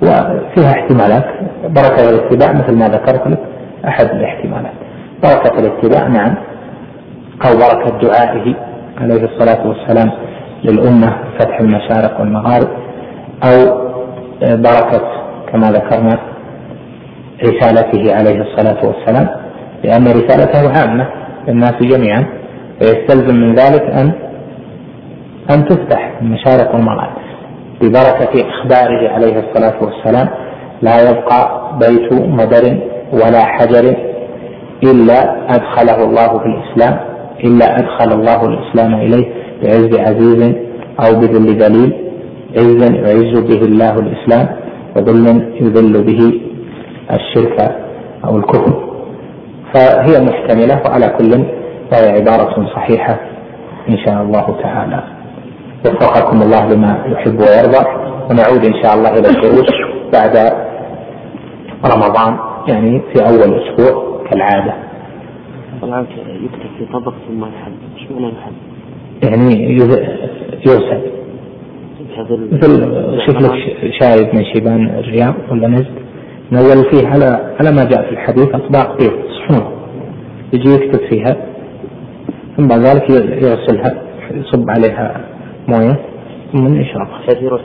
وفيها 0.03 0.70
احتمالات. 0.70 1.24
بركة 1.64 2.11
الاتباع 2.11 2.53
مثل 2.53 2.78
ما 2.78 2.89
ذكرت 2.89 3.26
لك 3.26 3.39
أحد 3.89 4.07
الاحتمالات. 4.11 4.72
بركة 5.22 5.59
الاتباع 5.59 6.09
نعم. 6.09 6.35
أو 7.47 7.57
بركة 7.57 7.99
دعائه 7.99 8.55
عليه 9.01 9.24
الصلاة 9.24 9.66
والسلام 9.68 10.11
للأمة 10.64 11.16
فتح 11.39 11.61
المشارق 11.61 12.20
والمغارب. 12.20 12.68
أو 13.45 13.81
بركة 14.43 15.03
كما 15.53 15.70
ذكرنا 15.70 16.18
رسالته 17.45 18.14
عليه 18.14 18.41
الصلاة 18.41 18.87
والسلام 18.87 19.28
لأن 19.85 20.05
رسالته 20.05 20.81
عامة. 20.81 21.20
للناس 21.49 21.74
جميعا 21.82 22.24
ويستلزم 22.82 23.34
من 23.36 23.55
ذلك 23.55 23.82
أن 23.82 24.12
أن 25.51 25.64
تفتح 25.64 26.18
المشارق 26.22 26.74
والمغارب 26.74 27.16
ببركة 27.80 28.49
إخباره 28.49 29.09
عليه 29.09 29.38
الصلاة 29.45 29.74
والسلام 29.84 30.28
لا 30.82 31.11
يبقى 31.11 31.70
بيت 31.80 32.12
مدر 32.12 32.78
ولا 33.12 33.45
حجر 33.45 33.97
إلا 34.82 35.47
أدخله 35.55 36.05
الله 36.05 36.38
في 36.38 36.47
الإسلام 36.47 37.01
إلا 37.45 37.78
أدخل 37.78 38.12
الله 38.20 38.45
الإسلام 38.49 38.95
إليه 38.95 39.26
بعز 39.62 39.95
عزيز 39.99 40.55
أو 41.01 41.20
بذل 41.20 41.59
دليل 41.59 41.93
عزا 42.57 42.86
يعز 42.97 43.38
به 43.38 43.62
الله 43.64 43.99
الإسلام 43.99 44.47
وذلا 44.97 45.30
يذل 45.61 46.05
به 46.05 46.41
الشرك 47.12 47.76
أو 48.24 48.36
الكفر. 48.36 48.89
فهي 49.75 50.25
محتملة 50.25 50.83
وعلى 50.85 51.09
كل 51.18 51.45
فهي 51.91 52.11
عبارة 52.11 52.66
صحيحة 52.75 53.21
إن 53.89 53.99
شاء 53.99 54.23
الله 54.23 54.57
تعالى. 54.62 55.03
وفقكم 55.87 56.43
الله 56.43 56.73
لما 56.73 57.05
يحب 57.07 57.41
ويرضى. 57.41 57.87
ونعود 58.31 58.64
إن 58.64 58.83
شاء 58.83 58.95
الله 58.95 59.11
إلى 59.11 59.29
الدروس 59.29 59.71
بعد 60.12 60.53
رمضان 61.95 62.37
يعني 62.68 63.03
في 63.12 63.23
أول 63.23 63.61
أسبوع 63.61 64.23
كالعادة. 64.31 64.75
طبعا 65.83 66.07
يكتب 66.27 66.71
في 66.79 66.85
طبق 66.93 67.14
ثم 67.29 67.45
يحل 67.45 67.73
إيش 67.97 68.11
معنى 68.11 68.27
يحل؟ 68.27 68.53
يعني 69.23 69.75
يرسل. 70.66 71.01
مثل 72.53 72.71
شوف 73.27 73.37
لك 73.37 73.53
شاهد 74.01 74.35
من 74.35 74.45
شيبان 74.45 74.87
الرياض 74.99 75.35
ولا 75.51 75.68
نزل؟ 75.68 75.87
نزل 76.53 76.90
فيه 76.90 77.09
على 77.09 77.55
على 77.61 77.70
ما 77.72 77.84
جاء 77.84 78.03
في 78.03 78.11
الحديث 78.11 78.48
أطباق 78.55 78.98
بيض 78.98 79.12
صحون 79.38 79.72
يجي 80.53 80.70
يكتب 80.74 81.01
فيها 81.11 81.36
ثم 82.57 82.68
بعد 82.68 82.80
ذلك 82.80 83.11
يغسلها 83.42 84.03
يصب 84.34 84.70
عليها 84.70 85.20
موية 85.68 85.96
ثم 86.53 86.80
يشربها. 86.80 87.20
يروح 87.42 87.61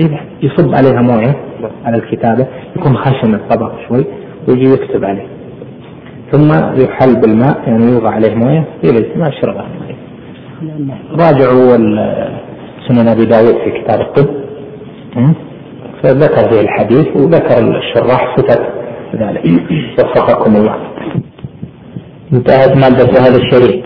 إيه 0.00 0.20
يصب 0.42 0.74
عليها 0.74 1.02
موية 1.02 1.36
على 1.84 1.96
الكتابة 1.96 2.46
يكون 2.76 2.96
خشن 2.96 3.34
الطبق 3.34 3.72
شوي 3.88 4.04
ويجي 4.48 4.72
يكتب 4.72 5.04
عليه. 5.04 5.26
ثم 6.32 6.48
يحل 6.82 7.20
بالماء 7.20 7.62
يعني 7.66 7.84
يوضع 7.92 8.10
عليه 8.10 8.34
موية 8.34 8.64
يجلس 8.84 9.16
ما 9.16 9.28
يشربها 9.28 9.66
راجعوا 11.10 11.76
سنن 12.88 13.08
أبي 13.08 13.24
داود 13.24 13.54
في 13.64 13.70
كتاب 13.70 14.00
الطب. 14.00 14.26
فذكر 16.02 16.48
فيه 16.50 16.60
الحديث 16.60 17.16
وذكر 17.16 17.58
الشراح 17.58 18.36
صفة 18.36 18.66
ذلك. 19.14 19.44
وفقكم 19.98 20.56
الله. 20.56 20.76
انتهت 22.32 22.76
مادة 22.76 23.20
هذا 23.20 23.36
الشريط 23.36 23.84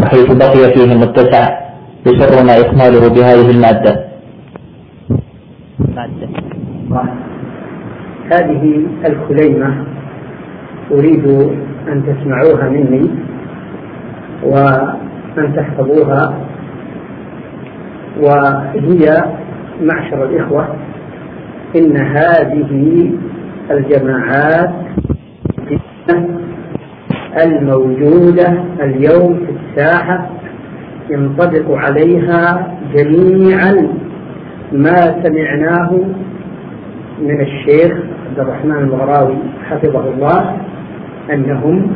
وحيث 0.00 0.32
بقي 0.32 0.74
فيه 0.74 0.94
متسع 0.94 1.58
يسرنا 2.06 2.60
إكماله 2.60 3.08
بهذه 3.14 3.50
المادة. 3.50 4.06
مادة. 5.96 6.28
هذه 8.32 8.86
الكليمة 9.06 9.84
أريد 10.92 11.26
أن 11.88 12.02
تسمعوها 12.06 12.68
مني 12.68 13.10
وأن 14.42 15.56
تحفظوها 15.56 16.34
وهي 18.20 19.24
معشر 19.82 20.24
الإخوة. 20.24 20.68
إن 21.74 21.96
هذه 21.96 23.10
الجماعات 23.70 24.70
الموجودة 27.44 28.64
اليوم 28.80 29.34
في 29.46 29.52
الساحة 29.52 30.30
ينطبق 31.10 31.70
عليها 31.70 32.72
جميعا 32.94 33.88
ما 34.72 35.22
سمعناه 35.22 35.90
من 37.22 37.40
الشيخ 37.40 37.92
عبد 38.28 38.38
الرحمن 38.38 38.78
الغراوي 38.78 39.36
حفظه 39.70 40.10
الله 40.14 40.56
أنهم 41.32 41.92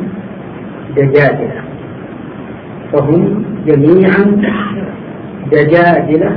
دجاجلة. 0.97 1.63
فهم 2.93 3.45
جميعا 3.67 4.43
دجاجلة 5.53 6.37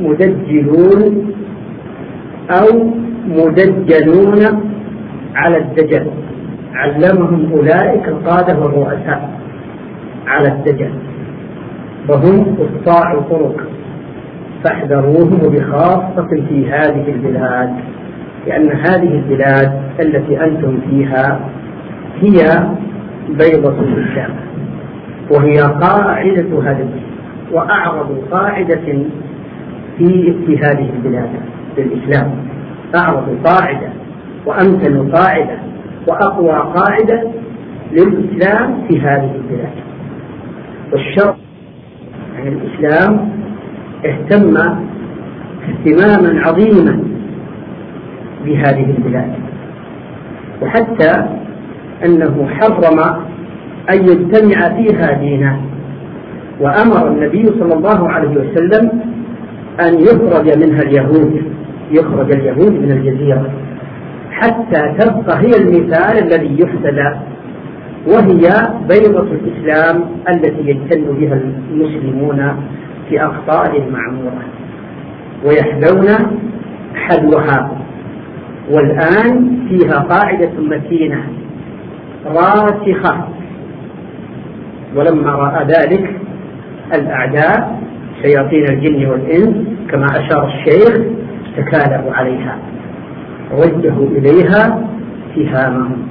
مدجلون 0.00 1.29
أو 2.50 2.90
مدجلون 3.26 4.70
على 5.34 5.56
الدجل. 5.56 6.06
علمهم 6.74 7.52
أولئك 7.52 8.08
القادة 8.08 8.58
والرؤساء 8.58 9.30
على 10.26 10.48
الدجل. 10.48 10.90
فهم 12.08 12.56
قطاع 12.58 13.14
طرق 13.30 13.60
فاحذروهم 14.64 15.38
بخاصة 15.38 16.28
في 16.48 16.70
هذه 16.70 17.04
البلاد 17.08 17.70
لأن 18.46 18.68
هذه 18.70 19.14
البلاد 19.14 19.80
التي 20.00 20.44
أنتم 20.44 20.78
فيها 20.90 21.40
هي 22.20 22.38
بيضة 23.28 23.80
الإسلام. 23.80 24.30
وهي 25.30 25.56
قاعدة 25.58 26.62
هذا 26.62 26.88
وأعرض 27.52 28.24
قاعدة 28.30 28.80
في 29.98 30.34
في 30.46 30.58
هذه 30.58 30.90
البلاد. 30.96 31.28
للإسلام. 31.78 32.30
أعرض 32.96 33.38
قاعدة 33.44 33.88
وأمثل 34.46 35.12
قاعدة 35.12 35.58
وأقوى 36.08 36.72
قاعدة 36.74 37.22
للإسلام 37.92 38.74
في 38.88 39.00
هذه 39.00 39.30
البلاد. 39.34 39.72
والشرع 40.92 41.34
يعني 42.36 42.48
الإسلام 42.48 43.30
اهتم 44.06 44.56
اهتماما 45.68 46.40
عظيما 46.46 47.02
بهذه 48.44 48.94
البلاد. 48.98 49.32
وحتى 50.62 51.26
أنه 52.04 52.48
حرم 52.60 52.98
أن 53.90 54.04
يجتمع 54.04 54.68
فيها 54.68 55.12
دينان 55.12 55.60
وأمر 56.60 57.08
النبي 57.08 57.46
صلى 57.46 57.74
الله 57.74 58.08
عليه 58.10 58.28
وسلم 58.28 59.00
أن 59.80 60.00
يخرج 60.00 60.58
منها 60.58 60.82
اليهود 60.82 61.42
يخرج 61.90 62.32
اليهود 62.32 62.72
من 62.72 62.90
الجزيرة 62.90 63.50
حتى 64.30 64.94
تبقى 64.98 65.38
هي 65.38 65.56
المثال 65.56 66.18
الذي 66.18 66.60
يحتذى 66.60 67.20
وهي 68.06 68.48
بيضة 68.88 69.26
الإسلام 69.32 70.04
التي 70.28 70.60
يجتن 70.70 71.04
بها 71.20 71.40
المسلمون 71.70 72.56
في 73.08 73.22
أقطار 73.22 73.76
المعمورة 73.76 74.42
ويحذون 75.44 76.06
حذوها 76.94 77.70
والآن 78.70 79.58
فيها 79.68 79.98
قاعدة 79.98 80.50
متينة 80.58 81.24
راسخة 82.26 83.28
ولما 84.96 85.30
رأى 85.30 85.64
ذلك 85.64 86.16
الأعداء 86.94 87.79
شياطين 88.22 88.64
الجن 88.64 89.06
والإنس 89.06 89.54
كما 89.90 90.06
أشار 90.06 90.46
الشيخ 90.46 91.00
تكالبوا 91.56 92.12
عليها 92.12 92.58
ووجهوا 93.52 94.06
إليها 94.06 94.88
سهامهم 95.36 96.02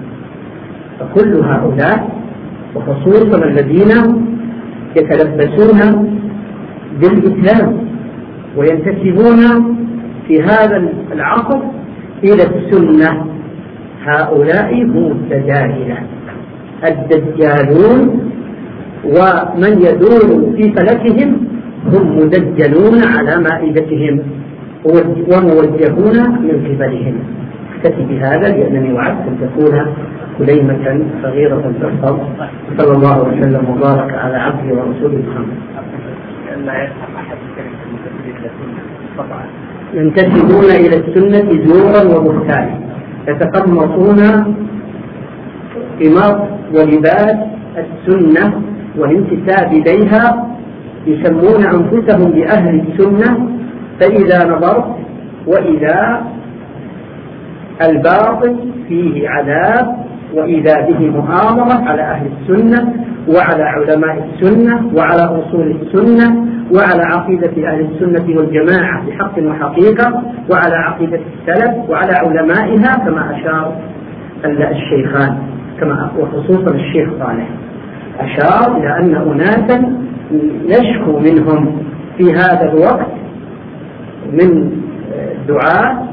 فكل 0.99 1.35
هؤلاء 1.35 2.09
وخصوصا 2.75 3.45
الذين 3.45 3.91
يتلبسون 4.95 5.79
بالإسلام 7.01 7.77
وينتسبون 8.57 9.39
في 10.27 10.41
هذا 10.41 10.89
العصر 11.11 11.59
إلى 12.23 12.43
السنة 12.43 13.25
هؤلاء 14.05 14.73
هم 14.83 15.11
الدجاجلة 15.11 15.97
الدجالون 16.87 18.19
ومن 19.05 19.81
يدور 19.81 20.53
في 20.57 20.73
فلكهم 20.73 21.48
هم 21.85 22.17
مدجلون 22.17 23.03
على 23.03 23.33
مائدتهم 23.37 24.19
وموجهون 25.31 26.17
من 26.45 26.55
قبلهم. 26.67 27.15
اكتفي 27.75 28.03
بهذا 28.09 28.47
لأنني 28.57 28.93
وعدت 28.93 29.23
أن 29.27 29.35
تكون 29.41 29.75
كليمة 30.37 30.85
صغيرة 31.23 31.73
تحفظ. 31.81 32.17
صلى 32.77 32.93
الله 32.97 33.23
وسلم 33.23 33.63
وبارك 33.69 34.13
على 34.13 34.37
عبده 34.37 34.75
ورسوله 34.75 35.19
محمد. 35.29 35.59
ينتسبون 39.93 40.69
إلى 40.83 40.95
السنة 41.01 41.47
زورا 41.65 42.01
وبهتانا 42.17 42.75
يتقمصون 43.27 44.19
إماط 46.07 46.39
ولباس 46.75 47.37
السنة 47.77 48.61
والانتساب 48.97 49.73
إليها 49.73 50.47
يسمون 51.07 51.65
أنفسهم 51.65 52.31
بأهل 52.31 52.81
السنة 52.87 53.49
فإذا 53.99 54.49
نظرت 54.49 54.95
وإذا 55.47 56.21
الباطل 57.81 58.55
فيه 58.87 59.29
عذاب 59.29 60.05
وإذا 60.33 60.81
به 60.81 60.99
مؤامرة 60.99 61.89
على 61.89 62.01
أهل 62.01 62.27
السنة 62.41 62.93
وعلى 63.27 63.63
علماء 63.63 64.29
السنة 64.33 64.91
وعلى 64.95 65.21
أصول 65.21 65.75
السنة 65.81 66.45
وعلى 66.71 67.03
عقيدة 67.03 67.67
أهل 67.67 67.87
السنة 67.91 68.37
والجماعة 68.37 69.05
بحق 69.07 69.33
وحقيقة 69.39 70.23
وعلى 70.51 70.75
عقيدة 70.75 71.19
السلف 71.39 71.89
وعلى 71.89 72.13
علمائها 72.13 72.97
كما 72.97 73.35
أشار 73.35 73.75
الشيخان 74.45 75.37
كما 75.79 76.11
وخصوصا 76.19 76.75
الشيخ 76.75 77.09
صالح. 77.19 77.47
أشار 78.19 78.77
إلى 78.77 78.97
أن 78.99 79.15
أناسا 79.15 80.08
نشكو 80.67 81.19
منهم 81.19 81.83
في 82.17 82.33
هذا 82.33 82.71
الوقت 82.71 83.11
من 84.33 84.71
دعاة 85.47 86.07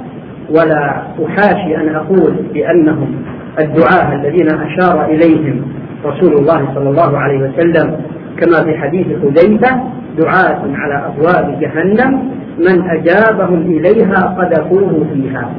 ولا 0.51 1.03
أحاشي 1.27 1.77
أن 1.77 1.95
أقول 1.95 2.35
بأنهم 2.55 3.15
الدعاة 3.59 4.15
الذين 4.15 4.49
أشار 4.49 5.05
إليهم 5.05 5.63
رسول 6.05 6.33
الله 6.33 6.75
صلى 6.75 6.91
الله 6.91 7.19
عليه 7.19 7.39
وسلم 7.39 7.97
كما 8.41 8.65
في 8.65 8.79
حديث 8.79 9.07
حذيفة 9.07 9.83
دعاة 10.19 10.63
على 10.75 11.07
أبواب 11.07 11.61
جهنم 11.61 12.31
من 12.59 12.91
أجابهم 12.91 13.63
إليها 13.63 14.37
قذفوه 14.39 15.07
فيها. 15.15 15.51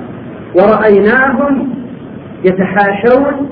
ورأيناهم 0.56 1.70
يتحاشون 2.46 3.50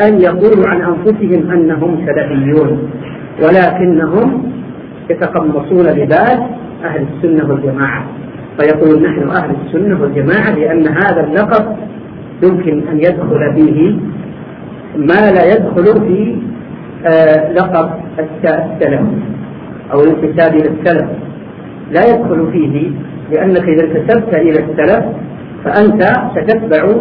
أن 0.00 0.20
يقولوا 0.20 0.68
عن 0.68 0.82
أنفسهم 0.82 1.50
أنهم 1.50 2.06
سلفيون. 2.06 2.90
ولكنهم 3.42 4.52
يتقمصون 5.10 5.86
لباس 5.86 6.38
أهل 6.84 7.06
السنة 7.14 7.50
والجماعة. 7.50 8.04
فيقول 8.58 9.02
نحن 9.02 9.28
أهل 9.28 9.50
السنة 9.66 10.02
والجماعة 10.02 10.50
لأن 10.50 10.86
هذا 10.88 11.20
اللقب 11.26 11.76
يمكن 12.42 12.88
أن 12.88 12.98
يدخل 12.98 13.52
فيه 13.54 13.94
ما 14.96 15.32
لا 15.32 15.44
يدخل 15.44 15.84
في 16.00 16.36
آه 17.06 17.52
لقب 17.52 17.90
السلف 18.18 19.00
أو 19.92 20.00
الانتساب 20.00 20.54
إلى 20.54 20.68
السلف. 20.68 21.08
لا 21.92 22.00
يدخل 22.10 22.48
فيه 22.52 22.90
لأنك 23.32 23.68
إذا 23.68 23.84
انتسبت 23.84 24.34
إلى 24.34 24.50
السلف 24.64 25.04
فأنت 25.64 26.02
ستتبع 26.36 26.94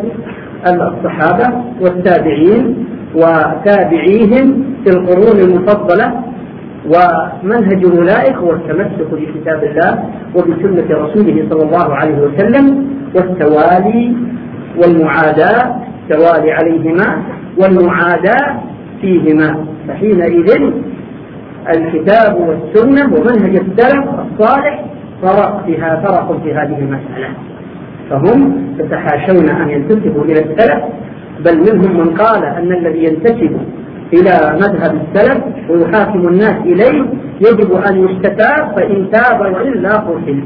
الصحابة 0.67 1.63
والتابعين 1.81 2.85
وتابعيهم 3.15 4.63
في 4.83 4.89
القرون 4.89 5.39
المفضلة 5.39 6.13
ومنهج 6.85 7.85
أولئك 7.85 8.35
هو 8.35 8.51
التمسك 8.51 9.07
بكتاب 9.11 9.63
الله 9.63 10.03
وبسنة 10.35 10.97
رسوله 11.05 11.47
صلى 11.49 11.63
الله 11.63 11.95
عليه 11.95 12.17
وسلم 12.17 12.87
والتوالي 13.15 14.15
والمعاداة 14.77 15.75
توالي 16.09 16.51
عليهما 16.51 17.23
والمعاداة 17.57 18.61
فيهما. 19.01 19.65
فحينئذ 19.87 20.71
الكتاب 21.75 22.35
والسنة 22.47 23.13
ومنهج 23.13 23.55
السلف 23.55 24.05
الصالح 24.25 24.85
فرق 25.21 25.65
فيها 25.65 26.01
فرق 26.05 26.41
في 26.43 26.53
هذه 26.53 26.79
المسألة. 26.79 27.29
فهم 28.09 28.67
يتحاشون 28.79 29.49
أن 29.49 29.69
ينتسبوا 29.69 30.23
إلى 30.23 30.39
السلف 30.39 30.83
بل 31.45 31.57
منهم 31.59 31.97
من 31.97 32.09
قال 32.17 32.43
أن 32.45 32.71
الذي 32.71 33.03
ينتسب 33.03 33.57
إلى 34.13 34.53
مذهب 34.53 35.01
السلف 35.01 35.43
ويحاكم 35.69 36.27
الناس 36.27 36.57
إليه 36.65 37.05
يجب 37.41 37.73
أن 37.73 38.07
يستتاب 38.07 38.75
فإن 38.75 39.07
تاب 39.11 39.41
وإلا 39.41 39.97
قتل. 39.97 40.43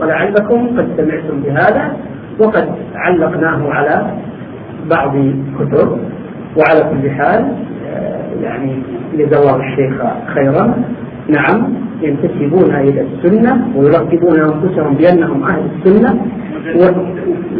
ولعلكم 0.00 0.66
قد 0.66 0.88
سمعتم 0.96 1.40
بهذا 1.40 1.96
وقد 2.38 2.68
علقناه 2.94 3.72
على 3.72 4.06
بعض 4.90 5.16
الكتب 5.16 5.98
وعلى 6.56 6.80
كل 6.90 7.10
حال 7.10 7.52
يعني 8.42 8.82
لزوار 9.14 9.60
الشيخ 9.60 10.02
خيرا. 10.34 10.74
نعم. 11.28 11.74
ينتسبون 12.04 12.74
إلى 12.74 13.06
السنة 13.06 13.68
ويلقبون 13.76 14.40
أنفسهم 14.40 14.94
بأنهم 14.94 15.42
أهل 15.42 15.62
السنة 15.76 16.20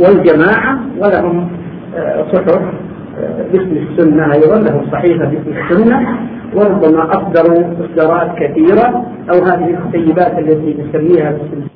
والجماعة 0.01 0.79
ولهم 0.99 1.49
آه، 1.97 2.25
صحف 2.33 2.63
آه، 3.21 3.45
باسم 3.53 3.77
السنة 3.91 4.33
أيضا 4.33 4.59
لهم 4.59 4.91
صحيفة 4.93 5.25
باسم 5.25 5.53
السنة 5.59 6.19
وربما 6.55 7.11
أصدروا 7.11 7.65
إصدارات 7.81 8.39
كثيرة 8.39 9.05
أو 9.31 9.45
هذه 9.45 9.77
الكتيبات 9.79 10.39
التي 10.39 10.77
نسميها 10.83 11.31
باسم 11.31 11.67